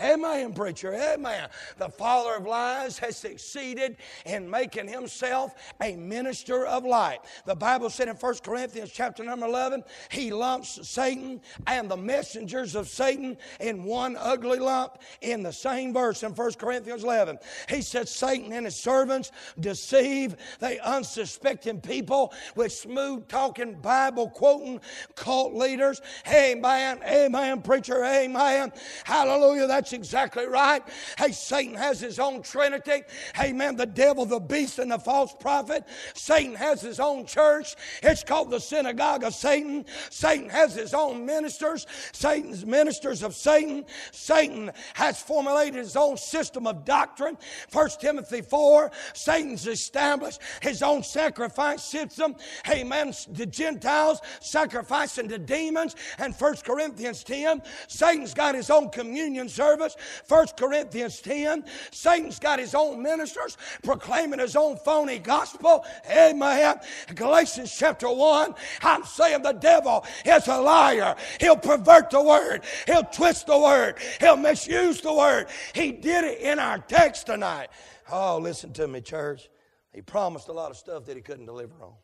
Amen, 0.00 0.52
preacher. 0.52 0.94
Amen. 0.94 1.48
The 1.78 1.88
father 1.88 2.36
of 2.36 2.46
lies 2.46 2.98
has 2.98 3.16
succeeded 3.16 3.96
in 4.24 4.48
making 4.48 4.88
himself 4.88 5.54
a 5.82 5.96
minister 5.96 6.66
of 6.66 6.84
light. 6.84 7.20
The 7.46 7.54
Bible 7.54 7.90
said 7.90 8.08
in 8.08 8.16
1 8.16 8.34
Corinthians 8.42 8.90
chapter 8.92 9.24
number 9.24 9.46
11, 9.46 9.84
he 10.10 10.32
lumps 10.32 10.86
Satan 10.88 11.40
and 11.66 11.90
the 11.90 11.96
messengers 11.96 12.74
of 12.74 12.88
Satan 12.88 13.36
in 13.60 13.84
one 13.84 14.16
ugly 14.18 14.58
lump 14.58 14.98
in 15.20 15.42
the 15.42 15.52
same 15.52 15.92
verse 15.92 16.22
in 16.22 16.32
1 16.32 16.52
Corinthians 16.54 17.04
11. 17.04 17.38
He 17.68 17.82
said, 17.82 18.08
Satan 18.08 18.52
and 18.52 18.66
his 18.66 18.76
servants 18.76 19.32
deceive 19.60 20.36
the 20.58 20.84
unsuspecting 20.86 21.80
people 21.80 22.32
with 22.54 22.72
smooth 22.72 23.28
talking, 23.28 23.74
Bible 23.80 24.28
quoting 24.28 24.80
cult 25.14 25.54
leaders. 25.54 26.00
Amen. 26.28 27.00
Amen, 27.04 27.62
preacher. 27.62 28.04
Amen. 28.04 28.72
Hallelujah. 29.04 29.66
That's 29.66 29.85
exactly 29.92 30.46
right. 30.46 30.82
Hey, 31.18 31.32
Satan 31.32 31.74
has 31.74 32.00
his 32.00 32.18
own 32.18 32.42
trinity. 32.42 33.02
Amen. 33.40 33.76
The 33.76 33.86
devil, 33.86 34.24
the 34.24 34.40
beast, 34.40 34.78
and 34.78 34.90
the 34.90 34.98
false 34.98 35.34
prophet. 35.38 35.84
Satan 36.14 36.54
has 36.54 36.80
his 36.80 37.00
own 37.00 37.26
church. 37.26 37.76
It's 38.02 38.24
called 38.24 38.50
the 38.50 38.60
synagogue 38.60 39.24
of 39.24 39.34
Satan. 39.34 39.84
Satan 40.10 40.48
has 40.48 40.74
his 40.74 40.94
own 40.94 41.24
ministers. 41.24 41.86
Satan's 42.12 42.64
ministers 42.64 43.22
of 43.22 43.34
Satan. 43.34 43.84
Satan 44.12 44.70
has 44.94 45.20
formulated 45.20 45.76
his 45.76 45.96
own 45.96 46.16
system 46.16 46.66
of 46.66 46.84
doctrine. 46.84 47.38
1 47.72 47.88
Timothy 48.00 48.42
4, 48.42 48.90
Satan's 49.14 49.66
established 49.66 50.40
his 50.60 50.82
own 50.82 51.02
sacrifice 51.02 51.82
system. 51.82 52.36
Amen. 52.68 53.12
The 53.30 53.46
Gentiles 53.46 54.20
sacrificing 54.40 55.28
to 55.28 55.38
demons. 55.38 55.96
And 56.18 56.34
1 56.34 56.56
Corinthians 56.64 57.24
10, 57.24 57.62
Satan's 57.88 58.34
got 58.34 58.54
his 58.54 58.70
own 58.70 58.90
communion 58.90 59.48
service. 59.48 59.75
1 59.76 60.46
Corinthians 60.56 61.20
10, 61.20 61.64
Satan's 61.90 62.38
got 62.38 62.58
his 62.58 62.74
own 62.74 63.02
ministers 63.02 63.56
proclaiming 63.82 64.38
his 64.38 64.56
own 64.56 64.76
phony 64.78 65.18
gospel. 65.18 65.84
Amen. 66.10 66.76
Galatians 67.14 67.74
chapter 67.76 68.10
1, 68.10 68.54
I'm 68.82 69.04
saying 69.04 69.42
the 69.42 69.52
devil 69.52 70.04
is 70.24 70.48
a 70.48 70.60
liar. 70.60 71.16
He'll 71.40 71.56
pervert 71.56 72.10
the 72.10 72.22
word, 72.22 72.62
he'll 72.86 73.04
twist 73.04 73.46
the 73.46 73.58
word, 73.58 73.96
he'll 74.20 74.36
misuse 74.36 75.00
the 75.00 75.12
word. 75.12 75.46
He 75.74 75.92
did 75.92 76.24
it 76.24 76.40
in 76.40 76.58
our 76.58 76.78
text 76.78 77.26
tonight. 77.26 77.68
Oh, 78.10 78.38
listen 78.38 78.72
to 78.74 78.86
me, 78.86 79.00
church. 79.00 79.48
He 79.92 80.02
promised 80.02 80.48
a 80.48 80.52
lot 80.52 80.70
of 80.70 80.76
stuff 80.76 81.06
that 81.06 81.16
he 81.16 81.22
couldn't 81.22 81.46
deliver 81.46 81.74
on. 81.82 81.94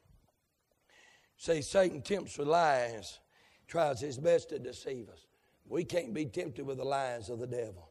See, 1.36 1.60
Satan 1.60 2.02
tempts 2.02 2.38
with 2.38 2.48
lies, 2.48 3.18
tries 3.66 4.00
his 4.00 4.16
best 4.16 4.48
to 4.50 4.58
deceive 4.58 5.08
us. 5.08 5.26
We 5.66 5.84
can't 5.84 6.12
be 6.12 6.26
tempted 6.26 6.66
with 6.66 6.78
the 6.78 6.84
lies 6.84 7.28
of 7.28 7.38
the 7.38 7.46
devil. 7.46 7.90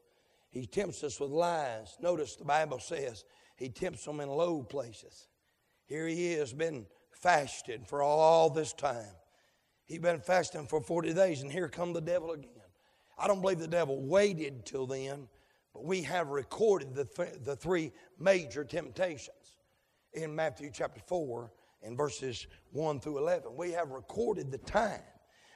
He 0.49 0.65
tempts 0.65 1.03
us 1.03 1.19
with 1.19 1.31
lies. 1.31 1.97
Notice 2.01 2.35
the 2.35 2.45
Bible 2.45 2.79
says 2.79 3.23
he 3.55 3.69
tempts 3.69 4.05
them 4.05 4.19
in 4.19 4.29
low 4.29 4.63
places. 4.63 5.27
Here 5.85 6.07
he 6.07 6.33
is, 6.33 6.53
been 6.53 6.85
fasting 7.11 7.85
for 7.85 8.01
all 8.01 8.49
this 8.49 8.73
time. 8.73 9.15
He's 9.85 9.99
been 9.99 10.19
fasting 10.19 10.67
for 10.67 10.81
40 10.81 11.13
days, 11.13 11.41
and 11.41 11.51
here 11.51 11.67
come 11.67 11.93
the 11.93 12.01
devil 12.01 12.31
again. 12.31 12.49
I 13.17 13.27
don't 13.27 13.41
believe 13.41 13.59
the 13.59 13.67
devil 13.67 14.01
waited 14.01 14.65
till 14.65 14.87
then, 14.87 15.27
but 15.73 15.83
we 15.83 16.01
have 16.03 16.29
recorded 16.29 16.95
the, 16.95 17.05
th- 17.05 17.43
the 17.43 17.55
three 17.55 17.91
major 18.19 18.63
temptations 18.63 19.55
in 20.13 20.35
Matthew 20.35 20.71
chapter 20.73 21.01
4 21.07 21.51
and 21.83 21.97
verses 21.97 22.47
1 22.71 22.99
through 22.99 23.19
11. 23.19 23.55
We 23.55 23.71
have 23.71 23.91
recorded 23.91 24.51
the 24.51 24.57
time. 24.59 25.01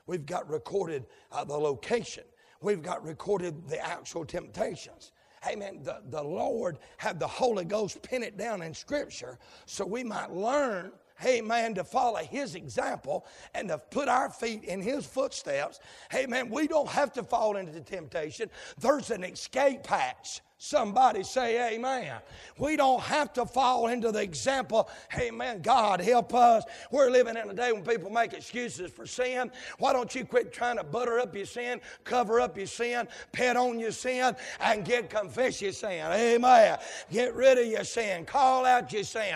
We've 0.08 0.26
got 0.26 0.50
recorded 0.50 1.06
uh, 1.32 1.44
the 1.44 1.58
location. 1.58 2.24
We've 2.62 2.82
got 2.82 3.04
recorded 3.04 3.68
the 3.68 3.84
actual 3.86 4.26
temptations. 4.26 5.12
Amen. 5.48 5.82
The, 5.84 6.02
the 6.10 6.24
Lord 6.24 6.80
had 6.98 7.20
the 7.20 7.28
Holy 7.28 7.66
Ghost 7.66 8.02
pin 8.02 8.24
it 8.24 8.38
down 8.38 8.62
in 8.62 8.74
Scripture 8.74 9.38
so 9.66 9.86
we 9.86 10.04
might 10.04 10.32
learn 10.32 10.92
amen, 11.24 11.76
to 11.76 11.84
follow 11.84 12.20
his 12.20 12.56
example 12.56 13.26
and 13.54 13.70
to 13.70 13.78
put 13.78 14.08
our 14.10 14.30
feet 14.30 14.64
in 14.64 14.82
his 14.82 15.06
footsteps. 15.06 15.80
Amen. 16.14 16.50
We 16.50 16.68
don't 16.68 16.90
have 16.90 17.14
to 17.14 17.24
fall 17.24 17.58
into 17.58 17.80
temptation. 17.82 18.50
There's 18.78 19.12
an 19.12 19.24
escape 19.24 19.86
hatch. 19.86 20.42
Somebody 20.66 21.22
say 21.22 21.76
amen. 21.76 22.16
We 22.58 22.76
don't 22.76 23.00
have 23.02 23.32
to 23.34 23.46
fall 23.46 23.86
into 23.90 24.12
the 24.12 24.24
example, 24.24 24.90
amen. 25.16 25.62
God 25.62 26.02
help 26.02 26.34
us. 26.34 26.64
We're 26.90 27.12
living 27.12 27.38
in 27.38 27.48
a 27.48 27.54
day 27.54 27.72
when 27.72 27.84
people 27.84 28.10
make 28.10 28.34
excuses 28.34 28.90
for 28.90 29.06
sin. 29.06 29.52
Why 29.78 29.94
don't 29.94 30.16
you 30.16 30.26
quit 30.26 30.52
trying 30.52 30.78
to 30.78 30.84
butter 30.84 31.20
up 31.20 31.36
your 31.36 31.46
sin, 31.46 31.82
cover 32.04 32.42
up 32.42 32.58
your 32.58 32.66
sin, 32.66 33.08
pet 33.32 33.58
on 33.58 33.78
your 33.80 33.92
sin, 33.92 34.36
and 34.60 34.84
get 34.84 35.12
confess 35.12 35.62
your 35.62 35.72
sin? 35.72 36.04
Amen. 36.12 36.80
Get 37.12 37.36
rid 37.36 37.60
of 37.60 37.68
your 37.68 37.84
sin. 37.84 38.26
Call 38.26 38.66
out 38.66 38.92
your 38.92 39.04
sin. 39.04 39.36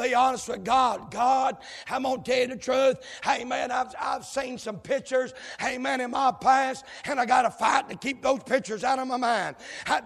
Be 0.00 0.14
honest 0.14 0.48
with 0.48 0.64
God. 0.64 1.10
God, 1.10 1.58
I'm 1.90 2.04
going 2.04 2.22
to 2.22 2.30
tell 2.30 2.40
you 2.40 2.46
the 2.46 2.56
truth. 2.56 2.96
Amen. 3.28 3.70
I've, 3.70 3.94
I've 4.00 4.24
seen 4.24 4.56
some 4.56 4.78
pictures, 4.78 5.34
amen, 5.62 6.00
in 6.00 6.12
my 6.12 6.32
past, 6.32 6.86
and 7.04 7.20
I 7.20 7.26
got 7.26 7.42
to 7.42 7.50
fight 7.50 7.90
to 7.90 7.96
keep 7.96 8.22
those 8.22 8.42
pictures 8.42 8.84
out 8.84 8.98
of 8.98 9.06
my 9.06 9.18
mind. 9.18 9.56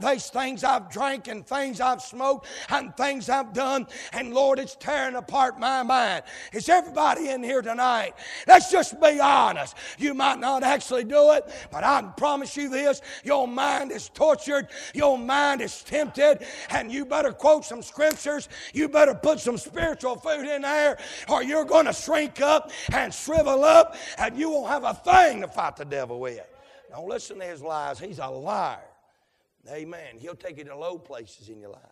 These 0.03 0.29
things 0.31 0.56
things 0.57 0.65
I've 0.65 0.91
drank 0.91 1.29
and 1.29 1.47
things 1.47 1.83
I've 1.83 2.01
smoked 2.01 2.47
and 2.71 2.97
things 2.97 3.29
I've 3.29 3.53
done. 3.53 3.87
And 4.15 4.33
Lord, 4.33 4.59
it's 4.59 4.75
tearing 4.75 5.15
apart 5.15 5.61
my 5.61 5.83
mind. 5.83 6.23
Is 6.53 6.71
everybody 6.71 7.29
in 7.29 7.43
here 7.43 7.61
tonight? 7.61 8.15
Let's 8.47 8.71
just 8.71 8.99
be 8.99 9.21
honest. 9.21 9.77
You 9.99 10.15
might 10.15 10.39
not 10.39 10.63
actually 10.63 11.05
do 11.05 11.33
it, 11.33 11.45
but 11.71 11.85
I 11.85 12.01
promise 12.17 12.57
you 12.57 12.71
this 12.71 13.03
your 13.23 13.47
mind 13.47 13.93
is 13.93 14.09
tortured, 14.09 14.69
your 14.95 15.19
mind 15.19 15.61
is 15.61 15.83
tempted, 15.83 16.47
and 16.71 16.91
you 16.91 17.05
better 17.05 17.33
quote 17.33 17.67
some 17.67 17.83
scriptures. 17.83 18.49
You 18.73 18.89
better 18.89 19.15
put 19.15 19.41
some 19.41 19.59
spiritual 19.59 20.17
food 20.17 20.47
in 20.47 20.63
there, 20.63 20.97
or 21.29 21.43
you're 21.43 21.67
going 21.67 21.87
to 21.87 21.93
shrink 21.93 22.41
up 22.41 22.71
and 22.93 23.13
shrivel 23.13 23.63
up, 23.63 23.95
and 24.17 24.39
you 24.39 24.51
won't 24.51 24.71
have 24.71 24.85
a 24.85 24.95
thing 24.95 25.43
to 25.43 25.49
fight 25.49 25.77
the 25.77 25.85
devil 25.85 26.19
with. 26.19 26.47
Don't 26.91 27.09
listen 27.09 27.39
to 27.41 27.45
his 27.45 27.61
lies. 27.61 27.99
He's 27.99 28.21
a 28.21 28.29
liar. 28.29 28.79
Amen. 29.71 30.19
He'll 30.19 30.35
take 30.35 30.59
you 30.59 30.65
to 30.65 30.77
low 30.77 30.99
places 30.99 31.49
in 31.49 31.61
your 31.61 31.71
life. 31.71 31.83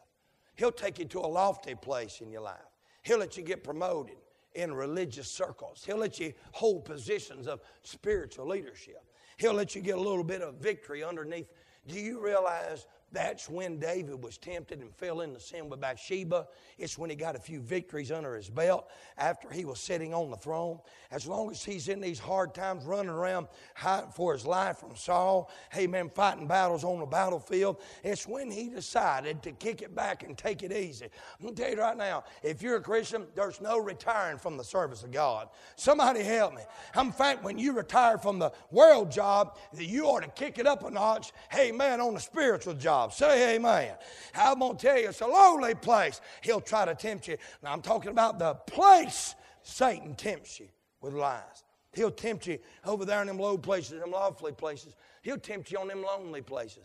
He'll 0.57 0.73
take 0.73 0.99
you 0.99 1.05
to 1.07 1.21
a 1.21 1.27
lofty 1.27 1.75
place 1.75 2.21
in 2.21 2.31
your 2.31 2.43
life. 2.43 2.61
He'll 3.03 3.19
let 3.19 3.37
you 3.37 3.43
get 3.43 3.65
promoted 3.65 4.17
in 4.55 4.73
religious 4.73 5.31
circles. 5.31 5.83
He'll 5.85 5.99
let 5.99 6.21
you 6.21 6.33
hold 6.53 6.85
positions 6.85 7.47
of 7.47 7.61
spiritual 7.83 8.47
leadership. 8.47 9.05
He'll 9.37 9.55
let 9.55 9.75
you 9.75 9.83
get 9.83 9.97
a 9.97 10.01
little 10.01 10.25
bit 10.25 10.43
of 10.43 10.55
victory 10.55 11.03
underneath. 11.03 11.49
Do 11.89 11.99
you 11.99 12.25
realize 12.25 12.87
that's 13.13 13.49
when 13.49 13.79
David 13.79 14.23
was 14.23 14.39
tempted 14.39 14.81
and 14.81 14.93
fell 14.93 15.21
into 15.21 15.39
sin 15.39 15.69
with 15.69 15.81
Bathsheba. 15.81 16.49
It's 16.79 16.99
when 16.99 17.11
he 17.11 17.17
got 17.17 17.37
a 17.37 17.39
few 17.39 17.61
victories 17.61 18.11
under 18.11 18.35
his 18.35 18.51
belt 18.51 18.89
after 19.17 19.49
he 19.51 19.65
was 19.65 19.79
sitting 19.79 20.13
on 20.13 20.31
the 20.31 20.37
throne. 20.37 20.81
As 21.13 21.25
long 21.25 21.53
as 21.53 21.63
he's 21.63 21.89
in 21.89 22.01
these 22.01 22.19
hard 22.19 22.55
times 22.55 22.85
running 22.85 23.11
around 23.11 23.47
hiding 23.77 24.11
for 24.11 24.33
his 24.33 24.45
life 24.45 24.79
from 24.79 24.97
Saul, 24.97 25.49
amen, 25.77 26.11
fighting 26.11 26.49
battles 26.49 26.83
on 26.83 26.99
the 26.99 27.07
battlefield, 27.07 27.81
it's 28.03 28.27
when 28.27 28.51
he 28.51 28.69
decided 28.69 29.45
to 29.45 29.53
kick 29.53 29.81
it 29.81 29.95
back 29.95 30.25
and 30.25 30.37
take 30.37 30.65
it 30.65 30.73
easy. 30.73 31.05
I'm 31.05 31.45
going 31.45 31.55
to 31.55 31.63
tell 31.63 31.71
you 31.71 31.81
right 31.81 31.97
now, 31.97 32.25
if 32.43 32.63
you're 32.63 32.77
a 32.77 32.83
Christian, 32.83 33.27
there's 33.37 33.61
no 33.61 33.79
retiring 33.79 34.39
from 34.39 34.57
the 34.57 34.65
service 34.65 35.05
of 35.05 35.13
God. 35.13 35.51
Somebody 35.77 36.25
help 36.25 36.55
me. 36.55 36.63
In 36.99 37.13
fact, 37.13 37.45
when 37.45 37.59
you 37.59 37.75
retire 37.75 38.19
from 38.19 38.41
the 38.41 38.51
world 38.73 39.13
job, 39.13 39.57
you 39.79 40.07
ought 40.07 40.25
to 40.25 40.31
kick 40.31 40.59
it 40.59 40.67
up 40.67 40.85
a 40.85 40.91
notch, 40.91 41.33
amen, 41.57 42.01
on 42.01 42.15
the 42.15 42.21
spiritual 42.21 42.75
job 42.75 43.04
job. 43.05 43.13
Say 43.13 43.57
amen. 43.57 43.95
I'm 44.35 44.59
going 44.59 44.77
to 44.77 44.87
tell 44.87 44.99
you, 44.99 45.09
it's 45.09 45.21
a 45.21 45.27
lowly 45.27 45.75
place. 45.75 46.21
He'll 46.43 46.61
try 46.61 46.85
to 46.85 46.95
tempt 46.95 47.29
you. 47.29 47.37
Now, 47.63 47.73
I'm 47.73 47.83
talking 47.83 48.11
about 48.11 48.39
the 48.39 48.55
place 48.55 49.35
Satan 49.63 50.15
tempts 50.15 50.61
you 50.61 50.69
with 51.01 51.15
lies. 51.15 51.65
He'll 51.93 52.11
tempt 52.11 52.47
you 52.47 52.59
over 52.85 53.05
there 53.05 53.21
in 53.21 53.29
them 53.29 53.39
low 53.39 53.57
places, 53.57 54.01
them 54.01 54.11
lofty 54.11 54.53
places. 54.53 54.95
He'll 55.23 55.39
tempt 55.39 55.71
you 55.71 55.79
on 55.79 55.89
them 55.89 56.03
lonely 56.03 56.43
places. 56.43 56.85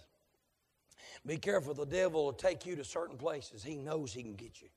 Be 1.25 1.37
careful, 1.37 1.73
the 1.73 1.85
devil 1.85 2.25
will 2.25 2.33
take 2.33 2.65
you 2.65 2.75
to 2.75 2.83
certain 2.83 3.17
places. 3.17 3.63
He 3.63 3.75
knows 3.75 4.13
he 4.13 4.21
can 4.21 4.35
get 4.35 4.61
you. 4.61 4.67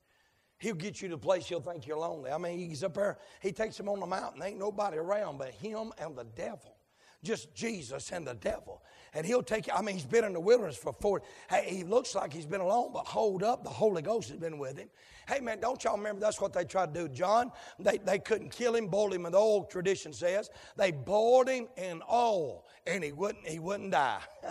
He'll 0.57 0.75
get 0.75 1.01
you 1.01 1.09
to 1.09 1.15
a 1.15 1.17
place 1.17 1.49
you'll 1.49 1.61
think 1.61 1.85
you're 1.85 1.97
lonely. 1.97 2.31
I 2.31 2.37
mean, 2.37 2.57
he's 2.57 2.83
up 2.83 2.95
there, 2.95 3.17
he 3.41 3.51
takes 3.51 3.79
him 3.79 3.89
on 3.89 3.99
the 3.99 4.05
mountain. 4.05 4.41
Ain't 4.41 4.59
nobody 4.59 4.97
around 4.97 5.37
but 5.37 5.51
him 5.51 5.91
and 5.97 6.15
the 6.15 6.23
devil. 6.23 6.72
Just 7.23 7.53
Jesus 7.55 8.11
and 8.11 8.27
the 8.27 8.35
devil 8.35 8.81
and 9.13 9.25
he'll 9.25 9.43
take 9.43 9.67
you. 9.67 9.73
I 9.73 9.81
mean, 9.81 9.95
he's 9.95 10.05
been 10.05 10.23
in 10.23 10.33
the 10.33 10.39
wilderness 10.39 10.75
for 10.75 10.93
40. 10.93 11.25
Hey, 11.49 11.67
he 11.69 11.83
looks 11.83 12.15
like 12.15 12.33
he's 12.33 12.45
been 12.45 12.61
alone, 12.61 12.91
but 12.93 13.05
hold 13.05 13.43
up, 13.43 13.63
the 13.63 13.69
Holy 13.69 14.01
Ghost 14.01 14.29
has 14.29 14.37
been 14.37 14.57
with 14.57 14.77
him. 14.77 14.89
Hey, 15.27 15.39
man, 15.39 15.59
don't 15.59 15.81
y'all 15.83 15.95
remember 15.95 16.19
that's 16.19 16.41
what 16.41 16.51
they 16.51 16.65
tried 16.65 16.93
to 16.93 17.07
do? 17.07 17.07
John, 17.07 17.51
they, 17.79 17.97
they 17.99 18.19
couldn't 18.19 18.49
kill 18.49 18.75
him, 18.75 18.87
boiled 18.87 19.13
him 19.13 19.25
in 19.25 19.31
the 19.31 19.37
old 19.37 19.69
tradition 19.69 20.11
says. 20.13 20.49
They 20.75 20.91
boiled 20.91 21.47
him 21.47 21.67
in 21.77 22.01
oil, 22.11 22.65
and 22.85 23.03
he 23.03 23.11
wouldn't, 23.11 23.47
he 23.47 23.59
wouldn't 23.59 23.91
die. 23.91 24.19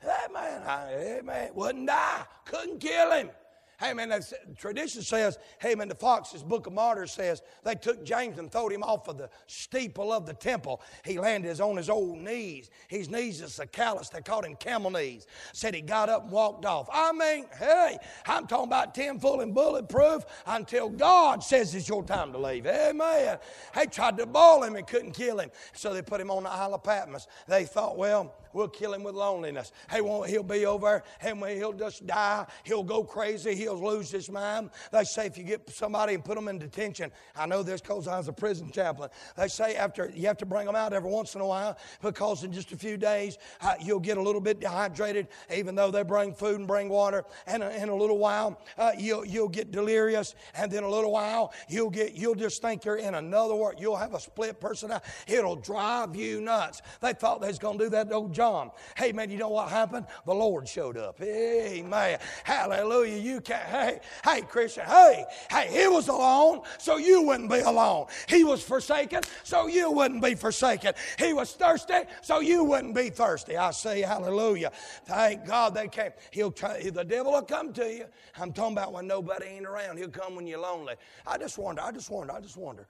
hey, 0.00 0.32
man, 0.32 0.62
I, 0.66 0.86
hey, 0.90 1.20
man, 1.24 1.50
wouldn't 1.54 1.86
die. 1.86 2.24
Couldn't 2.44 2.80
kill 2.80 3.12
him. 3.12 3.30
Hey 3.78 3.92
man, 3.92 4.18
tradition 4.56 5.02
says, 5.02 5.38
hey 5.58 5.74
man, 5.74 5.88
the 5.88 5.94
Foxe's 5.94 6.42
Book 6.42 6.66
of 6.66 6.72
Martyrs 6.72 7.12
says 7.12 7.42
they 7.62 7.74
took 7.74 8.04
James 8.04 8.38
and 8.38 8.50
throwed 8.50 8.72
him 8.72 8.82
off 8.82 9.06
of 9.06 9.18
the 9.18 9.28
steeple 9.46 10.12
of 10.14 10.24
the 10.24 10.32
temple. 10.32 10.80
He 11.04 11.18
landed 11.18 11.60
on 11.60 11.76
his 11.76 11.90
old 11.90 12.18
knees. 12.18 12.70
His 12.88 13.10
knees 13.10 13.42
are 13.42 13.48
so 13.48 13.66
callous, 13.66 14.08
they 14.08 14.22
called 14.22 14.46
him 14.46 14.56
camel 14.56 14.90
knees. 14.90 15.26
Said 15.52 15.74
he 15.74 15.82
got 15.82 16.08
up 16.08 16.22
and 16.22 16.32
walked 16.32 16.64
off. 16.64 16.88
I 16.90 17.12
mean, 17.12 17.44
hey, 17.58 17.98
I'm 18.26 18.46
talking 18.46 18.68
about 18.68 18.94
10 18.94 19.20
full 19.20 19.42
and 19.42 19.54
bulletproof 19.54 20.24
until 20.46 20.88
God 20.88 21.44
says 21.44 21.74
it's 21.74 21.88
your 21.88 22.02
time 22.02 22.32
to 22.32 22.38
leave. 22.38 22.66
Amen. 22.66 23.38
They 23.74 23.86
tried 23.86 24.16
to 24.16 24.26
ball 24.26 24.62
him 24.62 24.76
and 24.76 24.86
couldn't 24.86 25.12
kill 25.12 25.38
him. 25.38 25.50
So 25.74 25.92
they 25.92 26.00
put 26.00 26.20
him 26.20 26.30
on 26.30 26.44
the 26.44 26.50
Isle 26.50 26.74
of 26.74 26.82
Patmos. 26.82 27.26
They 27.46 27.64
thought, 27.64 27.98
well, 27.98 28.34
we'll 28.56 28.68
kill 28.68 28.94
him 28.94 29.02
with 29.02 29.14
loneliness. 29.14 29.70
Hey, 29.90 30.00
won't 30.00 30.30
he'll 30.30 30.42
be 30.42 30.64
over 30.64 31.04
and 31.20 31.44
he'll 31.44 31.74
just 31.74 32.06
die. 32.06 32.46
He'll 32.64 32.82
go 32.82 33.04
crazy. 33.04 33.54
He'll 33.54 33.78
lose 33.78 34.10
his 34.10 34.30
mind. 34.30 34.70
They 34.90 35.04
say 35.04 35.26
if 35.26 35.36
you 35.36 35.44
get 35.44 35.68
somebody 35.68 36.14
and 36.14 36.24
put 36.24 36.36
them 36.36 36.48
in 36.48 36.58
detention, 36.58 37.12
I 37.36 37.44
know 37.44 37.62
this 37.62 37.82
because 37.82 38.08
I 38.08 38.16
was 38.16 38.28
a 38.28 38.32
prison 38.32 38.70
chaplain. 38.72 39.10
They 39.36 39.48
say 39.48 39.76
after 39.76 40.10
you 40.14 40.26
have 40.26 40.38
to 40.38 40.46
bring 40.46 40.64
them 40.64 40.74
out 40.74 40.94
every 40.94 41.10
once 41.10 41.34
in 41.34 41.42
a 41.42 41.46
while 41.46 41.76
because 42.00 42.44
in 42.44 42.52
just 42.52 42.72
a 42.72 42.78
few 42.78 42.96
days 42.96 43.36
uh, 43.60 43.74
you'll 43.80 44.00
get 44.00 44.16
a 44.16 44.22
little 44.22 44.40
bit 44.40 44.58
dehydrated, 44.58 45.28
even 45.54 45.74
though 45.74 45.90
they 45.90 46.02
bring 46.02 46.32
food 46.32 46.58
and 46.58 46.66
bring 46.66 46.88
water. 46.88 47.24
And 47.46 47.62
uh, 47.62 47.66
in 47.66 47.90
a 47.90 47.94
little 47.94 48.18
while 48.18 48.58
uh, 48.78 48.92
you'll 48.98 49.26
you'll 49.26 49.50
get 49.50 49.70
delirious, 49.70 50.34
and 50.54 50.72
then 50.72 50.82
a 50.82 50.88
little 50.88 51.12
while 51.12 51.52
you'll 51.68 51.90
get 51.90 52.14
you'll 52.14 52.34
just 52.34 52.62
think 52.62 52.86
you're 52.86 52.96
in 52.96 53.16
another 53.16 53.54
world. 53.54 53.74
You'll 53.78 53.96
have 53.96 54.14
a 54.14 54.20
split 54.20 54.60
personality. 54.60 55.06
It'll 55.26 55.56
drive 55.56 56.16
you 56.16 56.40
nuts. 56.40 56.80
They 57.02 57.12
thought 57.12 57.42
they 57.42 57.48
was 57.48 57.58
going 57.58 57.78
to 57.78 57.84
do 57.84 57.90
that 57.90 58.10
old 58.10 58.32
John 58.32 58.45
John. 58.46 58.70
Hey, 58.96 59.10
man, 59.10 59.28
you 59.28 59.38
know 59.38 59.48
what 59.48 59.70
happened? 59.70 60.06
The 60.24 60.32
Lord 60.32 60.68
showed 60.68 60.96
up. 60.96 61.20
Amen. 61.20 62.18
Hallelujah. 62.44 63.18
You 63.18 63.40
can't, 63.40 63.64
hey, 63.64 64.00
hey, 64.22 64.42
Christian, 64.42 64.84
hey, 64.86 65.24
hey, 65.50 65.68
he 65.72 65.88
was 65.88 66.06
alone, 66.06 66.60
so 66.78 66.96
you 66.96 67.22
wouldn't 67.22 67.50
be 67.50 67.58
alone. 67.58 68.06
He 68.28 68.44
was 68.44 68.62
forsaken, 68.62 69.22
so 69.42 69.66
you 69.66 69.90
wouldn't 69.90 70.22
be 70.22 70.36
forsaken. 70.36 70.92
He 71.18 71.32
was 71.32 71.54
thirsty, 71.54 72.02
so 72.22 72.38
you 72.38 72.62
wouldn't 72.62 72.94
be 72.94 73.10
thirsty. 73.10 73.56
I 73.56 73.72
say, 73.72 74.02
hallelujah. 74.02 74.70
Thank 75.06 75.44
God 75.44 75.74
they 75.74 75.88
came. 75.88 76.12
He'll 76.30 76.52
try, 76.52 76.88
the 76.88 77.04
devil 77.04 77.32
will 77.32 77.42
come 77.42 77.72
to 77.72 77.92
you. 77.92 78.04
I'm 78.38 78.52
talking 78.52 78.74
about 78.74 78.92
when 78.92 79.08
nobody 79.08 79.46
ain't 79.46 79.66
around. 79.66 79.96
He'll 79.96 80.08
come 80.08 80.36
when 80.36 80.46
you're 80.46 80.60
lonely. 80.60 80.94
I 81.26 81.36
just 81.36 81.58
wonder, 81.58 81.82
I 81.82 81.90
just 81.90 82.10
wonder, 82.10 82.32
I 82.32 82.40
just 82.40 82.56
wonder, 82.56 82.86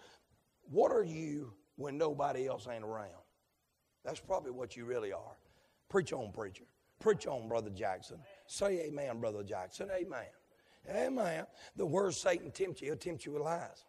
what 0.69 0.93
are 0.93 1.05
you 1.05 1.55
when 1.77 1.97
nobody 1.97 2.47
else 2.47 2.69
ain't 2.71 2.85
around? 2.85 3.23
That's 4.05 4.21
probably 4.21 4.53
what 4.53 4.77
you 4.77 4.85
really 4.85 5.13
are. 5.13 5.37
Preach 5.89 6.13
on, 6.13 6.33
preacher. 6.33 6.65
Preach 7.01 7.27
on, 7.27 7.49
Brother 7.49 7.71
Jackson. 7.71 8.19
Say 8.47 8.81
amen, 8.87 9.21
Brother 9.21 9.43
Jackson. 9.43 9.89
Amen. 9.95 10.27
Amen. 10.89 11.47
The 11.77 11.87
word 11.87 12.15
Satan 12.15 12.51
tempts 12.51 12.81
you, 12.81 12.89
he'll 12.89 12.97
tempt 12.97 13.27
you 13.27 13.33
with 13.33 13.43
lies. 13.43 13.85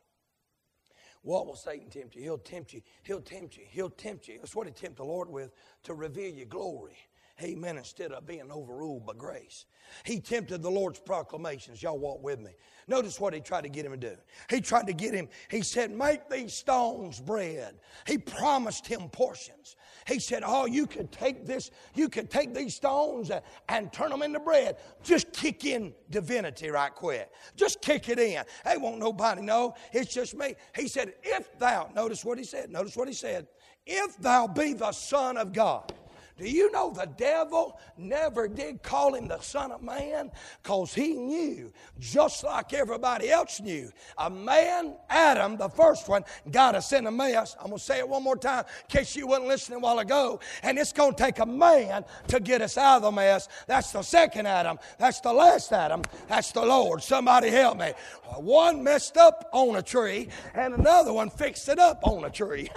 What 1.24 1.46
will 1.46 1.56
Satan 1.56 1.90
tempt 1.90 2.16
you? 2.16 2.22
He'll 2.22 2.38
tempt 2.38 2.74
you. 2.74 2.82
He'll 3.04 3.22
tempt 3.22 3.58
you. 3.58 3.64
He'll 3.70 3.90
tempt 3.90 4.28
you. 4.28 4.38
That's 4.40 4.56
what 4.56 4.68
he 4.68 4.74
tempt 4.74 4.98
the 4.98 5.04
Lord 5.04 5.30
with 5.30 5.52
to 5.84 5.94
reveal 5.94 6.34
your 6.34 6.46
glory. 6.46 6.98
Amen. 7.42 7.78
Instead 7.78 8.12
of 8.12 8.26
being 8.26 8.52
overruled 8.52 9.06
by 9.06 9.14
grace. 9.14 9.66
He 10.04 10.20
tempted 10.20 10.62
the 10.64 10.72
Lord's 10.72 11.00
proclamations. 11.00 11.84
Y'all 11.84 12.00
walk 12.00 12.24
with 12.24 12.40
me. 12.40 12.52
Notice 12.88 13.20
what 13.20 13.34
he 13.34 13.42
tried 13.42 13.62
to 13.62 13.70
get 13.70 13.86
him 13.86 13.92
to 13.92 13.98
do. 13.98 14.16
He 14.50 14.62
tried 14.62 14.88
to 14.88 14.94
get 14.94 15.14
him, 15.14 15.28
he 15.50 15.62
said, 15.62 15.92
Make 15.92 16.30
these 16.30 16.54
stones 16.54 17.20
bread. 17.20 17.76
He 18.06 18.18
promised 18.18 18.88
him 18.88 19.10
portions. 19.10 19.76
He 20.08 20.20
said, 20.20 20.44
Oh, 20.46 20.66
you 20.66 20.88
could 20.88 21.12
take 21.12 21.46
this, 21.46 21.70
you 21.94 22.10
could 22.10 22.30
take 22.30 22.56
these 22.56 22.76
stones 22.76 23.30
and 23.70 23.92
turn 23.92 24.10
them 24.10 24.24
into 24.24 24.40
bread. 24.40 24.78
Just 25.04 25.32
kick 25.34 25.66
in 25.66 25.94
divinity 26.10 26.70
right 26.70 26.94
quick. 26.94 27.30
Just 27.56 27.82
kick 27.82 28.10
it 28.10 28.20
in. 28.20 28.44
Hey, 28.64 28.78
won't 28.78 29.00
nobody 29.00 29.42
know. 29.42 29.76
It's 29.92 30.14
just 30.14 30.36
me. 30.36 30.56
He 30.76 30.88
said, 30.88 31.14
If 31.24 31.60
thou, 31.60 31.90
notice 31.94 32.24
what 32.24 32.38
he 32.38 32.46
said, 32.46 32.72
notice 32.72 32.96
what 32.96 33.08
he 33.08 33.14
said, 33.14 33.48
if 33.86 34.18
thou 34.18 34.48
be 34.48 34.74
the 34.74 34.92
Son 34.92 35.38
of 35.38 35.54
God. 35.54 35.94
Do 36.38 36.48
you 36.48 36.72
know 36.72 36.92
the 36.92 37.10
devil 37.18 37.80
never 37.98 38.48
did 38.48 38.84
call 38.84 39.16
him 39.16 39.28
the 39.28 39.40
Son 39.40 39.72
of 39.72 39.82
Man? 39.82 40.30
Because 40.62 40.94
he 40.94 41.14
knew, 41.14 41.74
just 42.00 42.44
like 42.44 42.74
everybody 42.74 43.32
else 43.32 43.60
knew, 43.60 43.92
a 44.20 44.30
man, 44.30 44.96
Adam, 45.10 45.58
the 45.58 45.70
first 45.70 46.08
one, 46.08 46.24
got 46.52 46.76
us 46.76 46.94
in 46.94 47.08
a 47.08 47.12
mess. 47.12 47.56
I'm 47.60 47.68
going 47.68 47.80
to 47.80 47.84
say 47.84 47.98
it 47.98 48.08
one 48.08 48.22
more 48.22 48.38
time 48.38 48.66
in 48.90 48.98
case 48.98 49.16
you 49.16 49.26
wasn't 49.26 49.48
listening 49.48 49.78
a 49.78 49.80
while 49.80 49.98
ago. 49.98 50.40
And 50.62 50.78
it's 50.78 50.94
going 50.94 51.16
to 51.16 51.24
take 51.24 51.40
a 51.40 51.46
man 51.46 52.06
to 52.28 52.40
get 52.40 52.62
us 52.62 52.78
out 52.78 52.98
of 52.98 53.02
the 53.04 53.12
mess. 53.12 53.48
That's 53.66 53.92
the 53.92 54.04
second 54.04 54.46
Adam. 54.46 54.78
That's 55.00 55.20
the 55.22 55.34
last 55.34 55.72
Adam. 55.74 56.04
That's 56.28 56.52
the 56.52 56.64
Lord. 56.64 57.02
Somebody 57.02 57.50
help 57.50 57.80
me. 57.80 57.94
One 58.36 58.84
messed 58.84 59.18
up 59.18 59.50
on 59.54 59.76
a 59.78 59.82
tree, 59.82 60.30
and 60.54 60.74
another 60.74 61.14
one 61.14 61.30
fixed 61.30 61.68
it 61.70 61.80
up 61.80 62.00
on 62.04 62.26
a 62.26 62.30
tree. 62.30 62.70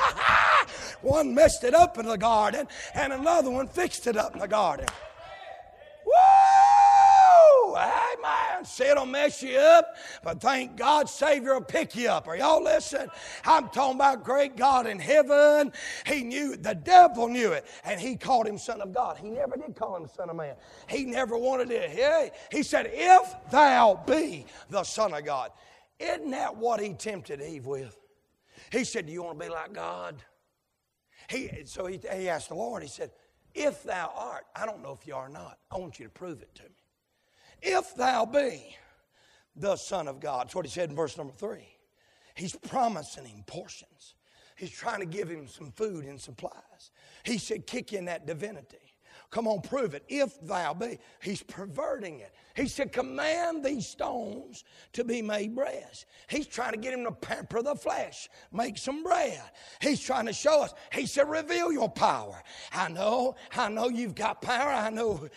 one 1.03 1.35
messed 1.35 1.65
it 1.65 1.75
up 1.75 1.99
in 1.99 2.07
the 2.07 2.17
garden, 2.17 2.67
and 2.95 3.13
another 3.13 3.50
one 3.51 3.69
fixed 3.69 4.07
it 4.07 4.17
up 4.17 4.35
in 4.35 4.41
the 4.41 4.49
garden. 4.49 4.87
Woo! 6.07 7.77
Amen. 7.77 8.65
See, 8.65 8.85
it'll 8.85 9.07
mess 9.07 9.43
you 9.43 9.57
up, 9.57 9.95
but 10.23 10.41
thank 10.41 10.77
God, 10.77 11.09
Savior 11.09 11.55
will 11.55 11.63
pick 11.63 11.95
you 11.95 12.09
up. 12.09 12.29
Are 12.29 12.37
y'all 12.37 12.63
listening? 12.63 13.09
I'm 13.45 13.69
talking 13.69 13.97
about 13.97 14.25
great 14.25 14.57
God 14.57 14.87
in 14.87 14.99
heaven. 14.99 15.73
He 16.07 16.23
knew, 16.23 16.57
the 16.57 16.75
devil 16.75 17.29
knew 17.29 17.53
it, 17.53 17.65
and 17.85 18.01
he 18.01 18.17
called 18.17 18.47
him 18.47 18.59
Son 18.59 18.81
of 18.81 18.93
God. 18.93 19.17
He 19.19 19.31
never 19.31 19.57
did 19.57 19.75
call 19.77 19.97
him 19.97 20.09
Son 20.09 20.29
of 20.31 20.37
Man. 20.37 20.57
He 20.89 21.05
never 21.05 21.39
wanted 21.39 21.71
it. 21.71 22.35
He 22.51 22.63
said, 22.63 22.91
If 22.93 23.35
thou 23.51 24.03
be 24.07 24.47
the 24.69 24.85
Son 24.85 25.15
of 25.15 25.25
God. 25.25 25.51
Isn't 25.99 26.31
that 26.31 26.57
what 26.57 26.81
he 26.81 26.95
tempted 26.95 27.43
Eve 27.43 27.67
with? 27.67 27.95
He 28.73 28.85
said, 28.85 29.07
Do 29.07 29.13
you 29.13 29.23
want 29.23 29.39
to 29.39 29.45
be 29.45 29.51
like 29.51 29.73
God? 29.73 30.17
He, 31.29 31.51
so 31.65 31.87
he, 31.87 32.01
he 32.13 32.29
asked 32.29 32.49
the 32.49 32.55
Lord, 32.55 32.83
he 32.83 32.89
said, 32.89 33.11
if 33.55 33.83
thou 33.83 34.13
art, 34.17 34.47
I 34.55 34.67
don't 34.67 34.83
know 34.83 34.97
if 34.99 35.07
you 35.07 35.15
are 35.15 35.29
not. 35.29 35.59
I 35.71 35.79
want 35.79 35.99
you 35.99 36.07
to 36.07 36.11
prove 36.11 36.43
it 36.43 36.55
to 36.57 36.63
me. 36.63 36.69
If 37.63 37.95
thou 37.95 38.25
be 38.25 38.77
the 39.57 39.77
Son 39.77 40.09
of 40.09 40.21
God, 40.21 40.47
that's 40.47 40.55
what 40.55 40.65
he 40.65 40.71
said 40.71 40.91
in 40.91 40.97
verse 40.97 41.17
number 41.17 41.33
three. 41.33 41.69
He's 42.35 42.55
promising 42.55 43.27
him 43.27 43.45
portions. 43.47 44.15
He's 44.57 44.71
trying 44.71 45.01
to 45.01 45.07
give 45.07 45.29
him 45.29 45.47
some 45.49 45.73
food 45.73 46.05
and 46.05 46.21
supplies. 46.21 46.91
He 47.25 47.39
said, 47.39 47.67
kick 47.67 47.93
in 47.93 48.07
that 48.07 48.27
divinity. 48.27 48.79
Come 49.31 49.47
on, 49.47 49.61
prove 49.61 49.95
it. 49.95 50.05
If 50.09 50.41
thou 50.41 50.75
be. 50.75 50.99
He's 51.23 51.43
perverting 51.43 52.21
it. 52.21 52.35
He 52.57 52.67
said, 52.67 52.93
Command 52.93 53.65
these 53.65 53.87
stones 53.87 54.65
to 54.93 55.05
be 55.05 55.23
made 55.23 55.55
bread. 55.55 55.91
He's 56.29 56.47
trying 56.47 56.73
to 56.73 56.79
get 56.79 56.93
him 56.93 57.05
to 57.05 57.13
pamper 57.13 57.63
the 57.63 57.75
flesh, 57.75 58.29
make 58.53 58.79
some 58.79 59.03
bread. 59.03 59.43
He's 59.81 60.01
trying 60.01 60.27
to 60.27 60.33
show 60.33 60.63
us. 60.63 60.75
He 60.93 61.07
said, 61.07 61.29
Reveal 61.29 61.73
your 61.73 61.89
power. 61.89 62.43
I 62.73 62.89
know, 62.89 63.37
I 63.57 63.69
know 63.69 63.89
you've 63.89 64.15
got 64.15 64.43
power. 64.43 64.71
I 64.71 64.91
know, 64.91 65.29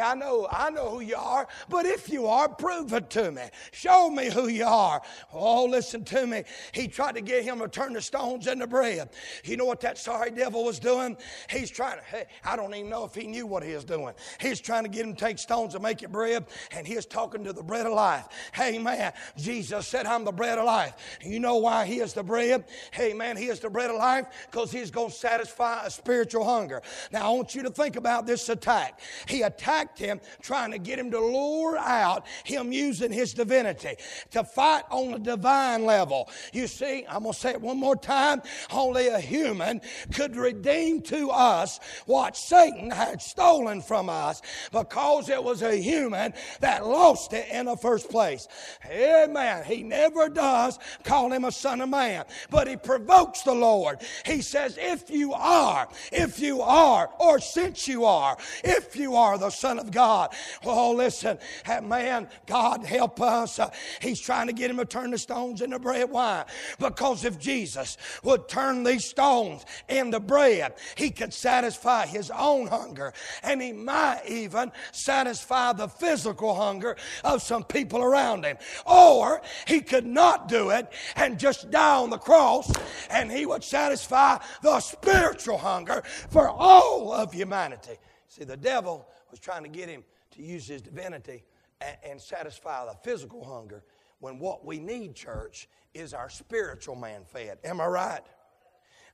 I 0.00 0.14
know, 0.14 0.48
I 0.50 0.70
know 0.70 0.90
who 0.90 1.00
you 1.00 1.16
are. 1.16 1.46
But 1.68 1.86
if 1.86 2.08
you 2.08 2.26
are, 2.26 2.48
prove 2.48 2.92
it 2.92 3.10
to 3.10 3.30
me. 3.30 3.42
Show 3.72 4.10
me 4.10 4.30
who 4.30 4.48
you 4.48 4.64
are. 4.64 5.02
Oh, 5.32 5.66
listen 5.66 6.04
to 6.04 6.26
me. 6.26 6.44
He 6.72 6.88
tried 6.88 7.14
to 7.16 7.20
get 7.20 7.44
him 7.44 7.58
to 7.58 7.68
turn 7.68 7.92
the 7.92 8.02
stones 8.02 8.46
into 8.46 8.66
bread. 8.66 9.10
You 9.44 9.56
know 9.56 9.64
what 9.64 9.80
that 9.80 9.98
sorry 9.98 10.30
devil 10.30 10.64
was 10.64 10.78
doing? 10.78 11.16
He's 11.50 11.70
trying 11.70 11.98
to, 11.98 12.26
I 12.44 12.56
don't 12.56 12.74
even 12.74 12.90
know 12.90 13.04
if 13.04 13.14
he 13.14 13.26
knew 13.26 13.46
what 13.46 13.62
he 13.62 13.74
was 13.74 13.84
doing. 13.84 14.14
He's 14.40 14.60
trying 14.60 14.84
to 14.84 14.88
get 14.88 15.04
him 15.04 15.14
to 15.14 15.20
take 15.20 15.38
stones 15.38 15.74
and 15.74 15.82
make 15.82 16.02
it 16.02 16.10
bread 16.10 16.46
and 16.70 16.86
he 16.86 16.94
is 16.94 17.06
talking 17.06 17.44
to 17.44 17.52
the 17.52 17.62
bread 17.62 17.86
of 17.86 17.92
life. 17.92 18.26
Hey, 18.52 18.78
man, 18.78 19.12
Jesus 19.36 19.86
said, 19.86 20.06
I'm 20.06 20.24
the 20.24 20.32
bread 20.32 20.58
of 20.58 20.64
life. 20.64 20.94
You 21.22 21.40
know 21.40 21.56
why 21.56 21.86
he 21.86 22.00
is 22.00 22.12
the 22.12 22.22
bread? 22.22 22.64
Hey, 22.90 23.12
man, 23.12 23.36
he 23.36 23.46
is 23.46 23.60
the 23.60 23.70
bread 23.70 23.90
of 23.90 23.96
life 23.96 24.26
because 24.50 24.70
he's 24.70 24.90
going 24.90 25.10
to 25.10 25.14
satisfy 25.14 25.84
a 25.84 25.90
spiritual 25.90 26.44
hunger. 26.44 26.82
Now, 27.12 27.26
I 27.26 27.34
want 27.34 27.54
you 27.54 27.62
to 27.62 27.70
think 27.70 27.96
about 27.96 28.26
this 28.26 28.48
attack. 28.48 29.00
He 29.26 29.42
attacked 29.42 29.98
him, 29.98 30.20
trying 30.42 30.70
to 30.72 30.78
get 30.78 30.98
him 30.98 31.10
to 31.10 31.20
lure 31.20 31.76
out 31.78 32.26
him 32.44 32.72
using 32.72 33.12
his 33.12 33.34
divinity 33.34 33.96
to 34.30 34.44
fight 34.44 34.84
on 34.90 35.14
a 35.14 35.18
divine 35.18 35.84
level. 35.84 36.28
You 36.52 36.66
see, 36.66 37.04
I'm 37.08 37.22
going 37.22 37.34
to 37.34 37.38
say 37.38 37.50
it 37.50 37.60
one 37.60 37.78
more 37.78 37.96
time. 37.96 38.42
Only 38.70 39.08
a 39.08 39.20
human 39.20 39.80
could 40.12 40.36
redeem 40.36 41.02
to 41.02 41.30
us 41.30 41.80
what 42.06 42.36
Satan 42.36 42.90
had 42.90 43.22
stolen 43.22 43.80
from 43.80 44.08
us 44.08 44.42
because 44.72 45.28
it 45.28 45.42
was 45.42 45.62
a 45.62 45.74
human 45.76 46.34
that 46.60 46.86
lost 46.86 47.32
it 47.32 47.48
in 47.50 47.66
the 47.66 47.76
first 47.76 48.10
place. 48.10 48.48
Amen. 48.86 49.64
He 49.64 49.82
never 49.82 50.28
does 50.28 50.78
call 51.04 51.32
him 51.32 51.44
a 51.44 51.52
son 51.52 51.80
of 51.80 51.88
man, 51.88 52.24
but 52.50 52.68
he 52.68 52.76
provokes 52.76 53.42
the 53.42 53.54
Lord. 53.54 53.98
He 54.24 54.40
says, 54.40 54.78
If 54.80 55.10
you 55.10 55.32
are, 55.32 55.88
if 56.12 56.38
you 56.38 56.62
are, 56.62 57.10
or 57.18 57.38
since 57.38 57.88
you 57.88 58.04
are, 58.04 58.36
if 58.62 58.96
you 58.96 59.16
are 59.16 59.38
the 59.38 59.50
Son 59.50 59.78
of 59.78 59.90
God. 59.90 60.34
Oh, 60.64 60.92
listen, 60.92 61.38
man, 61.82 62.28
God 62.46 62.84
help 62.84 63.20
us. 63.20 63.58
Uh, 63.58 63.70
he's 64.00 64.20
trying 64.20 64.46
to 64.46 64.52
get 64.52 64.70
him 64.70 64.76
to 64.78 64.84
turn 64.84 65.10
the 65.10 65.18
stones 65.18 65.62
into 65.62 65.78
bread. 65.78 66.10
Why? 66.10 66.44
Because 66.78 67.24
if 67.24 67.38
Jesus 67.38 67.96
would 68.22 68.48
turn 68.48 68.84
these 68.84 69.04
stones 69.04 69.64
into 69.88 70.20
bread, 70.20 70.74
he 70.96 71.10
could 71.10 71.32
satisfy 71.32 72.06
his 72.06 72.30
own 72.30 72.66
hunger 72.66 73.12
and 73.42 73.60
he 73.60 73.72
might 73.72 74.22
even 74.28 74.72
satisfy 74.92 75.72
the 75.72 75.88
physical 75.88 76.33
hunger 76.42 76.96
of 77.22 77.42
some 77.42 77.64
people 77.64 78.02
around 78.02 78.44
him. 78.44 78.56
Or 78.86 79.42
he 79.66 79.80
could 79.80 80.06
not 80.06 80.48
do 80.48 80.70
it 80.70 80.92
and 81.16 81.38
just 81.38 81.70
die 81.70 81.96
on 81.96 82.10
the 82.10 82.18
cross, 82.18 82.72
and 83.10 83.30
he 83.30 83.46
would 83.46 83.64
satisfy 83.64 84.38
the 84.62 84.80
spiritual 84.80 85.58
hunger 85.58 86.02
for 86.30 86.48
all 86.48 87.12
of 87.12 87.32
humanity. 87.32 87.98
See, 88.28 88.44
the 88.44 88.56
devil 88.56 89.06
was 89.30 89.40
trying 89.40 89.62
to 89.62 89.68
get 89.68 89.88
him 89.88 90.04
to 90.32 90.42
use 90.42 90.66
his 90.66 90.82
divinity 90.82 91.44
and, 91.80 91.96
and 92.04 92.20
satisfy 92.20 92.84
the 92.84 92.94
physical 93.02 93.44
hunger 93.44 93.84
when 94.20 94.38
what 94.38 94.64
we 94.64 94.78
need, 94.78 95.14
church, 95.14 95.68
is 95.92 96.14
our 96.14 96.28
spiritual 96.28 96.96
man 96.96 97.24
fed. 97.24 97.58
Am 97.64 97.80
I 97.80 97.86
right? 97.86 98.22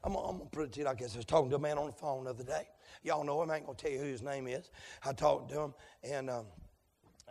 I'm, 0.03 0.15
I'm 0.15 0.39
going 0.39 0.41
to 0.41 0.47
put 0.47 0.65
it 0.65 0.73
to 0.73 0.79
you 0.81 0.87
like 0.87 0.99
this. 0.99 1.15
I 1.15 1.19
was 1.19 1.27
talking 1.27 1.51
to 1.51 1.57
a 1.57 1.59
man 1.59 1.79
on 1.79 1.87
the 1.87 1.93
phone 1.93 2.25
the 2.25 2.31
other 2.31 2.45
day. 2.45 2.69
Y'all 3.03 3.25
know 3.25 3.43
him. 3.43 3.51
I 3.51 3.57
ain't 3.57 3.67
going 3.67 3.77
to 3.77 3.83
tell 3.83 3.93
you 3.93 3.99
who 3.99 4.07
his 4.07 4.23
name 4.23 4.47
is. 4.47 4.71
I 5.05 5.13
talked 5.13 5.51
to 5.51 5.61
him, 5.61 5.75
and 6.03 6.31
um, 6.31 6.47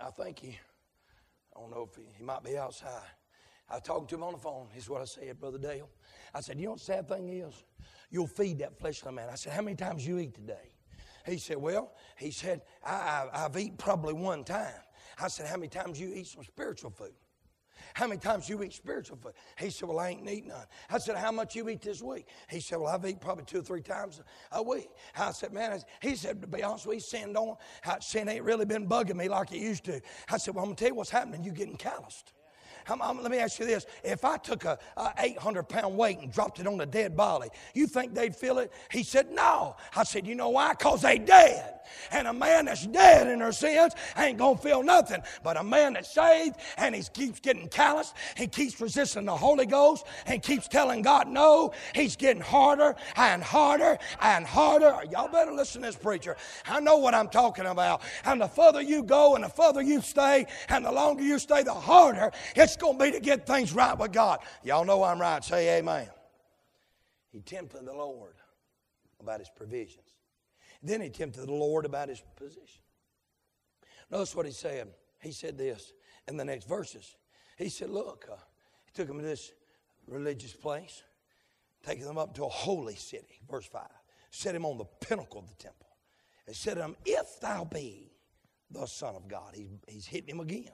I 0.01 0.09
think 0.11 0.39
he, 0.39 0.57
I 1.55 1.59
don't 1.59 1.71
know 1.71 1.87
if 1.89 1.95
he, 1.95 2.03
he 2.17 2.23
might 2.23 2.43
be 2.43 2.57
outside. 2.57 3.07
I 3.69 3.79
talked 3.79 4.09
to 4.09 4.15
him 4.15 4.23
on 4.23 4.33
the 4.33 4.39
phone. 4.39 4.67
Here's 4.71 4.89
what 4.89 5.01
I 5.01 5.05
said, 5.05 5.39
Brother 5.39 5.59
Dale. 5.59 5.89
I 6.33 6.41
said, 6.41 6.59
You 6.59 6.65
know 6.65 6.71
what 6.71 6.79
the 6.79 6.85
sad 6.85 7.07
thing 7.07 7.29
is? 7.29 7.53
You'll 8.09 8.27
feed 8.27 8.59
that 8.59 8.79
fleshly 8.79 9.11
man. 9.11 9.29
I 9.31 9.35
said, 9.35 9.53
How 9.53 9.61
many 9.61 9.75
times 9.75 10.05
you 10.05 10.17
eat 10.17 10.33
today? 10.33 10.73
He 11.25 11.37
said, 11.37 11.57
Well, 11.57 11.93
he 12.17 12.31
said, 12.31 12.61
I, 12.83 13.27
I, 13.33 13.45
I've 13.45 13.57
eaten 13.57 13.77
probably 13.77 14.13
one 14.13 14.43
time. 14.43 14.73
I 15.21 15.27
said, 15.27 15.47
How 15.47 15.55
many 15.55 15.67
times 15.67 15.99
you 15.99 16.11
eat 16.13 16.27
some 16.27 16.43
spiritual 16.43 16.91
food? 16.91 17.13
How 17.93 18.07
many 18.07 18.19
times 18.19 18.47
you 18.47 18.61
eat 18.63 18.73
spiritual 18.73 19.17
food? 19.17 19.33
He 19.57 19.69
said, 19.69 19.89
Well, 19.89 19.99
I 19.99 20.09
ain't 20.09 20.29
eat 20.29 20.45
none. 20.45 20.65
I 20.89 20.97
said, 20.97 21.17
How 21.17 21.31
much 21.31 21.55
you 21.55 21.69
eat 21.69 21.81
this 21.81 22.01
week? 22.01 22.27
He 22.49 22.59
said, 22.59 22.79
Well, 22.79 22.93
I've 22.93 23.05
eaten 23.05 23.19
probably 23.19 23.45
two 23.45 23.59
or 23.59 23.63
three 23.63 23.81
times 23.81 24.21
a 24.51 24.61
week. 24.61 24.89
I 25.17 25.31
said, 25.31 25.53
Man, 25.53 25.79
he 26.01 26.15
said, 26.15 26.41
To 26.41 26.47
be 26.47 26.63
honest 26.63 26.85
with 26.85 26.95
you, 26.95 27.01
sin 27.01 27.33
don't, 27.33 27.57
sin 28.01 28.29
ain't 28.29 28.43
really 28.43 28.65
been 28.65 28.87
bugging 28.87 29.15
me 29.15 29.29
like 29.29 29.51
it 29.51 29.59
used 29.59 29.85
to. 29.85 30.01
I 30.29 30.37
said, 30.37 30.55
Well, 30.55 30.63
I'm 30.63 30.69
gonna 30.69 30.75
tell 30.75 30.89
you 30.89 30.95
what's 30.95 31.09
happening. 31.09 31.43
You're 31.43 31.53
getting 31.53 31.77
calloused. 31.77 32.33
I'm, 32.87 33.01
I'm, 33.01 33.21
let 33.21 33.31
me 33.31 33.37
ask 33.37 33.59
you 33.59 33.65
this. 33.65 33.85
If 34.03 34.25
I 34.25 34.37
took 34.37 34.65
a, 34.65 34.77
a 34.97 35.13
800 35.17 35.63
pound 35.63 35.97
weight 35.97 36.19
and 36.19 36.31
dropped 36.31 36.59
it 36.59 36.67
on 36.67 36.79
a 36.81 36.85
dead 36.85 37.15
body, 37.15 37.49
you 37.73 37.87
think 37.87 38.13
they'd 38.13 38.35
feel 38.35 38.59
it? 38.59 38.71
He 38.91 39.03
said, 39.03 39.31
No. 39.31 39.75
I 39.95 40.03
said, 40.03 40.25
You 40.25 40.35
know 40.35 40.49
why? 40.49 40.71
Because 40.71 41.01
they 41.01 41.17
dead. 41.17 41.75
And 42.11 42.27
a 42.27 42.33
man 42.33 42.65
that's 42.65 42.85
dead 42.85 43.27
in 43.27 43.39
their 43.39 43.51
sins 43.51 43.93
ain't 44.15 44.37
going 44.37 44.57
to 44.57 44.61
feel 44.61 44.83
nothing. 44.83 45.21
But 45.43 45.57
a 45.57 45.63
man 45.63 45.93
that's 45.93 46.13
saved 46.13 46.57
and 46.77 46.93
he 46.95 47.03
keeps 47.13 47.39
getting 47.39 47.67
callous, 47.67 48.13
he 48.35 48.47
keeps 48.47 48.79
resisting 48.79 49.25
the 49.25 49.35
Holy 49.35 49.65
Ghost, 49.65 50.05
and 50.27 50.41
keeps 50.41 50.67
telling 50.67 51.01
God 51.01 51.27
no, 51.27 51.73
he's 51.95 52.15
getting 52.15 52.41
harder 52.41 52.95
and 53.15 53.43
harder 53.43 53.97
and 54.21 54.45
harder. 54.45 54.99
Y'all 55.11 55.29
better 55.29 55.51
listen 55.51 55.81
to 55.81 55.87
this 55.87 55.95
preacher. 55.95 56.37
I 56.67 56.79
know 56.79 56.97
what 56.97 57.13
I'm 57.15 57.29
talking 57.29 57.65
about. 57.65 58.01
And 58.25 58.41
the 58.41 58.47
further 58.47 58.81
you 58.81 59.03
go 59.03 59.35
and 59.35 59.43
the 59.43 59.49
further 59.49 59.81
you 59.81 60.01
stay 60.01 60.45
and 60.69 60.85
the 60.85 60.91
longer 60.91 61.23
you 61.23 61.39
stay, 61.39 61.63
the 61.63 61.73
harder 61.73 62.31
it's 62.55 62.68
going 62.75 62.97
to 62.97 63.03
be 63.03 63.11
to 63.11 63.19
get 63.19 63.45
things 63.45 63.73
right 63.73 63.97
with 63.97 64.11
God. 64.11 64.39
Y'all 64.63 64.85
know 64.85 65.03
I'm 65.03 65.19
right. 65.19 65.43
Say 65.43 65.77
amen. 65.77 66.07
He 67.31 67.41
tempted 67.41 67.85
the 67.85 67.93
Lord 67.93 68.35
about 69.19 69.39
his 69.39 69.49
provisions. 69.55 70.15
Then 70.81 71.01
he 71.01 71.09
tempted 71.09 71.45
the 71.45 71.53
Lord 71.53 71.85
about 71.85 72.09
his 72.09 72.23
position. 72.35 72.81
Notice 74.09 74.35
what 74.35 74.45
he 74.45 74.51
said. 74.51 74.87
He 75.21 75.31
said 75.31 75.57
this 75.57 75.93
in 76.27 76.37
the 76.37 76.45
next 76.45 76.67
verses. 76.67 77.15
He 77.57 77.69
said, 77.69 77.89
Look, 77.89 78.25
uh, 78.31 78.35
he 78.85 78.91
took 78.93 79.09
him 79.09 79.17
to 79.17 79.23
this 79.23 79.51
religious 80.07 80.53
place, 80.53 81.03
taking 81.83 82.05
them 82.05 82.17
up 82.17 82.33
to 82.35 82.45
a 82.45 82.49
holy 82.49 82.95
city, 82.95 83.41
verse 83.49 83.67
5. 83.67 83.83
Set 84.31 84.55
him 84.55 84.65
on 84.65 84.77
the 84.77 84.85
pinnacle 84.85 85.39
of 85.39 85.47
the 85.47 85.55
temple. 85.55 85.87
And 86.47 86.55
said 86.55 86.75
to 86.75 86.83
him, 86.83 86.95
If 87.05 87.39
thou 87.41 87.65
be 87.65 88.09
the 88.71 88.85
Son 88.85 89.15
of 89.15 89.27
God. 89.27 89.53
He's, 89.53 89.69
he's 89.87 90.05
hitting 90.05 90.29
him 90.29 90.39
again. 90.39 90.71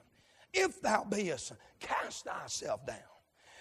If 0.52 0.80
thou 0.80 1.04
be 1.04 1.30
a 1.30 1.38
son, 1.38 1.58
cast 1.80 2.24
thyself 2.24 2.86
down. 2.86 2.98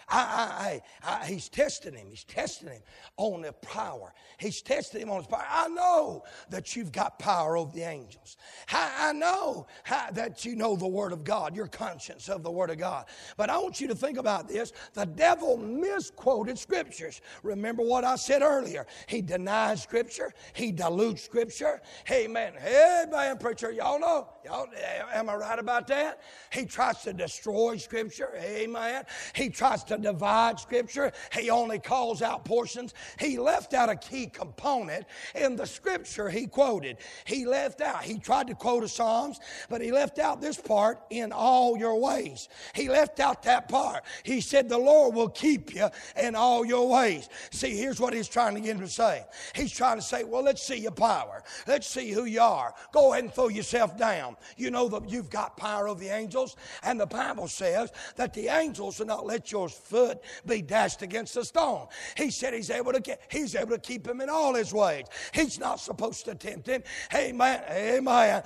I, 0.07 0.81
I, 1.03 1.21
I, 1.21 1.25
he's 1.25 1.49
testing 1.49 1.93
him. 1.95 2.07
He's 2.09 2.23
testing 2.23 2.69
him 2.69 2.81
on 3.17 3.41
the 3.41 3.53
power. 3.53 4.13
He's 4.37 4.61
testing 4.61 5.01
him 5.01 5.09
on 5.09 5.17
his 5.17 5.27
power. 5.27 5.45
I 5.49 5.67
know 5.69 6.23
that 6.49 6.75
you've 6.75 6.91
got 6.91 7.17
power 7.17 7.57
over 7.57 7.73
the 7.75 7.83
angels. 7.83 8.37
I, 8.71 9.09
I 9.09 9.13
know 9.13 9.65
how, 9.83 10.11
that 10.11 10.45
you 10.45 10.55
know 10.55 10.75
the 10.75 10.87
Word 10.87 11.11
of 11.11 11.23
God, 11.23 11.55
your 11.55 11.67
conscience 11.67 12.29
of 12.29 12.43
the 12.43 12.51
Word 12.51 12.69
of 12.69 12.77
God. 12.77 13.05
But 13.35 13.49
I 13.49 13.57
want 13.57 13.81
you 13.81 13.87
to 13.87 13.95
think 13.95 14.17
about 14.17 14.47
this. 14.47 14.73
The 14.93 15.05
devil 15.05 15.57
misquoted 15.57 16.59
scriptures. 16.59 17.21
Remember 17.41 17.81
what 17.81 18.03
I 18.03 18.15
said 18.15 18.43
earlier. 18.43 18.85
He 19.07 19.21
denies 19.21 19.81
scripture. 19.81 20.33
He 20.53 20.71
dilutes 20.71 21.23
scripture. 21.23 21.81
Amen. 22.11 22.53
Hey, 22.59 23.05
man, 23.11 23.37
preacher, 23.37 23.71
y'all 23.71 23.99
know. 23.99 24.27
Y'all, 24.45 24.67
eh, 24.75 25.01
am 25.13 25.29
I 25.29 25.35
right 25.35 25.57
about 25.57 25.87
that? 25.87 26.21
He 26.51 26.65
tries 26.65 27.01
to 27.03 27.13
destroy 27.13 27.77
scripture. 27.77 28.29
Amen. 28.39 29.03
He 29.33 29.49
tries 29.49 29.83
to 29.85 29.95
to 29.95 30.11
divide 30.11 30.59
Scripture. 30.59 31.11
He 31.31 31.49
only 31.49 31.79
calls 31.79 32.21
out 32.21 32.45
portions. 32.45 32.93
He 33.19 33.37
left 33.37 33.73
out 33.73 33.89
a 33.89 33.95
key 33.95 34.27
component 34.27 35.05
in 35.33 35.55
the 35.55 35.65
Scripture 35.65 36.29
he 36.29 36.47
quoted. 36.47 36.97
He 37.25 37.45
left 37.45 37.81
out, 37.81 38.03
he 38.03 38.17
tried 38.17 38.47
to 38.47 38.55
quote 38.55 38.83
a 38.83 38.87
Psalms, 38.87 39.39
but 39.69 39.81
he 39.81 39.91
left 39.91 40.19
out 40.19 40.41
this 40.41 40.57
part 40.57 40.99
in 41.09 41.31
all 41.31 41.77
your 41.77 41.99
ways. 41.99 42.49
He 42.73 42.89
left 42.89 43.19
out 43.19 43.43
that 43.43 43.69
part. 43.69 44.03
He 44.23 44.41
said, 44.41 44.69
The 44.69 44.77
Lord 44.77 45.15
will 45.15 45.29
keep 45.29 45.73
you 45.73 45.89
in 46.21 46.35
all 46.35 46.65
your 46.65 46.87
ways. 46.89 47.29
See, 47.51 47.75
here's 47.75 47.99
what 47.99 48.13
he's 48.13 48.27
trying 48.27 48.55
to 48.55 48.61
get 48.61 48.75
him 48.75 48.81
to 48.81 48.87
say. 48.87 49.25
He's 49.53 49.71
trying 49.71 49.97
to 49.97 50.03
say, 50.03 50.23
Well, 50.23 50.43
let's 50.43 50.63
see 50.63 50.77
your 50.77 50.91
power. 50.91 51.43
Let's 51.67 51.87
see 51.87 52.11
who 52.11 52.25
you 52.25 52.41
are. 52.41 52.73
Go 52.91 53.13
ahead 53.13 53.25
and 53.25 53.33
throw 53.33 53.49
yourself 53.49 53.97
down. 53.97 54.34
You 54.57 54.71
know 54.71 54.87
that 54.89 55.09
you've 55.09 55.29
got 55.29 55.57
power 55.57 55.87
over 55.87 55.99
the 55.99 56.09
angels, 56.09 56.55
and 56.83 56.99
the 56.99 57.05
Bible 57.05 57.47
says 57.47 57.91
that 58.15 58.33
the 58.33 58.47
angels 58.47 58.99
will 58.99 59.07
not 59.07 59.25
let 59.25 59.51
your 59.51 59.69
foot 59.69 60.21
be 60.45 60.61
dashed 60.61 61.01
against 61.01 61.37
a 61.37 61.45
stone. 61.45 61.87
He 62.15 62.31
said 62.31 62.53
he's 62.53 62.69
able 62.69 62.93
to 62.93 62.99
get, 62.99 63.21
he's 63.29 63.55
able 63.55 63.71
to 63.71 63.79
keep 63.79 64.07
him 64.07 64.21
in 64.21 64.29
all 64.29 64.53
his 64.55 64.73
ways. 64.73 65.05
He's 65.33 65.59
not 65.59 65.79
supposed 65.79 66.25
to 66.25 66.35
tempt 66.35 66.67
him. 66.67 66.83
Amen. 67.13 67.63
Amen. 67.69 68.43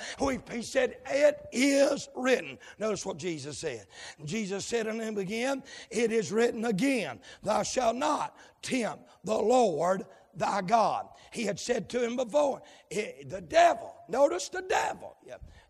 He 0.51 0.61
said, 0.61 0.97
It 1.09 1.37
is 1.51 2.09
written. 2.15 2.57
Notice 2.79 3.05
what 3.05 3.17
Jesus 3.17 3.57
said. 3.57 3.87
Jesus 4.25 4.65
said 4.65 4.87
unto 4.87 5.03
him 5.03 5.17
again, 5.17 5.63
It 5.89 6.11
is 6.11 6.31
written 6.31 6.65
again, 6.65 7.19
Thou 7.43 7.63
shalt 7.63 7.95
not 7.95 8.35
tempt 8.61 9.03
the 9.23 9.37
Lord 9.37 10.05
thy 10.35 10.61
God. 10.61 11.07
He 11.31 11.43
had 11.43 11.59
said 11.59 11.89
to 11.89 12.03
him 12.03 12.15
before, 12.15 12.61
the 12.89 13.43
devil, 13.47 13.93
notice 14.07 14.49
the 14.49 14.61
devil. 14.61 15.15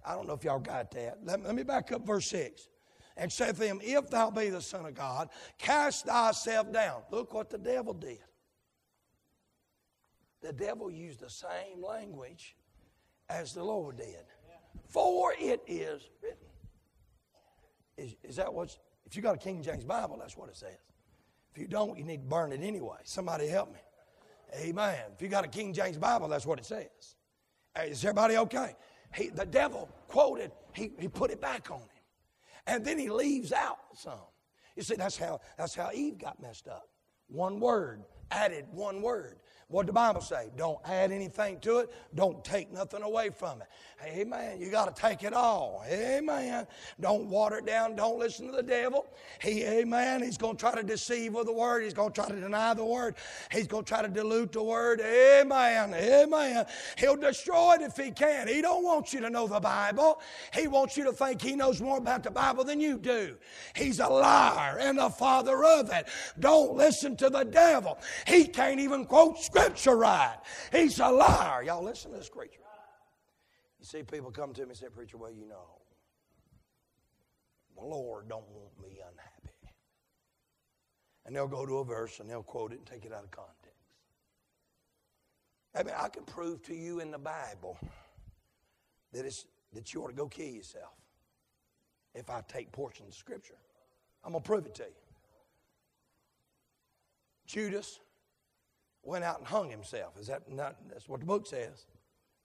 I 0.05 0.15
don't 0.15 0.27
know 0.27 0.33
if 0.33 0.43
y'all 0.43 0.59
got 0.59 0.91
that. 0.91 1.19
Let, 1.23 1.55
me 1.55 1.63
back 1.63 1.91
up 1.91 2.05
verse 2.05 2.27
6 2.27 2.67
and 3.17 3.31
said 3.31 3.57
to 3.57 3.65
him, 3.65 3.79
If 3.83 4.09
thou 4.09 4.31
be 4.31 4.49
the 4.49 4.61
Son 4.61 4.85
of 4.85 4.93
God, 4.93 5.29
cast 5.57 6.05
thyself 6.05 6.71
down. 6.71 7.01
Look 7.11 7.33
what 7.33 7.49
the 7.49 7.57
devil 7.57 7.93
did. 7.93 8.19
The 10.41 10.53
devil 10.53 10.89
used 10.89 11.19
the 11.19 11.29
same 11.29 11.83
language 11.83 12.55
as 13.29 13.53
the 13.53 13.63
Lord 13.63 13.97
did. 13.97 14.23
For 14.87 15.33
it 15.37 15.61
is 15.67 16.09
written. 16.23 16.37
Is, 17.97 18.15
is 18.23 18.35
that 18.37 18.53
what's, 18.53 18.79
if 19.05 19.15
you 19.15 19.21
got 19.21 19.35
a 19.35 19.39
King 19.39 19.61
James 19.61 19.83
Bible, 19.83 20.17
that's 20.17 20.37
what 20.37 20.49
it 20.49 20.55
says. 20.55 20.77
If 21.51 21.59
you 21.59 21.67
don't, 21.67 21.97
you 21.97 22.05
need 22.05 22.21
to 22.21 22.27
burn 22.27 22.53
it 22.53 22.61
anyway. 22.61 22.97
Somebody 23.03 23.47
help 23.47 23.73
me. 23.73 23.79
Amen. 24.61 24.99
If 25.13 25.21
you 25.21 25.27
got 25.27 25.43
a 25.43 25.47
King 25.47 25.73
James 25.73 25.97
Bible, 25.97 26.27
that's 26.27 26.45
what 26.45 26.59
it 26.59 26.65
says. 26.65 27.15
Is 27.85 28.03
everybody 28.03 28.37
okay? 28.37 28.75
He, 29.13 29.29
the 29.29 29.45
devil 29.45 29.89
quoted, 30.07 30.51
he, 30.73 30.91
he 30.99 31.07
put 31.07 31.31
it 31.31 31.41
back 31.41 31.71
on 31.71 31.79
him. 31.79 31.87
And 32.67 32.85
then 32.85 32.99
he 32.99 33.09
leaves 33.09 33.51
out 33.51 33.79
some. 33.95 34.19
You 34.75 34.83
see, 34.83 34.95
that's 34.95 35.17
how, 35.17 35.39
that's 35.57 35.75
how 35.75 35.89
Eve 35.93 36.17
got 36.17 36.41
messed 36.41 36.67
up. 36.67 36.87
One 37.27 37.59
word, 37.59 38.03
added 38.31 38.65
one 38.71 39.01
word. 39.01 39.39
What 39.69 39.85
the 39.85 39.93
Bible 39.93 40.21
say? 40.21 40.49
Don't 40.57 40.79
add 40.83 41.11
anything 41.11 41.59
to 41.59 41.77
it. 41.77 41.91
Don't 42.15 42.43
take 42.43 42.73
nothing 42.73 43.03
away 43.03 43.29
from 43.29 43.61
it. 43.61 43.67
Amen. 44.03 44.59
You 44.59 44.71
got 44.71 44.95
to 44.95 44.99
take 44.99 45.23
it 45.23 45.31
all. 45.31 45.83
Amen. 45.87 46.65
Don't 46.99 47.27
water 47.27 47.57
it 47.57 47.67
down. 47.67 47.95
Don't 47.95 48.17
listen 48.17 48.47
to 48.47 48.51
the 48.51 48.63
devil. 48.63 49.05
He, 49.39 49.63
amen. 49.63 50.23
He's 50.23 50.39
going 50.39 50.57
to 50.57 50.59
try 50.59 50.73
to 50.73 50.81
deceive 50.81 51.35
with 51.35 51.45
the 51.45 51.53
word. 51.53 51.83
He's 51.83 51.93
going 51.93 52.11
to 52.11 52.19
try 52.19 52.27
to 52.29 52.41
deny 52.41 52.73
the 52.73 52.83
word. 52.83 53.13
He's 53.51 53.67
going 53.67 53.83
to 53.83 53.87
try 53.87 54.01
to 54.01 54.07
dilute 54.07 54.53
the 54.53 54.63
word. 54.63 55.01
Amen. 55.01 55.93
Amen. 55.93 56.65
He'll 56.97 57.15
destroy 57.15 57.75
it 57.75 57.81
if 57.81 57.95
he 57.95 58.09
can. 58.09 58.47
He 58.47 58.63
don't 58.63 58.83
want 58.83 59.13
you 59.13 59.19
to 59.19 59.29
know 59.29 59.45
the 59.45 59.59
Bible. 59.59 60.19
He 60.51 60.67
wants 60.67 60.97
you 60.97 61.03
to 61.03 61.13
think 61.13 61.43
he 61.43 61.55
knows 61.55 61.79
more 61.79 61.99
about 61.99 62.23
the 62.23 62.31
Bible 62.31 62.63
than 62.63 62.79
you 62.79 62.97
do. 62.97 63.37
He's 63.75 63.99
a 63.99 64.07
liar 64.07 64.79
and 64.79 64.97
the 64.97 65.11
father 65.11 65.63
of 65.63 65.91
it. 65.91 66.07
Don't 66.39 66.75
listen 66.75 67.15
to 67.17 67.29
the 67.29 67.43
devil. 67.43 67.99
He 68.25 68.45
can't 68.45 68.79
even 68.79 69.05
quote 69.05 69.37
scripture 69.37 69.58
right. 69.87 70.37
He's 70.71 70.99
a 70.99 71.09
liar. 71.09 71.63
Y'all 71.63 71.83
listen 71.83 72.11
to 72.11 72.17
this 72.17 72.29
preacher. 72.29 72.59
You 73.79 73.85
see 73.85 74.03
people 74.03 74.31
come 74.31 74.53
to 74.53 74.61
me 74.61 74.69
and 74.69 74.77
say, 74.77 74.87
Preacher, 74.93 75.17
well, 75.17 75.31
you 75.31 75.47
know, 75.47 75.79
the 77.75 77.83
Lord 77.83 78.27
don't 78.27 78.47
want 78.49 78.71
me 78.81 78.99
unhappy. 78.99 79.55
And 81.25 81.35
they'll 81.35 81.47
go 81.47 81.65
to 81.65 81.77
a 81.77 81.85
verse 81.85 82.19
and 82.19 82.29
they'll 82.29 82.43
quote 82.43 82.73
it 82.73 82.79
and 82.79 82.85
take 82.85 83.05
it 83.05 83.13
out 83.13 83.23
of 83.23 83.31
context. 83.31 83.55
I 85.75 85.83
mean, 85.83 85.93
I 85.97 86.09
can 86.09 86.23
prove 86.23 86.61
to 86.63 86.75
you 86.75 86.99
in 86.99 87.11
the 87.11 87.19
Bible 87.19 87.77
that, 89.13 89.25
it's, 89.25 89.45
that 89.73 89.93
you 89.93 90.03
ought 90.03 90.07
to 90.07 90.13
go 90.13 90.27
kill 90.27 90.47
yourself 90.47 90.93
if 92.15 92.29
I 92.29 92.41
take 92.47 92.71
portions 92.71 93.09
of 93.09 93.13
Scripture. 93.15 93.57
I'm 94.23 94.31
going 94.31 94.43
to 94.43 94.47
prove 94.47 94.65
it 94.65 94.75
to 94.75 94.83
you. 94.83 94.89
Judas 97.45 97.99
went 99.03 99.23
out 99.23 99.39
and 99.39 99.47
hung 99.47 99.69
himself. 99.69 100.17
Is 100.19 100.27
that 100.27 100.51
not? 100.51 100.75
That's 100.89 101.07
what 101.07 101.19
the 101.19 101.25
book 101.25 101.47
says. 101.47 101.85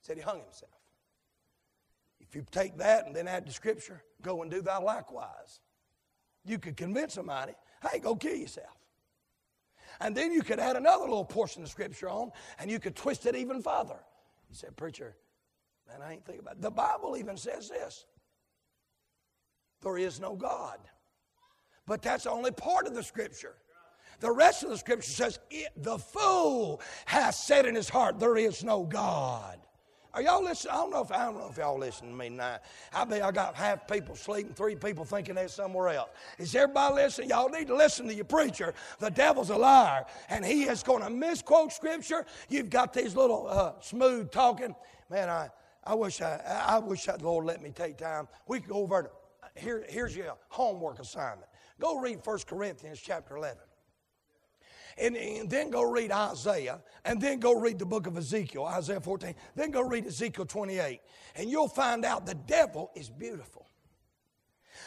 said 0.01 0.17
he 0.17 0.23
hung 0.23 0.41
himself. 0.41 0.71
If 2.19 2.35
you 2.35 2.45
take 2.51 2.77
that 2.77 3.05
and 3.05 3.15
then 3.15 3.27
add 3.27 3.45
the 3.45 3.51
scripture, 3.51 4.01
go 4.21 4.41
and 4.41 4.49
do 4.49 4.61
thou 4.61 4.83
likewise. 4.83 5.59
You 6.43 6.59
could 6.59 6.77
convince 6.77 7.13
somebody, 7.13 7.53
hey, 7.89 7.99
go 7.99 8.15
kill 8.15 8.35
yourself. 8.35 8.75
And 10.01 10.15
then 10.15 10.31
you 10.31 10.41
could 10.41 10.59
add 10.59 10.75
another 10.75 11.03
little 11.03 11.25
portion 11.25 11.63
of 11.63 11.69
scripture 11.69 12.09
on 12.09 12.31
and 12.59 12.69
you 12.69 12.79
could 12.79 12.95
twist 12.95 13.25
it 13.25 13.35
even 13.35 13.61
further. 13.61 13.99
You 14.49 14.55
said, 14.55 14.75
Preacher, 14.75 15.15
man, 15.87 16.01
I 16.01 16.13
ain't 16.13 16.25
thinking 16.25 16.41
about 16.41 16.55
it. 16.55 16.61
The 16.61 16.71
Bible 16.71 17.15
even 17.17 17.37
says 17.37 17.69
this 17.69 18.05
there 19.81 19.97
is 19.97 20.19
no 20.19 20.35
God. 20.35 20.79
But 21.85 22.01
that's 22.01 22.25
only 22.25 22.51
part 22.51 22.87
of 22.87 22.95
the 22.95 23.03
scripture. 23.03 23.55
The 24.19 24.31
rest 24.31 24.63
of 24.63 24.69
the 24.69 24.77
scripture 24.77 25.11
says, 25.11 25.39
The 25.77 25.97
fool 25.97 26.81
has 27.05 27.37
said 27.37 27.65
in 27.65 27.75
his 27.75 27.89
heart, 27.89 28.19
There 28.19 28.37
is 28.37 28.63
no 28.63 28.83
God. 28.83 29.59
Are 30.15 30.21
y'all 30.21 30.41
listening? 30.41 30.73
I 30.73 30.77
don't 30.77 30.91
know 30.91 31.01
if 31.01 31.11
I 31.11 31.25
don't 31.25 31.37
know 31.37 31.49
if 31.51 31.57
y'all 31.57 31.77
listen 31.77 32.07
to 32.07 32.15
me 32.15 32.29
now. 32.29 32.59
I 32.93 33.03
bet 33.03 33.21
I 33.21 33.31
got 33.31 33.53
half 33.53 33.85
people 33.85 34.15
sleeping, 34.15 34.53
three 34.53 34.77
people 34.77 35.03
thinking 35.03 35.35
they're 35.35 35.49
somewhere 35.49 35.89
else. 35.89 36.09
Is 36.37 36.55
everybody 36.55 36.95
listening? 36.95 37.31
Y'all 37.31 37.49
need 37.49 37.67
to 37.67 37.75
listen 37.75 38.07
to 38.07 38.13
your 38.13 38.23
preacher. 38.23 38.73
The 38.99 39.09
devil's 39.09 39.49
a 39.49 39.57
liar, 39.57 40.05
and 40.29 40.45
he 40.45 40.63
is 40.63 40.83
going 40.83 41.03
to 41.03 41.09
misquote 41.09 41.73
scripture. 41.73 42.25
You've 42.47 42.69
got 42.69 42.93
these 42.93 43.13
little 43.13 43.45
uh, 43.49 43.73
smooth 43.81 44.31
talking. 44.31 44.73
Man, 45.09 45.27
I, 45.27 45.49
I 45.83 45.95
wish 45.95 46.21
I, 46.21 46.63
I 46.65 46.79
wish 46.79 47.03
that 47.07 47.19
the 47.19 47.25
Lord 47.25 47.45
let 47.45 47.61
me 47.61 47.71
take 47.71 47.97
time. 47.97 48.29
We 48.47 48.61
could 48.61 48.69
go 48.69 48.77
over 48.77 49.03
to, 49.03 49.09
here, 49.61 49.83
here's 49.89 50.15
your 50.15 50.37
homework 50.47 50.99
assignment. 50.99 51.49
Go 51.77 51.99
read 51.99 52.21
1 52.23 52.39
Corinthians 52.47 53.01
chapter 53.03 53.35
11 53.35 53.57
and, 54.97 55.15
and 55.17 55.49
then 55.49 55.69
go 55.69 55.83
read 55.83 56.11
Isaiah, 56.11 56.81
and 57.03 57.19
then 57.19 57.39
go 57.39 57.59
read 57.59 57.79
the 57.79 57.85
book 57.85 58.07
of 58.07 58.17
Ezekiel, 58.17 58.65
Isaiah 58.65 59.01
14, 59.01 59.35
then 59.55 59.71
go 59.71 59.81
read 59.81 60.05
Ezekiel 60.05 60.45
28, 60.45 61.01
and 61.35 61.49
you'll 61.49 61.67
find 61.67 62.05
out 62.05 62.25
the 62.25 62.35
devil 62.35 62.91
is 62.95 63.09
beautiful. 63.09 63.67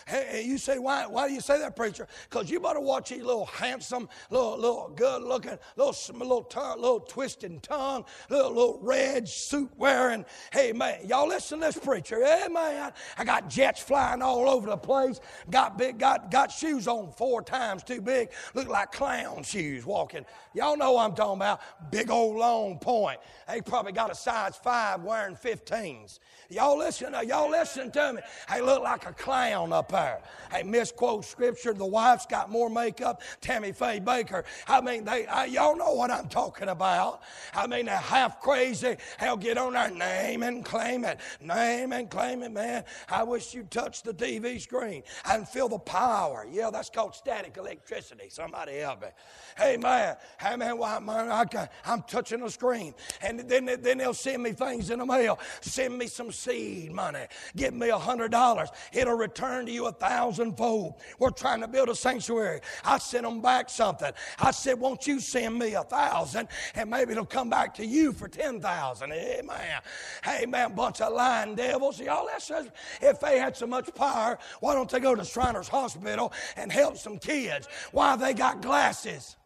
Hey, 0.06 0.44
you 0.46 0.58
say, 0.58 0.78
why, 0.78 1.06
why 1.06 1.28
do 1.28 1.34
you 1.34 1.40
say 1.40 1.58
that, 1.58 1.76
preacher? 1.76 2.06
Because 2.28 2.50
you 2.50 2.60
better 2.60 2.80
watch 2.80 3.10
these 3.10 3.22
little 3.22 3.46
handsome, 3.46 4.08
little, 4.30 4.56
little 4.56 4.92
good 4.94 5.22
looking, 5.22 5.58
little, 5.76 5.94
little, 6.18 6.42
tongue, 6.42 6.80
little 6.80 7.00
twisted 7.00 7.62
tongue, 7.62 8.04
little, 8.30 8.50
little 8.50 8.78
red 8.82 9.28
suit 9.28 9.70
wearing. 9.76 10.24
Hey, 10.52 10.72
man, 10.72 11.06
y'all 11.06 11.28
listen 11.28 11.60
to 11.60 11.66
this 11.66 11.78
preacher. 11.78 12.24
Hey, 12.24 12.48
man, 12.48 12.92
I 13.16 13.24
got 13.24 13.48
jets 13.48 13.82
flying 13.82 14.22
all 14.22 14.48
over 14.48 14.68
the 14.68 14.76
place. 14.76 15.20
Got 15.50 15.78
big, 15.78 15.98
got, 15.98 16.30
got 16.30 16.50
shoes 16.50 16.86
on 16.86 17.12
four 17.12 17.42
times 17.42 17.82
too 17.82 18.00
big. 18.00 18.30
Look 18.54 18.68
like 18.68 18.92
clown 18.92 19.42
shoes 19.42 19.84
walking. 19.84 20.24
Y'all 20.54 20.76
know 20.76 20.92
what 20.92 21.04
I'm 21.04 21.14
talking 21.14 21.36
about. 21.36 21.60
Big 21.90 22.10
old 22.10 22.36
long 22.36 22.78
point. 22.78 23.18
They 23.48 23.60
probably 23.60 23.92
got 23.92 24.10
a 24.10 24.14
size 24.14 24.56
five 24.56 25.02
wearing 25.02 25.36
15s. 25.36 26.18
Y'all 26.50 26.78
listen, 26.78 27.14
y'all 27.26 27.50
listen 27.50 27.90
to 27.90 28.14
me. 28.14 28.22
They 28.50 28.60
look 28.60 28.82
like 28.82 29.06
a 29.06 29.12
clown 29.12 29.72
up 29.72 29.87
Hey, 29.90 30.62
misquote 30.64 31.24
scripture. 31.24 31.72
The 31.72 31.86
wife's 31.86 32.26
got 32.26 32.50
more 32.50 32.68
makeup. 32.68 33.22
Tammy 33.40 33.72
Faye 33.72 34.00
Bakker. 34.00 34.44
I 34.66 34.80
mean, 34.80 35.04
they, 35.04 35.26
I, 35.26 35.46
y'all 35.46 35.76
know 35.76 35.92
what 35.92 36.10
I'm 36.10 36.28
talking 36.28 36.68
about. 36.68 37.22
I 37.54 37.66
mean, 37.66 37.86
they're 37.86 37.96
half 37.96 38.40
crazy. 38.40 38.96
They'll 39.20 39.36
get 39.36 39.58
on 39.58 39.72
there, 39.72 39.90
name 39.90 40.42
and 40.42 40.64
claim 40.64 41.04
it, 41.04 41.18
name 41.40 41.92
and 41.92 42.10
claim 42.10 42.42
it, 42.42 42.52
man. 42.52 42.84
I 43.08 43.22
wish 43.22 43.54
you'd 43.54 43.70
touch 43.70 44.02
the 44.02 44.12
TV 44.12 44.60
screen 44.60 45.02
and 45.26 45.48
feel 45.48 45.68
the 45.68 45.78
power. 45.78 46.46
Yeah, 46.50 46.70
that's 46.70 46.90
called 46.90 47.14
static 47.14 47.56
electricity. 47.56 48.28
Somebody 48.28 48.78
help 48.78 49.02
me. 49.02 49.08
Hey, 49.56 49.76
man, 49.76 50.16
hey, 50.40 50.56
man, 50.56 50.78
well, 50.78 51.00
man 51.00 51.30
I, 51.30 51.68
I'm 51.84 52.02
touching 52.02 52.40
the 52.40 52.50
screen. 52.50 52.94
And 53.22 53.40
then, 53.40 53.66
then 53.80 53.98
they'll 53.98 54.14
send 54.14 54.42
me 54.42 54.52
things 54.52 54.90
in 54.90 54.98
the 54.98 55.06
mail. 55.06 55.38
Send 55.60 55.96
me 55.96 56.06
some 56.06 56.32
seed 56.32 56.92
money. 56.92 57.26
Give 57.56 57.74
me 57.74 57.88
a 57.88 57.98
hundred 57.98 58.30
dollars. 58.30 58.68
It'll 58.92 59.16
return 59.16 59.66
to 59.66 59.72
you 59.72 59.77
a 59.86 59.92
thousandfold. 59.92 60.94
We're 61.18 61.30
trying 61.30 61.60
to 61.60 61.68
build 61.68 61.88
a 61.88 61.94
sanctuary. 61.94 62.60
I 62.84 62.98
sent 62.98 63.24
them 63.24 63.40
back 63.40 63.70
something. 63.70 64.12
I 64.38 64.50
said, 64.50 64.78
won't 64.80 65.06
you 65.06 65.20
send 65.20 65.58
me 65.58 65.74
a 65.74 65.82
thousand 65.82 66.48
and 66.74 66.90
maybe 66.90 67.12
it'll 67.12 67.26
come 67.26 67.50
back 67.50 67.74
to 67.74 67.86
you 67.86 68.12
for 68.12 68.28
ten 68.28 68.60
thousand. 68.60 69.12
Amen. 69.12 69.80
Hey 70.24 70.46
man, 70.46 70.74
bunch 70.74 71.00
of 71.00 71.12
lying 71.12 71.54
devils. 71.54 72.00
Y'all, 72.00 72.24
listen. 72.24 72.70
if 73.00 73.20
they 73.20 73.38
had 73.38 73.56
so 73.56 73.66
much 73.66 73.94
power, 73.94 74.38
why 74.60 74.74
don't 74.74 74.90
they 74.90 75.00
go 75.00 75.14
to 75.14 75.24
Shriners 75.24 75.68
Hospital 75.68 76.32
and 76.56 76.70
help 76.70 76.96
some 76.96 77.18
kids? 77.18 77.68
Why 77.92 78.16
they 78.16 78.34
got 78.34 78.62
glasses? 78.62 79.36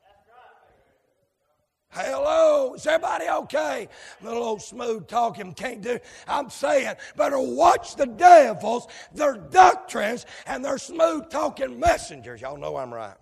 Hello, 1.94 2.72
is 2.72 2.86
everybody 2.86 3.26
okay? 3.28 3.86
Little 4.22 4.42
old 4.42 4.62
smooth 4.62 5.06
talking 5.08 5.52
can't 5.52 5.82
do. 5.82 5.98
I'm 6.26 6.48
saying, 6.48 6.94
better 7.18 7.38
watch 7.38 7.96
the 7.96 8.06
devils, 8.06 8.86
their 9.12 9.34
doctrines, 9.34 10.24
and 10.46 10.64
their 10.64 10.78
smooth 10.78 11.28
talking 11.28 11.78
messengers. 11.78 12.40
Y'all 12.40 12.56
know 12.56 12.78
I'm 12.78 12.94
right. 12.94 13.16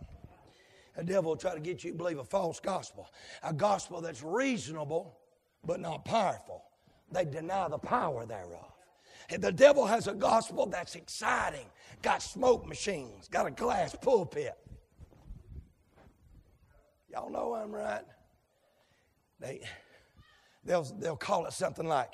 The 0.97 1.03
devil 1.03 1.33
will 1.33 1.37
try 1.37 1.53
to 1.55 1.61
get 1.61 1.83
you 1.83 1.91
to 1.91 1.97
believe 1.97 2.19
a 2.19 2.25
false 2.25 2.61
gospel, 2.61 3.09
a 3.43 3.53
gospel 3.53 4.01
that's 4.01 4.23
reasonable 4.23 5.19
but 5.65 5.81
not 5.81 6.05
powerful. 6.05 6.63
They 7.11 7.25
deny 7.25 7.67
the 7.69 7.79
power 7.79 8.25
thereof. 8.25 8.73
And 9.31 9.43
the 9.43 9.51
devil 9.51 9.85
has 9.85 10.07
a 10.07 10.15
gospel 10.15 10.67
that's 10.67 10.95
exciting, 10.95 11.67
got 12.03 12.23
smoke 12.23 12.69
machines, 12.69 13.27
got 13.29 13.49
a 13.49 13.51
glass 13.51 13.97
pulpit. 14.01 14.57
Y'all 17.11 17.31
know 17.31 17.55
I'm 17.55 17.75
right. 17.75 18.05
They, 19.41 19.61
they'll, 20.65 20.83
they'll 20.83 21.17
call 21.17 21.47
it 21.47 21.53
something 21.53 21.87
like, 21.87 22.13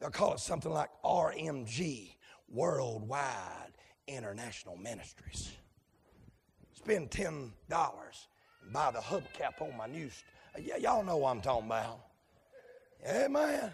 they'll 0.00 0.10
call 0.10 0.34
it 0.34 0.40
something 0.40 0.72
like 0.72 0.90
RMG, 1.04 2.14
Worldwide 2.48 3.72
International 4.06 4.76
Ministries. 4.76 5.52
Spend 6.74 7.10
$10 7.10 7.50
and 8.62 8.72
buy 8.72 8.90
the 8.90 8.98
hubcap 8.98 9.60
on 9.60 9.76
my 9.76 9.86
new, 9.86 10.10
st- 10.54 10.82
y'all 10.82 11.02
know 11.02 11.16
what 11.16 11.30
I'm 11.30 11.40
talking 11.40 11.66
about. 11.66 12.00
Amen. 13.08 13.72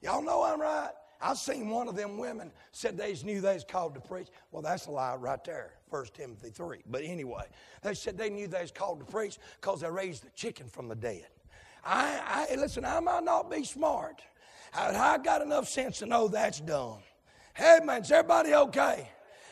Y'all 0.00 0.22
know 0.22 0.42
I'm 0.42 0.60
right. 0.60 0.90
I've 1.20 1.38
seen 1.38 1.70
one 1.70 1.88
of 1.88 1.96
them 1.96 2.18
women 2.18 2.52
said 2.72 2.98
they 2.98 3.14
knew 3.24 3.40
they 3.40 3.54
was 3.54 3.64
called 3.64 3.94
to 3.94 4.00
preach. 4.00 4.28
Well, 4.50 4.60
that's 4.60 4.86
a 4.86 4.90
lie 4.90 5.14
right 5.14 5.42
there, 5.42 5.72
1 5.88 6.06
Timothy 6.12 6.50
3. 6.50 6.82
But 6.86 7.02
anyway, 7.02 7.44
they 7.82 7.94
said 7.94 8.18
they 8.18 8.28
knew 8.28 8.46
they 8.46 8.60
was 8.60 8.70
called 8.70 9.00
to 9.00 9.06
preach 9.06 9.38
because 9.60 9.80
they 9.80 9.90
raised 9.90 10.24
the 10.24 10.30
chicken 10.30 10.68
from 10.68 10.88
the 10.88 10.94
dead. 10.94 11.26
I, 11.84 12.46
I 12.50 12.54
listen, 12.56 12.84
I 12.84 13.00
might 13.00 13.24
not 13.24 13.50
be 13.50 13.64
smart. 13.64 14.22
I, 14.72 14.94
I 14.96 15.18
got 15.18 15.42
enough 15.42 15.68
sense 15.68 15.98
to 15.98 16.06
know 16.06 16.28
that's 16.28 16.60
dumb. 16.60 16.98
Hey 17.54 17.80
man, 17.84 18.02
is 18.02 18.10
everybody 18.10 18.54
okay? 18.54 19.08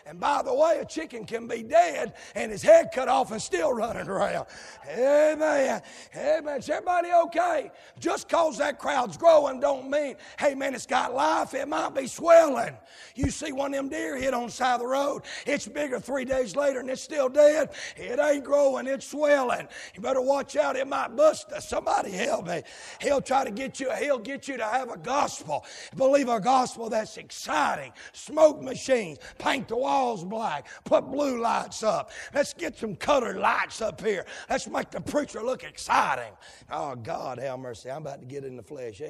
And 0.06 0.18
by 0.18 0.42
the 0.42 0.52
way, 0.52 0.78
a 0.80 0.84
chicken 0.84 1.24
can 1.24 1.46
be 1.46 1.62
dead 1.62 2.14
and 2.34 2.50
his 2.50 2.62
head 2.62 2.90
cut 2.92 3.08
off 3.08 3.30
and 3.30 3.40
still 3.40 3.72
running 3.72 4.08
around. 4.08 4.46
Amen. 4.90 5.80
Amen. 6.16 6.58
Is 6.58 6.68
everybody 6.68 7.08
okay? 7.26 7.70
Just 8.00 8.28
cause 8.28 8.58
that 8.58 8.78
crowd's 8.78 9.16
growing 9.16 9.60
don't 9.60 9.88
mean, 9.88 10.16
hey 10.38 10.54
man, 10.54 10.74
it's 10.74 10.86
got 10.86 11.14
life. 11.14 11.54
It 11.54 11.68
might 11.68 11.94
be 11.94 12.06
swelling. 12.06 12.76
You 13.14 13.30
see 13.30 13.52
one 13.52 13.72
of 13.72 13.76
them 13.76 13.88
deer 13.88 14.16
hit 14.16 14.34
on 14.34 14.46
the 14.46 14.52
side 14.52 14.74
of 14.74 14.80
the 14.80 14.86
road. 14.86 15.22
It's 15.46 15.68
bigger 15.68 16.00
three 16.00 16.24
days 16.24 16.56
later 16.56 16.80
and 16.80 16.90
it's 16.90 17.02
still 17.02 17.28
dead. 17.28 17.70
It 17.96 18.18
ain't 18.18 18.44
growing. 18.44 18.88
It's 18.88 19.06
swelling. 19.06 19.68
You 19.94 20.00
better 20.00 20.20
watch 20.20 20.56
out. 20.56 20.74
It 20.76 20.88
might 20.88 21.14
bust. 21.16 21.52
Somebody 21.60 22.10
help 22.10 22.48
me. 22.48 22.62
He'll 23.00 23.20
try 23.20 23.44
to 23.44 23.50
get 23.50 23.78
you. 23.78 23.92
He'll 23.92 24.18
get 24.18 24.48
you 24.48 24.56
to 24.56 24.64
have 24.64 24.90
a 24.90 24.98
gospel. 24.98 25.64
Believe 25.96 26.28
a 26.28 26.40
gospel 26.40 26.88
that's 26.88 27.16
exciting. 27.18 27.92
Smoke 28.12 28.60
machines. 28.60 29.18
Paint 29.38 29.68
the 29.68 29.76
wall 29.76 29.91
walls 29.92 30.24
black. 30.24 30.66
Put 30.84 31.10
blue 31.10 31.40
lights 31.40 31.82
up. 31.82 32.10
Let's 32.34 32.54
get 32.54 32.78
some 32.78 32.96
colored 32.96 33.36
lights 33.36 33.80
up 33.80 34.00
here. 34.00 34.24
Let's 34.48 34.66
make 34.66 34.90
the 34.90 35.00
preacher 35.00 35.42
look 35.42 35.64
exciting. 35.64 36.32
Oh, 36.70 36.94
God, 36.94 37.38
have 37.38 37.58
mercy. 37.58 37.90
I'm 37.90 38.02
about 38.02 38.20
to 38.20 38.26
get 38.26 38.44
in 38.44 38.56
the 38.56 38.62
flesh. 38.62 39.00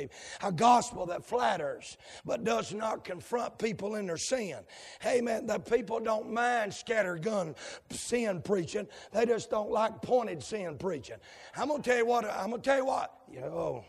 A 0.42 0.52
gospel 0.52 1.06
that 1.06 1.24
flatters 1.24 1.96
but 2.24 2.44
does 2.44 2.74
not 2.74 3.04
confront 3.04 3.58
people 3.58 3.94
in 3.96 4.06
their 4.06 4.16
sin. 4.16 4.58
Hey, 5.00 5.20
man, 5.20 5.46
the 5.46 5.58
people 5.58 6.00
don't 6.00 6.32
mind 6.32 6.72
scattergun 6.72 7.54
sin 7.90 8.42
preaching. 8.42 8.86
They 9.12 9.26
just 9.26 9.50
don't 9.50 9.70
like 9.70 10.02
pointed 10.02 10.42
sin 10.42 10.78
preaching. 10.78 11.16
I'm 11.56 11.68
to 11.68 11.82
tell 11.82 11.98
you 11.98 12.06
what. 12.06 12.24
I'm 12.24 12.50
to 12.52 12.58
tell 12.58 12.78
you 12.78 12.86
what. 12.86 13.12
You 13.32 13.40
know, 13.40 13.84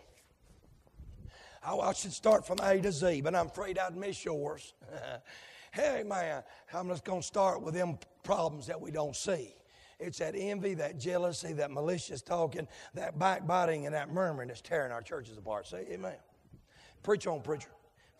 oh, 1.68 1.82
I 1.82 1.94
should 1.94 2.14
start 2.14 2.46
from 2.46 2.60
A 2.62 2.80
to 2.82 2.92
Z, 2.92 3.22
but 3.22 3.36
I'm 3.36 3.48
afraid 3.48 3.78
I'd 3.78 3.96
miss 3.96 4.24
yours. 4.24 4.74
Hey, 5.74 6.04
man, 6.06 6.44
I'm 6.72 6.88
just 6.88 7.04
going 7.04 7.22
to 7.22 7.26
start 7.26 7.64
with 7.64 7.74
them 7.74 7.98
problems 8.24 8.68
that 8.68 8.80
we 8.80 8.92
don't 8.92 9.16
see. 9.16 9.56
It's 10.00 10.20
that 10.20 10.36
envy, 10.38 10.76
that 10.76 11.00
jealousy, 11.00 11.54
that 11.54 11.72
malicious 11.72 12.22
talking, 12.22 12.68
that 12.94 13.18
backbiting, 13.18 13.88
and 13.88 13.96
that 13.96 14.12
murmuring 14.14 14.50
that's 14.50 14.62
tearing 14.62 14.92
our 14.92 15.02
churches 15.02 15.36
apart. 15.36 15.66
Say 15.66 15.88
amen. 15.90 16.14
Preach 17.02 17.26
on, 17.26 17.42
preacher. 17.42 17.70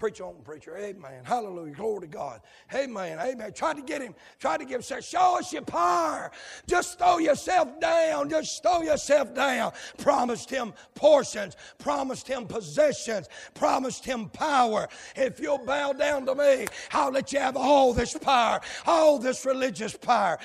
Preach 0.04 0.20
on, 0.20 0.36
preacher. 0.44 0.76
Amen. 0.76 1.24
Hallelujah. 1.24 1.76
Glory 1.76 2.02
to 2.02 2.08
God. 2.08 2.42
Amen. 2.76 3.20
Amen. 3.22 3.54
Tried 3.54 3.78
to 3.78 3.82
get 3.82 4.02
him, 4.02 4.14
tried 4.38 4.58
to 4.58 4.66
give 4.66 4.86
him, 4.86 5.02
show 5.02 5.38
us 5.40 5.54
your 5.54 5.62
power. 5.62 6.30
Just 6.68 7.00
throw 7.00 7.20
yourself 7.20 7.80
down. 7.80 8.30
Just 8.30 8.62
throw 8.62 8.82
yourself 8.82 9.34
down. 9.34 9.72
Promised 9.98 10.50
him 10.50 10.74
portions, 10.94 11.56
promised 11.78 12.28
him 12.28 12.48
possessions, 12.48 13.30
promised 13.54 14.04
him 14.04 14.28
power. 14.28 14.90
If 15.16 15.40
you'll 15.40 15.66
bow 15.66 15.94
down 15.94 16.26
to 16.26 16.36
me, 16.36 16.68
I'll 16.92 17.14
let 17.14 17.32
you 17.32 17.40
have 17.40 17.56
all 17.56 17.94
this 17.94 18.18
power, 18.18 18.60
all 18.86 19.20
this 19.20 19.46
religious 19.46 19.96
power. 19.96 20.38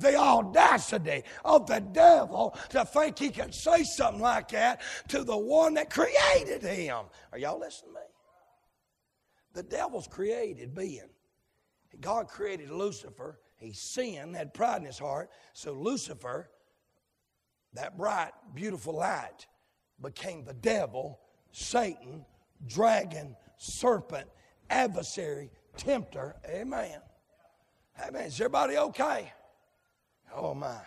The 0.00 0.16
audacity 0.16 1.22
of 1.46 1.66
the 1.66 1.80
devil 1.80 2.54
to 2.68 2.84
think 2.84 3.18
he 3.18 3.30
can 3.30 3.52
say 3.52 3.84
something 3.84 4.20
like 4.20 4.48
that 4.48 4.82
to 5.08 5.24
the 5.24 5.38
one 5.38 5.72
that 5.74 5.88
created 5.88 6.62
him. 6.62 7.06
Are 7.32 7.38
y'all 7.38 7.58
listening 7.58 7.94
to 7.94 8.00
me? 8.00 8.06
The 9.58 9.64
devil's 9.64 10.06
created 10.06 10.72
being. 10.72 11.10
God 12.00 12.28
created 12.28 12.70
Lucifer. 12.70 13.40
He 13.56 13.72
sinned, 13.72 14.36
had 14.36 14.54
pride 14.54 14.82
in 14.82 14.86
his 14.86 15.00
heart. 15.00 15.30
So 15.52 15.72
Lucifer, 15.72 16.48
that 17.72 17.98
bright, 17.98 18.30
beautiful 18.54 18.94
light, 18.94 19.48
became 20.00 20.44
the 20.44 20.54
devil, 20.54 21.18
Satan, 21.50 22.24
dragon, 22.68 23.34
serpent, 23.56 24.28
adversary, 24.70 25.50
tempter. 25.76 26.36
Amen. 26.48 27.00
Amen. 28.00 28.26
Is 28.26 28.40
everybody 28.40 28.76
okay? 28.78 29.32
Oh 30.36 30.54
my. 30.54 30.78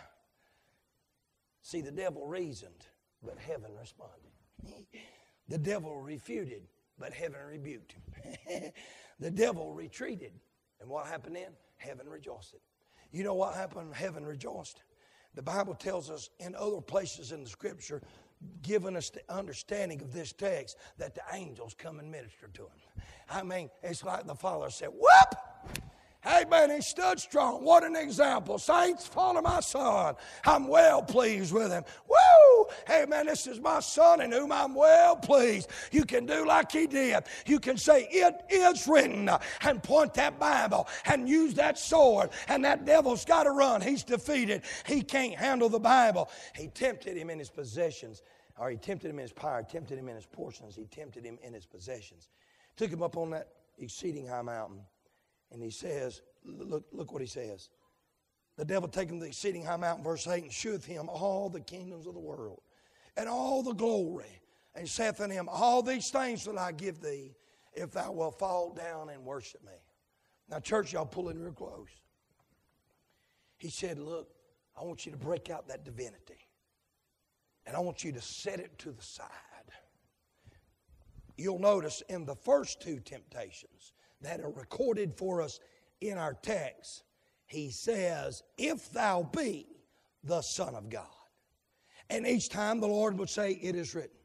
See, 1.62 1.82
the 1.82 1.92
devil 1.92 2.26
reasoned, 2.26 2.86
but 3.22 3.38
heaven 3.38 3.72
responded. 3.78 4.32
the 5.50 5.58
devil 5.58 5.98
refuted, 5.98 6.70
but 7.02 7.12
heaven 7.14 7.40
rebuked 7.50 7.94
him. 7.94 8.72
the 9.20 9.32
devil 9.32 9.74
retreated. 9.74 10.32
And 10.80 10.90
what 10.90 11.08
happened 11.08 11.36
then? 11.36 11.52
Heaven 11.78 12.08
rejoiced. 12.08 12.56
You 13.12 13.24
know 13.24 13.34
what 13.34 13.56
happened? 13.56 13.94
Heaven 13.94 14.26
rejoiced. 14.26 14.84
The 15.34 15.42
Bible 15.42 15.74
tells 15.74 16.10
us 16.10 16.30
in 16.40 16.56
other 16.56 16.80
places 16.80 17.32
in 17.32 17.44
the 17.44 17.50
scripture, 17.50 18.02
giving 18.62 18.96
us 18.96 19.10
the 19.10 19.22
understanding 19.30 20.02
of 20.02 20.14
this 20.14 20.32
text, 20.32 20.78
that 20.98 21.16
the 21.16 21.22
angels 21.34 21.76
come 21.78 22.00
and 22.00 22.12
minister 22.12 22.48
to 22.54 22.64
him. 22.64 23.04
I 23.30 23.44
mean, 23.44 23.70
it's 23.82 24.04
like 24.04 24.28
the 24.28 24.36
Father 24.36 24.70
said, 24.70 24.90
Whoop! 24.90 25.36
Man, 26.50 26.70
he 26.70 26.82
stood 26.82 27.20
strong. 27.20 27.64
What 27.64 27.84
an 27.84 27.96
example. 27.96 28.58
Saints, 28.58 29.08
follow 29.08 29.42
my 29.42 29.60
son. 29.60 30.16
I'm 30.46 30.68
well 30.68 31.02
pleased 31.02 31.54
with 31.54 31.72
him. 31.72 31.84
Woo! 32.08 32.68
Man, 33.08 33.26
this 33.26 33.48
is 33.48 33.60
my 33.60 33.80
son 33.80 34.22
in 34.22 34.32
whom 34.32 34.52
I'm 34.52 34.74
well 34.74 35.16
pleased. 35.16 35.70
You 35.92 36.04
can 36.04 36.26
do 36.26 36.46
like 36.46 36.72
he 36.72 36.88
did. 36.88 37.24
You 37.46 37.60
can 37.60 37.78
say, 37.78 38.08
It 38.12 38.42
is 38.50 38.88
written, 38.88 39.30
and 39.62 39.84
point 39.84 40.14
that 40.16 40.40
Bible 40.40 40.88
and 41.06 41.28
use 41.28 41.54
that 41.56 41.78
sword, 41.78 42.30
and 42.48 42.64
that 42.66 42.86
devil's 42.86 43.26
got 43.26 43.44
to 43.44 43.52
run. 43.52 43.82
He's 43.82 44.04
defeated. 44.04 44.64
He 44.86 45.02
can't 45.02 45.36
handle 45.36 45.70
the 45.70 45.80
Bible. 45.80 46.30
He 46.56 46.68
tempted 46.68 47.18
him 47.18 47.30
in 47.30 47.40
his 47.40 47.50
possessions, 47.50 48.24
or 48.58 48.70
he 48.70 48.78
tempted 48.78 49.10
him 49.10 49.20
in 49.20 49.24
his 49.24 49.34
power, 49.34 49.64
tempted 49.64 49.98
him 49.98 50.10
in 50.10 50.16
his 50.16 50.26
portions, 50.26 50.76
he 50.76 50.86
tempted 50.86 51.26
him 51.26 51.38
in 51.44 51.54
his 51.54 51.66
possessions. 51.66 52.30
Took 52.78 52.92
him 52.92 53.04
up 53.04 53.18
on 53.18 53.32
that 53.32 53.48
exceeding 53.78 54.28
high 54.28 54.42
mountain 54.42 54.82
and 55.52 55.62
he 55.62 55.70
says, 55.70 56.22
look, 56.46 56.86
look 56.92 57.12
what 57.12 57.22
he 57.22 57.28
says. 57.28 57.70
The 58.58 58.66
devil 58.66 58.88
taking 58.88 59.20
the 59.20 59.28
exceeding 59.28 59.64
high 59.64 59.78
mountain, 59.78 60.04
verse 60.04 60.28
8, 60.28 60.44
and 60.44 60.52
sheweth 60.52 60.86
him 60.86 61.10
all 61.10 61.50
the 61.50 61.62
kingdoms 61.62 62.06
of 62.06 62.14
the 62.14 62.20
world 62.20 62.62
and 63.18 63.28
all 63.28 63.64
the 63.64 63.74
glory, 63.74 64.42
and 64.76 64.88
saith 64.88 65.20
unto 65.20 65.34
him, 65.34 65.50
All 65.50 65.82
these 65.82 66.10
things 66.10 66.48
will 66.48 66.60
I 66.60 66.72
give 66.72 67.02
thee 67.02 67.36
if 67.74 67.92
thou 67.92 68.12
wilt 68.12 68.40
fall 68.40 68.74
down 68.74 69.10
and 69.10 69.26
worship 69.26 69.64
me. 69.66 69.74
Now, 70.50 70.60
church, 70.60 70.94
y'all 70.94 71.06
pull 71.06 71.30
in 71.30 71.42
real 71.42 71.54
close. 71.54 71.90
He 73.58 73.70
said, 73.70 74.00
Look, 74.00 74.30
I 74.80 74.84
want 74.84 75.06
you 75.06 75.12
to 75.12 75.18
break 75.18 75.50
out 75.50 75.68
that 75.68 75.84
divinity, 75.84 76.40
and 77.66 77.76
I 77.76 77.80
want 77.80 78.04
you 78.04 78.12
to 78.14 78.22
set 78.22 78.60
it 78.60 78.78
to 78.80 78.92
the 78.92 79.04
side. 79.04 79.28
You'll 81.38 81.60
notice 81.60 82.04
in 82.08 82.26
the 82.26 82.36
first 82.36 82.82
two 82.82 83.00
temptations, 83.00 83.94
that 84.22 84.42
are 84.42 84.52
recorded 84.52 85.14
for 85.16 85.42
us 85.42 85.60
in 86.00 86.18
our 86.18 86.34
text, 86.34 87.04
he 87.46 87.70
says, 87.70 88.44
If 88.58 88.92
thou 88.92 89.30
be 89.34 89.68
the 90.24 90.42
Son 90.42 90.76
of 90.76 90.90
God. 90.90 91.06
And 92.10 92.28
each 92.28 92.50
time 92.50 92.80
the 92.80 92.88
Lord 92.88 93.18
would 93.18 93.30
say, 93.30 93.52
It 93.62 93.76
is 93.76 93.96
written. 93.96 94.21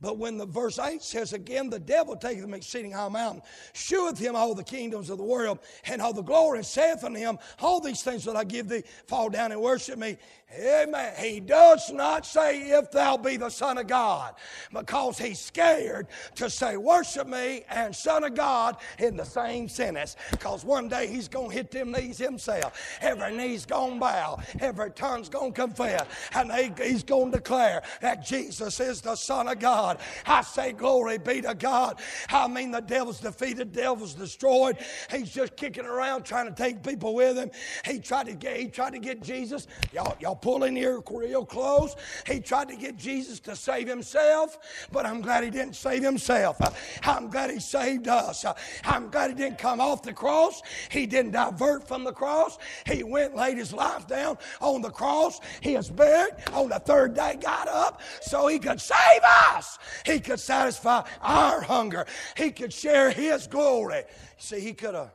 But 0.00 0.16
when 0.16 0.38
the 0.38 0.46
verse 0.46 0.78
8 0.78 1.02
says 1.02 1.32
again, 1.34 1.68
the 1.68 1.78
devil 1.78 2.16
taketh 2.16 2.42
him 2.42 2.54
exceeding 2.54 2.92
high 2.92 3.08
mountain, 3.08 3.42
sheweth 3.74 4.18
him 4.18 4.34
all 4.34 4.54
the 4.54 4.64
kingdoms 4.64 5.10
of 5.10 5.18
the 5.18 5.24
world 5.24 5.58
and 5.84 6.00
all 6.00 6.14
the 6.14 6.22
glory, 6.22 6.58
and 6.58 6.66
saith 6.66 7.04
unto 7.04 7.18
him, 7.18 7.38
All 7.60 7.80
these 7.80 8.02
things 8.02 8.24
that 8.24 8.36
I 8.36 8.44
give 8.44 8.68
thee, 8.68 8.82
fall 9.06 9.28
down 9.28 9.52
and 9.52 9.60
worship 9.60 9.98
me. 9.98 10.16
Amen. 10.58 11.14
He 11.16 11.38
does 11.38 11.92
not 11.92 12.26
say, 12.26 12.70
If 12.70 12.90
thou 12.90 13.16
be 13.16 13.36
the 13.36 13.50
Son 13.50 13.78
of 13.78 13.86
God, 13.86 14.34
because 14.72 15.18
he's 15.18 15.38
scared 15.38 16.08
to 16.36 16.50
say, 16.50 16.76
Worship 16.76 17.28
me 17.28 17.62
and 17.68 17.94
Son 17.94 18.24
of 18.24 18.34
God 18.34 18.78
in 18.98 19.16
the 19.16 19.24
same 19.24 19.68
sentence. 19.68 20.16
Because 20.30 20.64
one 20.64 20.88
day 20.88 21.06
he's 21.06 21.28
going 21.28 21.50
to 21.50 21.54
hit 21.54 21.70
them 21.70 21.92
knees 21.92 22.18
himself. 22.18 22.98
Every 23.00 23.36
knee's 23.36 23.66
going 23.66 23.94
to 23.94 24.00
bow, 24.00 24.40
every 24.60 24.90
tongue's 24.90 25.28
going 25.28 25.52
to 25.52 25.60
confess, 25.60 26.06
and 26.34 26.50
he's 26.78 27.04
going 27.04 27.30
to 27.30 27.38
declare 27.38 27.82
that 28.00 28.24
Jesus 28.24 28.80
is 28.80 29.00
the 29.00 29.14
Son 29.14 29.46
of 29.46 29.58
God. 29.58 29.89
God. 29.94 30.04
I 30.26 30.42
say, 30.42 30.72
Glory 30.72 31.18
be 31.18 31.40
to 31.42 31.54
God. 31.54 32.00
I 32.28 32.46
mean, 32.48 32.70
the 32.70 32.80
devil's 32.80 33.20
defeated, 33.20 33.72
devil's 33.72 34.14
destroyed. 34.14 34.78
He's 35.10 35.30
just 35.30 35.56
kicking 35.56 35.84
around 35.84 36.24
trying 36.24 36.46
to 36.46 36.54
take 36.54 36.82
people 36.82 37.14
with 37.14 37.36
him. 37.36 37.50
He 37.84 37.98
tried 37.98 38.26
to 38.26 38.34
get, 38.34 38.56
he 38.56 38.68
tried 38.68 38.92
to 38.92 38.98
get 38.98 39.22
Jesus. 39.22 39.66
Y'all, 39.92 40.16
y'all 40.20 40.36
pull 40.36 40.64
in 40.64 40.76
here 40.76 41.02
real 41.10 41.44
close. 41.44 41.96
He 42.26 42.40
tried 42.40 42.68
to 42.68 42.76
get 42.76 42.96
Jesus 42.96 43.40
to 43.40 43.56
save 43.56 43.88
himself, 43.88 44.58
but 44.92 45.06
I'm 45.06 45.20
glad 45.20 45.44
he 45.44 45.50
didn't 45.50 45.76
save 45.76 46.02
himself. 46.02 46.58
I'm 47.02 47.28
glad 47.28 47.50
he 47.50 47.60
saved 47.60 48.08
us. 48.08 48.44
I'm 48.84 49.10
glad 49.10 49.30
he 49.30 49.36
didn't 49.36 49.58
come 49.58 49.80
off 49.80 50.02
the 50.02 50.12
cross. 50.12 50.62
He 50.90 51.06
didn't 51.06 51.32
divert 51.32 51.86
from 51.86 52.04
the 52.04 52.12
cross. 52.12 52.58
He 52.86 53.02
went, 53.02 53.36
laid 53.36 53.58
his 53.58 53.72
life 53.72 54.06
down 54.06 54.38
on 54.60 54.82
the 54.82 54.90
cross. 54.90 55.40
He 55.60 55.76
was 55.76 55.90
buried. 55.90 56.34
On 56.52 56.68
the 56.68 56.78
third 56.78 57.14
day, 57.14 57.36
got 57.40 57.68
up 57.68 58.00
so 58.20 58.46
he 58.46 58.58
could 58.58 58.80
save 58.80 59.22
us. 59.52 59.78
He 60.04 60.20
could 60.20 60.40
satisfy 60.40 61.06
our 61.20 61.60
hunger. 61.60 62.06
He 62.36 62.50
could 62.50 62.72
share 62.72 63.10
His 63.10 63.46
glory. 63.46 64.04
See, 64.38 64.60
he 64.60 64.72
could 64.72 64.94
have, 64.94 65.12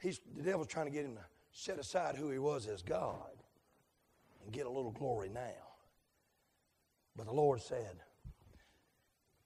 he's, 0.00 0.20
the 0.36 0.42
devil's 0.42 0.68
trying 0.68 0.86
to 0.86 0.92
get 0.92 1.04
him 1.04 1.16
to 1.16 1.24
set 1.50 1.78
aside 1.78 2.14
who 2.14 2.30
he 2.30 2.38
was 2.38 2.66
as 2.66 2.82
God 2.82 3.32
and 4.44 4.52
get 4.52 4.66
a 4.66 4.70
little 4.70 4.92
glory 4.92 5.28
now. 5.28 5.40
But 7.16 7.26
the 7.26 7.32
Lord 7.32 7.60
said, 7.60 7.96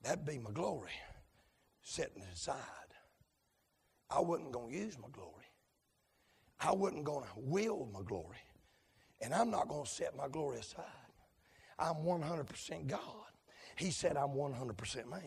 That'd 0.02 0.26
be 0.26 0.38
my 0.38 0.50
glory, 0.50 0.90
setting 1.82 2.22
it 2.22 2.28
aside. 2.34 2.56
I 4.10 4.20
wasn't 4.20 4.52
going 4.52 4.72
to 4.72 4.78
use 4.78 4.98
my 4.98 5.08
glory. 5.12 5.30
I 6.60 6.72
wasn't 6.72 7.04
going 7.04 7.24
to 7.24 7.40
wield 7.40 7.92
my 7.92 8.02
glory. 8.02 8.36
And 9.20 9.32
I'm 9.32 9.50
not 9.50 9.68
going 9.68 9.84
to 9.84 9.90
set 9.90 10.16
my 10.16 10.28
glory 10.28 10.58
aside. 10.58 10.84
I'm 11.78 11.96
100% 11.96 12.86
God. 12.88 13.00
He 13.76 13.90
said, 13.90 14.16
I'm 14.16 14.30
100% 14.30 15.08
man. 15.10 15.20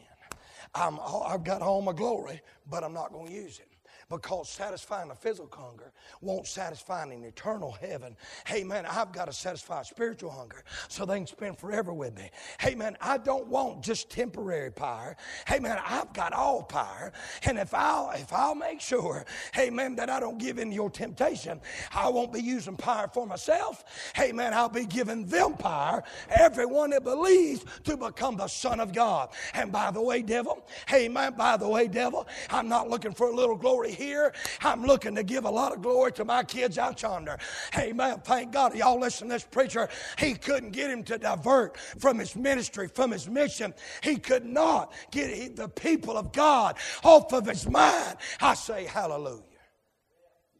I'm, 0.73 0.99
I've 1.25 1.43
got 1.43 1.61
all 1.61 1.81
my 1.81 1.93
glory, 1.93 2.41
but 2.69 2.83
I'm 2.83 2.93
not 2.93 3.11
going 3.11 3.27
to 3.27 3.33
use 3.33 3.59
it 3.59 3.74
because 4.09 4.49
satisfying 4.49 5.09
a 5.11 5.15
physical 5.15 5.49
hunger 5.61 5.91
won't 6.21 6.47
satisfy 6.47 7.03
an 7.03 7.23
eternal 7.23 7.71
heaven. 7.71 8.15
Hey, 8.45 8.63
man, 8.63 8.85
I've 8.85 9.11
got 9.11 9.25
to 9.25 9.33
satisfy 9.33 9.81
spiritual 9.83 10.31
hunger 10.31 10.63
so 10.87 11.05
they 11.05 11.17
can 11.17 11.27
spend 11.27 11.57
forever 11.57 11.93
with 11.93 12.15
me. 12.15 12.29
Hey, 12.59 12.75
man, 12.75 12.97
I 13.01 13.17
don't 13.17 13.47
want 13.47 13.83
just 13.83 14.09
temporary 14.09 14.71
power. 14.71 15.15
Hey, 15.47 15.59
man, 15.59 15.79
I've 15.83 16.13
got 16.13 16.33
all 16.33 16.63
power. 16.63 17.11
And 17.43 17.57
if 17.57 17.73
I'll, 17.73 18.11
if 18.11 18.31
I'll 18.31 18.55
make 18.55 18.81
sure, 18.81 19.25
hey, 19.53 19.69
man, 19.69 19.95
that 19.95 20.09
I 20.09 20.19
don't 20.19 20.37
give 20.37 20.59
in 20.59 20.69
to 20.69 20.75
your 20.75 20.89
temptation, 20.89 21.59
I 21.93 22.09
won't 22.09 22.31
be 22.31 22.41
using 22.41 22.75
power 22.75 23.09
for 23.11 23.25
myself. 23.25 23.83
Hey, 24.15 24.31
man, 24.31 24.53
I'll 24.53 24.69
be 24.69 24.85
giving 24.85 25.25
them 25.25 25.53
power, 25.53 26.03
everyone 26.29 26.91
that 26.91 27.03
believes, 27.03 27.65
to 27.85 27.97
become 27.97 28.37
the 28.37 28.47
Son 28.47 28.79
of 28.79 28.93
God. 28.93 29.29
And 29.53 29.71
by 29.71 29.91
the 29.91 30.01
way, 30.01 30.21
devil, 30.21 30.65
hey, 30.87 31.07
man, 31.07 31.33
by 31.33 31.57
the 31.57 31.67
way, 31.67 31.87
devil, 31.87 32.27
I'm 32.49 32.69
not 32.69 32.89
looking 32.89 33.11
for 33.11 33.27
a 33.29 33.35
little 33.35 33.55
glory 33.55 33.94
here. 33.95 34.33
I'm 34.61 34.83
looking 34.83 35.15
to 35.15 35.23
give 35.23 35.45
a 35.45 35.49
lot 35.49 35.73
of 35.73 35.81
glory 35.81 36.11
to 36.13 36.25
my 36.25 36.43
kids 36.43 36.77
out 36.77 37.01
yonder. 37.01 37.37
Amen. 37.77 38.21
Thank 38.23 38.51
God. 38.51 38.75
Y'all 38.75 38.99
listen 38.99 39.27
to 39.29 39.33
this 39.33 39.43
preacher. 39.43 39.89
He 40.17 40.33
couldn't 40.33 40.71
get 40.71 40.91
him 40.91 41.03
to 41.05 41.17
divert 41.17 41.77
from 41.77 42.19
his 42.19 42.35
ministry, 42.35 42.87
from 42.87 43.11
his 43.11 43.29
mission. 43.29 43.73
He 44.03 44.17
could 44.17 44.45
not 44.45 44.93
get 45.11 45.55
the 45.55 45.69
people 45.69 46.17
of 46.17 46.31
God 46.31 46.77
off 47.03 47.33
of 47.33 47.45
his 47.47 47.67
mind. 47.67 48.17
I 48.41 48.53
say 48.53 48.85
hallelujah. 48.85 49.41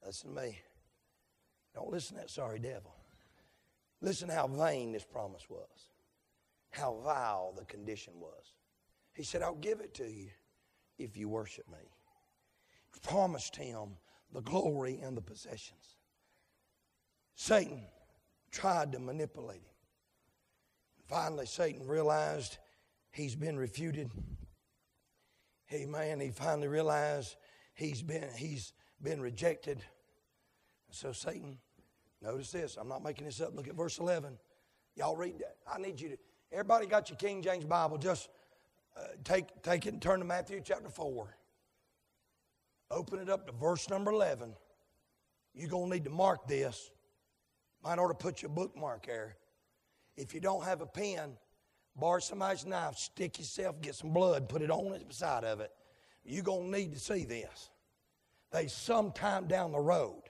Listen 0.05 0.35
to 0.35 0.41
me. 0.41 0.59
Don't 1.73 1.91
listen 1.91 2.15
to 2.15 2.21
that 2.21 2.29
sorry 2.29 2.59
devil. 2.59 2.95
Listen 4.01 4.29
how 4.29 4.47
vain 4.47 4.91
this 4.91 5.03
promise 5.03 5.49
was, 5.49 5.89
how 6.71 6.99
vile 7.03 7.53
the 7.57 7.65
condition 7.65 8.13
was. 8.19 8.53
He 9.13 9.23
said, 9.23 9.41
I'll 9.41 9.55
give 9.55 9.79
it 9.79 9.93
to 9.95 10.03
you 10.03 10.29
if 10.97 11.17
you 11.17 11.27
worship 11.27 11.67
me. 11.69 11.94
Promised 13.03 13.55
him 13.55 13.97
the 14.33 14.41
glory 14.41 14.99
and 15.01 15.15
the 15.15 15.21
possessions. 15.21 15.95
Satan 17.35 17.83
tried 18.51 18.91
to 18.93 18.99
manipulate 18.99 19.57
him. 19.61 19.75
Finally, 21.07 21.45
Satan 21.45 21.85
realized 21.87 22.57
he's 23.11 23.35
been 23.35 23.57
refuted. 23.57 24.09
Hey 25.65 25.85
man, 25.85 26.19
he 26.19 26.29
finally 26.29 26.67
realized 26.67 27.35
he's 27.73 28.01
been 28.01 28.27
he's 28.35 28.73
been 29.01 29.21
rejected. 29.21 29.83
So 30.91 31.11
Satan, 31.11 31.57
notice 32.21 32.51
this. 32.51 32.77
I'm 32.77 32.87
not 32.87 33.03
making 33.03 33.25
this 33.25 33.41
up. 33.41 33.55
Look 33.55 33.67
at 33.67 33.75
verse 33.75 33.99
11. 33.99 34.37
Y'all 34.95 35.15
read 35.15 35.39
that. 35.39 35.57
I 35.71 35.79
need 35.79 35.99
you 35.99 36.09
to. 36.09 36.17
Everybody 36.51 36.85
got 36.85 37.09
your 37.09 37.17
King 37.17 37.41
James 37.41 37.65
Bible? 37.65 37.97
Just 37.97 38.29
uh, 38.97 39.01
take 39.23 39.61
take 39.61 39.85
it 39.85 39.93
and 39.93 40.01
turn 40.01 40.19
to 40.19 40.25
Matthew 40.25 40.61
chapter 40.63 40.89
four. 40.89 41.35
Open 42.91 43.19
it 43.19 43.29
up 43.29 43.47
to 43.47 43.53
verse 43.53 43.89
number 43.89 44.11
11. 44.11 44.53
You're 45.53 45.69
gonna 45.69 45.93
need 45.93 46.05
to 46.05 46.09
mark 46.09 46.47
this. 46.47 46.91
Might 47.83 47.99
ought 47.99 48.07
to 48.07 48.13
put 48.13 48.41
your 48.41 48.49
bookmark 48.49 49.05
there. 49.05 49.37
If 50.17 50.33
you 50.33 50.39
don't 50.39 50.63
have 50.63 50.81
a 50.81 50.85
pen, 50.85 51.37
borrow 51.95 52.19
somebody's 52.19 52.65
knife, 52.65 52.95
stick 52.97 53.37
yourself, 53.37 53.81
get 53.81 53.95
some 53.95 54.11
blood, 54.13 54.49
put 54.49 54.61
it 54.61 54.71
on 54.71 54.91
the 54.91 55.13
side 55.13 55.43
of 55.43 55.59
it. 55.59 55.71
You're 56.23 56.43
going 56.43 56.71
to 56.71 56.79
need 56.79 56.93
to 56.93 56.99
see 56.99 57.25
this. 57.25 57.69
They 58.51 58.67
sometime 58.67 59.47
down 59.47 59.71
the 59.71 59.79
road, 59.79 60.23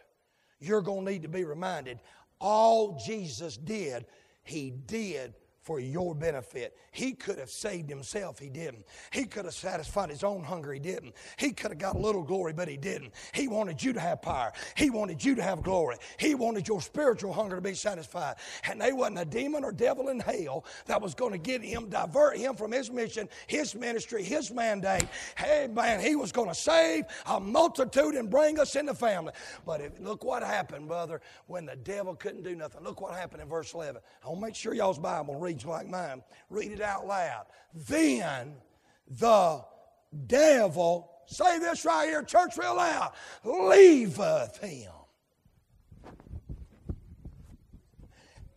you're 0.60 0.82
going 0.82 1.06
to 1.06 1.12
need 1.12 1.22
to 1.22 1.30
be 1.30 1.43
reminded 1.43 1.99
all 2.39 2.99
Jesus 3.06 3.58
did, 3.58 4.06
he 4.43 4.70
did 4.70 5.34
for 5.66 5.80
your 5.80 6.13
benefit. 6.13 6.78
He 6.91 7.13
could 7.13 7.39
have 7.39 7.49
saved 7.49 7.89
himself, 7.89 8.38
he 8.38 8.49
didn't. 8.49 8.86
He 9.11 9.26
could 9.26 9.45
have 9.45 9.53
satisfied 9.55 10.11
his 10.11 10.24
own 10.24 10.43
hunger, 10.43 10.72
he 10.72 10.80
didn't. 10.80 11.16
He 11.38 11.51
could 11.51 11.72
have 11.72 11.80
got 11.80 11.95
a 11.95 11.99
little 11.99 12.22
glory, 12.22 12.53
but 12.53 12.68
he 12.68 12.78
didn't. 12.78 13.13
He 13.34 13.47
wanted 13.47 13.82
you 13.82 13.91
to 13.93 13.99
have 13.99 14.22
power. 14.22 14.53
He 14.76 14.91
wanted 14.91 15.24
you 15.24 15.34
to 15.34 15.41
have 15.41 15.63
glory. 15.63 15.97
He 16.20 16.36
wanted 16.36 16.68
your 16.68 16.82
spiritual 16.82 17.34
hunger 17.34 17.55
to 17.55 17.61
be 17.63 17.74
satisfied. 17.74 18.36
And 18.70 18.80
there 18.80 18.95
wasn't 18.95 19.20
a 19.20 19.26
demon 19.26 19.63
or 19.63 19.72
devil 19.72 20.09
in 20.09 20.20
hell 20.20 20.66
that 20.86 21.01
was 21.01 21.16
going 21.16 21.32
to 21.32 21.39
get 21.39 21.63
him, 21.63 21.89
divert 21.89 22.38
him 22.38 22.55
from 22.55 22.72
his 22.72 22.91
mission, 22.91 23.28
his 23.47 23.74
ministry, 23.74 24.24
his 24.24 24.51
mandate. 24.51 25.07
Hey, 25.36 25.68
man, 25.68 25.99
he 25.99 26.16
was 26.16 26.32
going 26.32 26.49
to 26.49 26.55
save 26.55 27.05
a 27.26 27.39
multitude 27.39 28.13
and 28.13 28.30
bring 28.30 28.59
us 28.59 28.76
in 28.76 28.86
the 28.86 28.93
family. 28.93 29.34
But 29.66 29.82
if, 29.82 29.99
look 29.99 30.24
what 30.24 30.43
happened, 30.43 30.88
brother, 30.88 31.22
when 31.47 31.66
the 31.66 31.76
devil 31.76 32.16
couldn't 32.16 32.43
do 32.43 32.55
nothing. 32.55 32.84
Look 32.84 33.01
what 33.01 33.16
happened 33.16 33.41
in 33.41 33.49
verse 33.49 33.74
11. 33.74 34.01
I 34.24 34.28
want 34.28 34.39
to 34.39 34.45
make 34.45 34.55
sure 34.55 34.74
y'all's 34.74 34.99
Bible 34.99 35.36
reads 35.56 35.66
like 35.66 35.88
mine. 35.88 36.22
Read 36.49 36.72
it 36.72 36.82
out 36.82 37.08
loud. 37.08 37.45
Then 37.74 38.56
the 39.08 39.64
devil, 40.28 41.10
say 41.28 41.60
this 41.60 41.86
right 41.86 42.10
here, 42.10 42.24
church, 42.24 42.58
real 42.58 42.76
loud, 42.76 43.14
leaveth 43.43 44.58
him. 44.58 44.91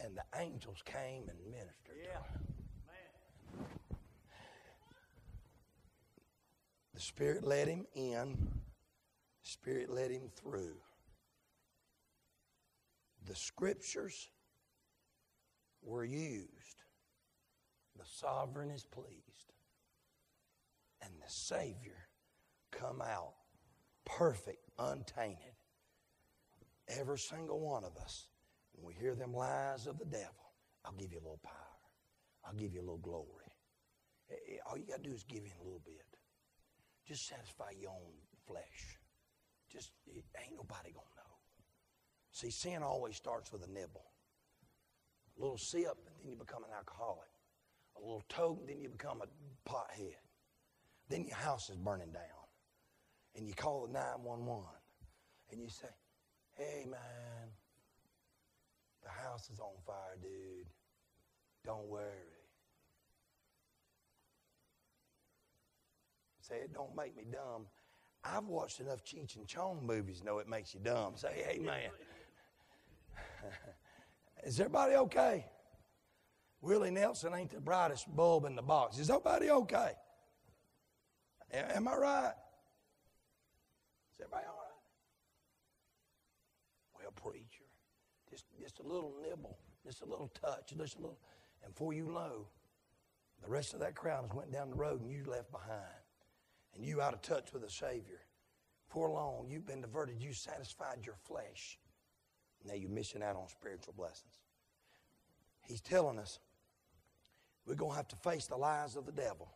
And 0.01 0.17
the 0.17 0.41
angels 0.41 0.83
came 0.85 1.29
and 1.29 1.39
ministered 1.51 1.75
to 1.87 2.11
him. 2.11 3.67
The 6.95 7.01
Spirit 7.01 7.45
led 7.45 7.69
him 7.69 7.87
in, 7.95 8.37
the 9.43 9.49
Spirit 9.49 9.89
led 9.89 10.11
him 10.11 10.31
through. 10.35 10.77
The 13.29 13.37
scriptures 13.37 14.31
were 15.83 16.05
used 16.05 16.78
the 17.99 18.05
sovereign 18.05 18.71
is 18.71 18.85
pleased, 18.85 19.53
and 21.03 21.13
the 21.21 21.31
Savior 21.31 22.09
come 22.71 23.03
out 23.03 23.35
perfect, 24.05 24.65
untainted. 24.79 25.55
Every 26.89 27.19
single 27.19 27.61
one 27.61 27.85
of 27.85 27.97
us, 27.97 28.29
when 28.73 28.87
we 28.87 28.95
hear 28.95 29.15
them 29.15 29.35
lies 29.35 29.87
of 29.87 29.99
the 29.99 30.07
devil, 30.07 30.55
I'll 30.85 30.93
give 30.93 31.13
you 31.13 31.19
a 31.19 31.27
little 31.27 31.41
power. 31.43 31.55
I'll 32.47 32.55
give 32.55 32.73
you 32.73 32.81
a 32.81 32.87
little 32.87 32.99
glory. 32.99 33.53
Eh, 34.31 34.35
eh, 34.55 34.57
all 34.67 34.79
you 34.79 34.87
got 34.87 35.03
to 35.03 35.09
do 35.09 35.15
is 35.15 35.25
give 35.25 35.45
in 35.45 35.53
a 35.61 35.65
little 35.65 35.83
bit. 35.85 36.07
Just 37.07 37.27
satisfy 37.27 37.71
your 37.79 37.91
own 37.91 38.15
flesh. 38.47 38.99
Just, 39.71 39.91
eh, 40.09 40.21
ain't 40.43 40.57
nobody 40.57 40.91
to 40.91 40.97
know. 40.97 41.33
See, 42.31 42.51
sin 42.51 42.83
always 42.83 43.17
starts 43.17 43.53
with 43.53 43.65
a 43.65 43.71
nibble. 43.71 44.05
A 45.37 45.43
little 45.43 45.59
sip, 45.59 45.99
and 46.07 46.17
then 46.19 46.31
you 46.31 46.37
become 46.37 46.65
an 46.65 46.71
alcoholic 46.75 47.29
a 47.99 48.05
little 48.05 48.25
toke, 48.29 48.67
then 48.67 48.81
you 48.81 48.89
become 48.89 49.23
a 49.23 49.69
pothead. 49.69 50.15
Then 51.09 51.25
your 51.25 51.37
house 51.37 51.71
is 51.71 51.77
burning 51.77 52.13
down. 52.13 52.23
And 53.35 53.47
you 53.47 53.55
call 53.55 53.87
the 53.87 53.93
911 53.93 54.65
and 55.51 55.63
you 55.63 55.69
say, 55.69 55.89
hey, 56.57 56.85
man, 56.89 57.49
the 59.03 59.09
house 59.09 59.49
is 59.51 59.61
on 59.61 59.73
fire, 59.87 60.19
dude. 60.21 60.67
Don't 61.65 61.87
worry. 61.87 62.39
Say, 66.41 66.57
it 66.57 66.73
don't 66.73 66.97
make 66.97 67.17
me 67.17 67.25
dumb. 67.31 67.67
I've 68.25 68.47
watched 68.47 68.81
enough 68.81 69.05
Cheech 69.05 69.37
and 69.37 69.47
Chong 69.47 69.87
movies 69.87 70.21
to 70.21 70.27
know 70.27 70.39
it 70.39 70.49
makes 70.49 70.75
you 70.75 70.81
dumb. 70.81 71.17
Say, 71.17 71.45
hey, 71.47 71.59
man. 71.59 71.91
is 74.45 74.59
everybody 74.59 74.95
okay? 74.95 75.47
Willie 76.61 76.91
Nelson 76.91 77.35
ain't 77.35 77.51
the 77.51 77.61
brightest 77.61 78.15
bulb 78.15 78.45
in 78.45 78.57
the 78.57 78.63
box. 78.63 78.99
Is 78.99 79.11
everybody 79.11 79.51
okay? 79.51 79.93
Am 81.53 81.89
I 81.89 81.97
right? 81.97 82.33
Is 84.13 84.21
everybody 84.21 84.45
all 84.47 84.55
right? 84.55 84.65
Well, 86.95 87.13
preacher, 87.13 87.65
just, 88.29 88.45
just 88.61 88.81
a 88.81 88.83
little 88.83 89.15
nibble, 89.23 89.59
just 89.85 90.03
a 90.03 90.05
little 90.05 90.31
touch, 90.41 90.75
just 90.77 90.97
a 90.97 91.01
little, 91.01 91.19
and 91.65 91.73
before 91.73 91.93
you 91.93 92.07
know, 92.07 92.49
the 93.43 93.49
rest 93.49 93.73
of 93.73 93.81
that 93.81 93.95
crowd 93.95 94.25
has 94.27 94.35
went 94.35 94.53
down 94.53 94.71
the 94.71 94.77
road 94.77 95.01
and 95.01 95.11
you 95.11 95.25
left 95.25 95.51
behind. 95.53 95.79
And 96.75 96.85
you 96.85 97.01
out 97.01 97.15
of 97.15 97.23
touch 97.23 97.53
with 97.53 97.63
the 97.63 97.71
Savior. 97.71 98.21
For 98.89 99.11
long, 99.11 99.47
you've 99.49 99.67
been 99.67 99.81
diverted. 99.81 100.23
You 100.23 100.33
satisfied 100.33 100.99
your 101.05 101.17
flesh. 101.25 101.79
Now 102.65 102.75
you're 102.75 102.91
missing 102.91 103.23
out 103.23 103.37
on 103.37 103.49
spiritual 103.49 103.95
blessings. 103.97 104.39
He's 105.63 105.81
telling 105.81 106.19
us 106.19 106.39
we're 107.69 107.75
going 107.75 107.91
to 107.91 107.97
have 107.97 108.09
to 108.09 108.17
face 108.17 108.47
the 108.47 108.57
lies 108.57 108.97
of 108.97 109.05
the 109.05 109.13
devil. 109.13 109.53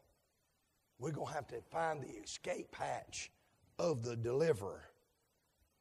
We're 0.98 1.12
going 1.12 1.28
to 1.28 1.32
have 1.32 1.46
to 1.48 1.62
find 1.70 2.02
the 2.02 2.10
escape 2.22 2.74
hatch 2.74 3.30
of 3.78 4.04
the 4.04 4.14
deliverer 4.14 4.84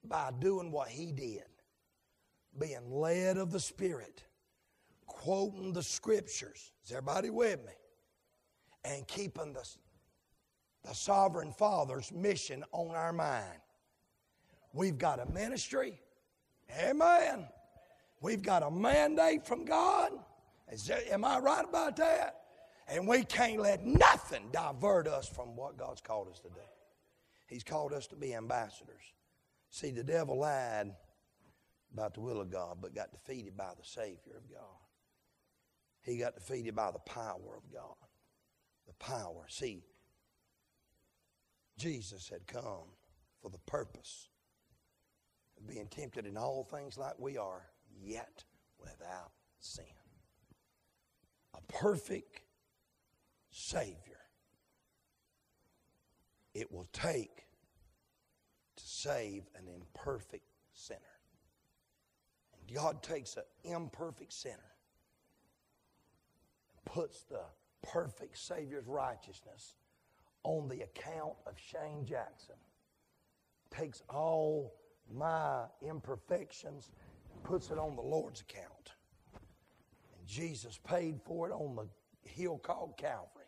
by 0.05 0.31
doing 0.39 0.71
what 0.71 0.87
he 0.87 1.11
did, 1.11 1.43
being 2.57 2.89
led 2.89 3.37
of 3.37 3.51
the 3.51 3.59
Spirit, 3.59 4.23
quoting 5.05 5.73
the 5.73 5.83
scriptures. 5.83 6.71
Is 6.85 6.91
everybody 6.91 7.29
with 7.29 7.59
me? 7.65 7.73
And 8.85 9.05
keeping 9.07 9.51
the, 9.51 9.67
the 10.85 10.95
sovereign 10.95 11.51
Father's 11.51 12.13
mission 12.13 12.63
on 12.71 12.95
our 12.95 13.13
mind. 13.13 13.59
We've 14.73 14.97
got 14.97 15.19
a 15.19 15.29
ministry. 15.29 15.99
Amen. 16.79 17.45
We've 18.21 18.41
got 18.41 18.63
a 18.63 18.71
mandate 18.71 19.45
from 19.45 19.65
God. 19.65 20.13
There, 20.85 21.01
am 21.11 21.25
I 21.25 21.39
right 21.39 21.65
about 21.67 21.97
that? 21.97 22.37
And 22.87 23.07
we 23.07 23.23
can't 23.23 23.59
let 23.59 23.85
nothing 23.85 24.49
divert 24.51 25.07
us 25.07 25.27
from 25.27 25.55
what 25.55 25.77
God's 25.77 26.01
called 26.01 26.29
us 26.29 26.39
to 26.39 26.49
do. 26.49 26.61
He's 27.47 27.63
called 27.63 27.93
us 27.93 28.07
to 28.07 28.15
be 28.15 28.33
ambassadors. 28.33 29.13
See, 29.69 29.91
the 29.91 30.03
devil 30.03 30.39
lied 30.39 30.91
about 31.93 32.13
the 32.13 32.21
will 32.21 32.39
of 32.39 32.49
God, 32.49 32.77
but 32.81 32.95
got 32.95 33.11
defeated 33.11 33.57
by 33.57 33.71
the 33.77 33.83
Savior 33.83 34.37
of 34.37 34.49
God. 34.49 34.79
He 36.01 36.17
got 36.17 36.35
defeated 36.35 36.75
by 36.75 36.91
the 36.91 36.99
power 36.99 37.57
of 37.57 37.71
God. 37.71 37.95
The 38.87 38.93
power. 38.93 39.45
See, 39.47 39.83
Jesus 41.77 42.29
had 42.29 42.47
come 42.47 42.95
for 43.41 43.49
the 43.49 43.59
purpose 43.67 44.29
of 45.57 45.67
being 45.67 45.87
tempted 45.87 46.25
in 46.25 46.37
all 46.37 46.63
things 46.63 46.97
like 46.97 47.19
we 47.19 47.37
are, 47.37 47.69
yet 48.01 48.43
without 48.79 49.31
sin 49.59 49.85
perfect 51.71 52.41
Savior, 53.49 54.19
it 56.53 56.71
will 56.71 56.87
take 56.93 57.47
to 58.75 58.83
save 58.83 59.43
an 59.55 59.67
imperfect 59.67 60.45
sinner. 60.73 60.99
And 62.53 62.75
God 62.75 63.01
takes 63.03 63.37
an 63.37 63.43
imperfect 63.63 64.33
sinner 64.33 64.55
and 66.73 66.85
puts 66.85 67.23
the 67.23 67.41
perfect 67.81 68.37
Savior's 68.37 68.87
righteousness 68.87 69.75
on 70.43 70.67
the 70.67 70.81
account 70.81 71.33
of 71.45 71.53
Shane 71.57 72.05
Jackson. 72.05 72.55
Takes 73.69 74.03
all 74.09 74.73
my 75.13 75.63
imperfections 75.81 76.89
and 77.33 77.43
puts 77.43 77.71
it 77.71 77.77
on 77.77 77.95
the 77.95 78.01
Lord's 78.01 78.41
account. 78.41 78.93
Jesus 80.31 80.79
paid 80.87 81.19
for 81.25 81.49
it 81.49 81.51
on 81.51 81.75
the 81.75 82.29
hill 82.29 82.57
called 82.57 82.95
Calvary. 82.97 83.45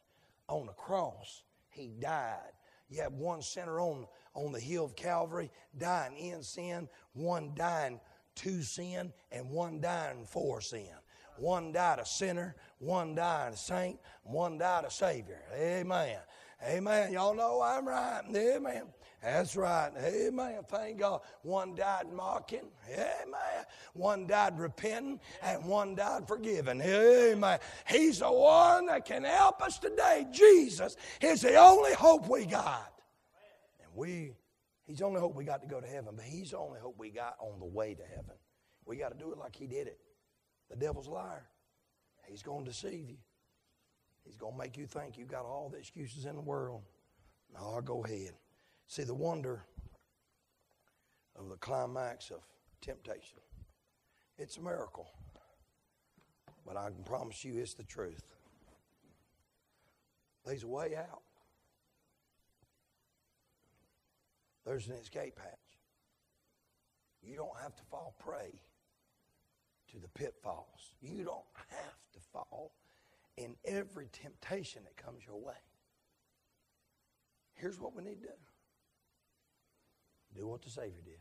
On 0.49 0.65
the 0.65 0.73
cross, 0.73 1.43
He 1.69 1.93
died. 1.97 2.51
You 2.89 3.01
have 3.01 3.13
one 3.13 3.41
sinner 3.41 3.79
on, 3.79 4.05
on 4.33 4.51
the 4.51 4.59
hill 4.59 4.85
of 4.85 4.95
Calvary 4.95 5.49
dying 5.77 6.17
in 6.17 6.43
sin, 6.43 6.89
one 7.13 7.53
dying 7.55 8.01
to 8.35 8.61
sin, 8.61 9.13
and 9.31 9.49
one 9.49 9.79
dying 9.79 10.25
for 10.25 10.59
sin. 10.59 10.89
One 11.37 11.71
died 11.71 11.99
a 11.99 12.05
sinner, 12.05 12.55
one 12.79 13.15
died 13.15 13.53
a 13.53 13.57
saint, 13.57 13.99
one 14.23 14.57
died 14.57 14.83
a 14.83 14.91
Savior. 14.91 15.41
Amen. 15.55 16.19
Amen. 16.67 17.13
Y'all 17.13 17.33
know 17.33 17.61
I'm 17.61 17.87
right. 17.87 18.21
Amen. 18.35 18.83
That's 19.23 19.55
right. 19.55 19.91
Amen. 20.03 20.59
Thank 20.67 20.99
God. 20.99 21.21
One 21.43 21.75
died 21.75 22.11
mocking. 22.11 22.67
Amen. 22.91 23.65
One 23.93 24.27
died 24.27 24.59
repenting, 24.59 25.19
and 25.41 25.63
one 25.65 25.95
died 25.95 26.27
forgiving. 26.27 26.81
Amen. 26.81 27.59
He's 27.87 28.19
the 28.19 28.31
one 28.31 28.87
that 28.87 29.05
can 29.05 29.23
help 29.23 29.61
us 29.61 29.79
today. 29.79 30.27
Jesus 30.31 30.97
is 31.21 31.41
the 31.41 31.55
only 31.55 31.93
hope 31.93 32.27
we 32.27 32.45
got. 32.45 32.91
And 33.81 33.89
we, 33.95 34.33
He's 34.85 34.97
the 34.97 35.05
only 35.05 35.21
hope 35.21 35.35
we 35.35 35.45
got 35.45 35.61
to 35.61 35.67
go 35.67 35.79
to 35.79 35.87
heaven, 35.87 36.15
but 36.17 36.25
He's 36.25 36.51
the 36.51 36.57
only 36.57 36.81
hope 36.81 36.95
we 36.97 37.09
got 37.09 37.37
on 37.39 37.59
the 37.59 37.65
way 37.65 37.93
to 37.93 38.03
heaven. 38.03 38.35
We 38.85 38.97
got 38.97 39.17
to 39.17 39.17
do 39.17 39.31
it 39.31 39.37
like 39.37 39.55
He 39.55 39.67
did 39.67 39.87
it. 39.87 39.99
The 40.69 40.75
devil's 40.75 41.07
a 41.07 41.11
liar. 41.11 41.45
He's 42.27 42.43
going 42.43 42.65
to 42.65 42.71
deceive 42.71 43.09
you. 43.09 43.17
He's 44.25 44.37
going 44.37 44.53
to 44.53 44.59
make 44.59 44.77
you 44.77 44.85
think 44.85 45.17
you've 45.17 45.31
got 45.31 45.45
all 45.45 45.69
the 45.69 45.77
excuses 45.77 46.25
in 46.25 46.35
the 46.35 46.41
world. 46.41 46.81
No, 47.53 47.79
go 47.81 48.03
ahead. 48.03 48.33
See 48.87 49.03
the 49.03 49.13
wonder 49.13 49.63
of 51.35 51.49
the 51.49 51.57
climax 51.57 52.29
of 52.29 52.41
temptation. 52.81 53.39
It's 54.37 54.57
a 54.57 54.61
miracle. 54.61 55.07
But 56.65 56.77
I 56.77 56.89
can 56.89 57.03
promise 57.03 57.43
you 57.43 57.59
it's 57.59 57.73
the 57.73 57.83
truth. 57.83 58.23
There's 60.45 60.63
a 60.63 60.67
way 60.67 60.95
out. 60.95 61.21
There's 64.65 64.87
an 64.87 64.93
escape 64.93 65.39
hatch. 65.39 65.57
You 67.21 67.35
don't 67.35 67.57
have 67.61 67.75
to 67.75 67.83
fall 67.83 68.15
prey 68.19 68.59
to 69.91 69.99
the 69.99 70.07
pitfalls. 70.09 70.95
You 71.01 71.23
don't 71.23 71.43
have 71.69 71.99
to 72.13 72.19
fall 72.31 72.73
in 73.37 73.55
every 73.65 74.09
temptation 74.11 74.83
that 74.83 74.97
comes 74.97 75.25
your 75.25 75.37
way. 75.37 75.53
Here's 77.53 77.79
what 77.79 77.95
we 77.95 78.03
need 78.03 78.21
to 78.21 78.27
do 78.27 78.33
do 80.35 80.47
what 80.47 80.61
the 80.61 80.69
Savior 80.69 81.01
did. 81.03 81.19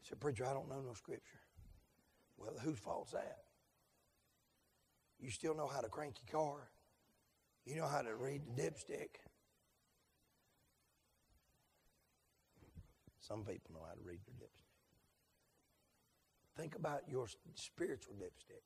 He 0.00 0.08
said, 0.08 0.20
Preacher, 0.20 0.46
I 0.46 0.52
don't 0.52 0.68
know 0.68 0.80
no 0.80 0.94
scripture. 0.94 1.40
Well, 2.36 2.54
whose 2.62 2.78
fault's 2.78 3.12
that? 3.12 3.38
You 5.18 5.30
still 5.30 5.54
know 5.54 5.66
how 5.66 5.80
to 5.80 5.88
crank 5.88 6.14
your 6.22 6.40
car? 6.40 6.70
You 7.64 7.76
know 7.76 7.86
how 7.86 8.02
to 8.02 8.14
read 8.14 8.42
the 8.46 8.62
dipstick? 8.62 9.18
Some 13.20 13.44
people 13.44 13.72
know 13.74 13.82
how 13.86 13.94
to 13.94 14.00
read 14.02 14.20
their 14.26 14.46
dipstick. 14.46 14.68
Think 16.56 16.76
about 16.76 17.02
your 17.08 17.26
spiritual 17.54 18.14
dipstick. 18.14 18.62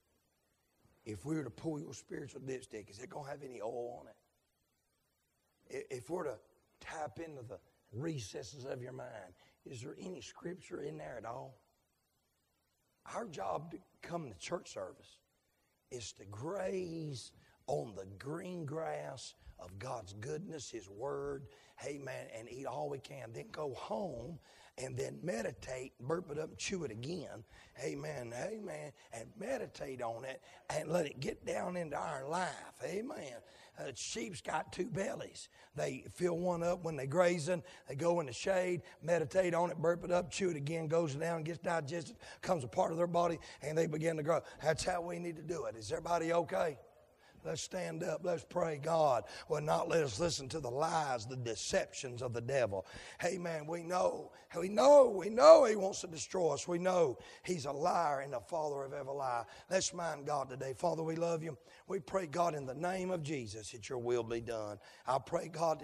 If 1.04 1.24
we 1.24 1.34
were 1.34 1.42
to 1.42 1.50
pull 1.50 1.80
your 1.80 1.94
spiritual 1.94 2.42
dipstick, 2.42 2.88
is 2.88 3.00
it 3.00 3.10
going 3.10 3.24
to 3.24 3.30
have 3.30 3.42
any 3.42 3.60
oil 3.60 4.02
on 4.02 4.06
it? 4.08 5.86
If 5.90 6.10
we're 6.10 6.24
to 6.24 6.36
tap 6.80 7.18
into 7.18 7.42
the 7.42 7.58
recesses 7.92 8.64
of 8.64 8.82
your 8.82 8.92
mind, 8.92 9.34
is 9.64 9.80
there 9.82 9.96
any 10.00 10.20
scripture 10.20 10.82
in 10.82 10.98
there 10.98 11.16
at 11.18 11.24
all? 11.24 11.60
Our 13.14 13.26
job 13.26 13.72
to 13.72 13.78
come 14.02 14.28
to 14.28 14.38
church 14.38 14.72
service 14.72 15.18
is 15.90 16.12
to 16.12 16.24
graze 16.24 17.32
on 17.66 17.94
the 17.96 18.06
green 18.18 18.64
grass 18.64 19.34
of 19.58 19.78
God's 19.78 20.12
goodness, 20.14 20.70
His 20.70 20.88
Word, 20.88 21.46
amen, 21.86 22.26
and 22.36 22.50
eat 22.50 22.66
all 22.66 22.88
we 22.88 22.98
can. 22.98 23.32
Then 23.32 23.46
go 23.52 23.74
home 23.74 24.38
and 24.78 24.96
then 24.96 25.18
meditate, 25.22 25.92
burp 26.00 26.30
it 26.30 26.38
up 26.38 26.50
and 26.50 26.58
chew 26.58 26.84
it 26.84 26.90
again, 26.90 27.44
amen, 27.84 28.32
amen, 28.34 28.92
and 29.12 29.28
meditate 29.38 30.02
on 30.02 30.24
it 30.24 30.40
and 30.70 30.88
let 30.88 31.06
it 31.06 31.20
get 31.20 31.44
down 31.44 31.76
into 31.76 31.96
our 31.96 32.26
life, 32.26 32.50
amen. 32.84 33.34
Uh, 33.78 33.84
sheep's 33.94 34.40
got 34.40 34.72
two 34.72 34.86
bellies. 34.86 35.48
They 35.74 36.04
fill 36.12 36.36
one 36.38 36.62
up 36.62 36.84
when 36.84 36.96
they're 36.96 37.06
grazing. 37.06 37.62
They 37.88 37.94
go 37.94 38.20
in 38.20 38.26
the 38.26 38.32
shade, 38.32 38.82
meditate 39.02 39.54
on 39.54 39.70
it, 39.70 39.78
burp 39.78 40.04
it 40.04 40.10
up, 40.10 40.30
chew 40.30 40.50
it 40.50 40.56
again, 40.56 40.88
goes 40.88 41.14
down, 41.14 41.42
gets 41.42 41.58
digested, 41.58 42.16
comes 42.42 42.64
a 42.64 42.68
part 42.68 42.90
of 42.90 42.98
their 42.98 43.06
body, 43.06 43.38
and 43.62 43.76
they 43.76 43.86
begin 43.86 44.16
to 44.18 44.22
grow. 44.22 44.40
That's 44.62 44.84
how 44.84 45.00
we 45.00 45.18
need 45.18 45.36
to 45.36 45.42
do 45.42 45.64
it. 45.64 45.76
Is 45.76 45.90
everybody 45.90 46.32
okay? 46.32 46.78
Let's 47.44 47.62
stand 47.62 48.04
up. 48.04 48.20
Let's 48.22 48.44
pray 48.44 48.80
God 48.82 49.24
will 49.48 49.60
not 49.60 49.88
let 49.88 50.04
us 50.04 50.20
listen 50.20 50.48
to 50.50 50.60
the 50.60 50.70
lies, 50.70 51.26
the 51.26 51.36
deceptions 51.36 52.22
of 52.22 52.32
the 52.32 52.40
devil. 52.40 52.86
Hey, 53.20 53.38
man, 53.38 53.66
we 53.66 53.82
know, 53.82 54.30
we 54.56 54.68
know, 54.68 55.08
we 55.08 55.28
know 55.28 55.64
he 55.64 55.76
wants 55.76 56.02
to 56.02 56.06
destroy 56.06 56.52
us. 56.52 56.68
We 56.68 56.78
know 56.78 57.18
he's 57.42 57.64
a 57.64 57.72
liar 57.72 58.20
and 58.20 58.32
the 58.32 58.40
father 58.40 58.84
of 58.84 58.92
every 58.92 59.12
lie. 59.12 59.44
Let's 59.70 59.92
mind 59.92 60.26
God 60.26 60.50
today. 60.50 60.74
Father, 60.76 61.02
we 61.02 61.16
love 61.16 61.42
you. 61.42 61.56
We 61.88 61.98
pray, 61.98 62.26
God, 62.26 62.54
in 62.54 62.64
the 62.64 62.74
name 62.74 63.10
of 63.10 63.22
Jesus, 63.22 63.72
that 63.72 63.88
your 63.88 63.98
will 63.98 64.22
be 64.22 64.40
done. 64.40 64.78
I 65.06 65.18
pray, 65.18 65.48
God, 65.48 65.80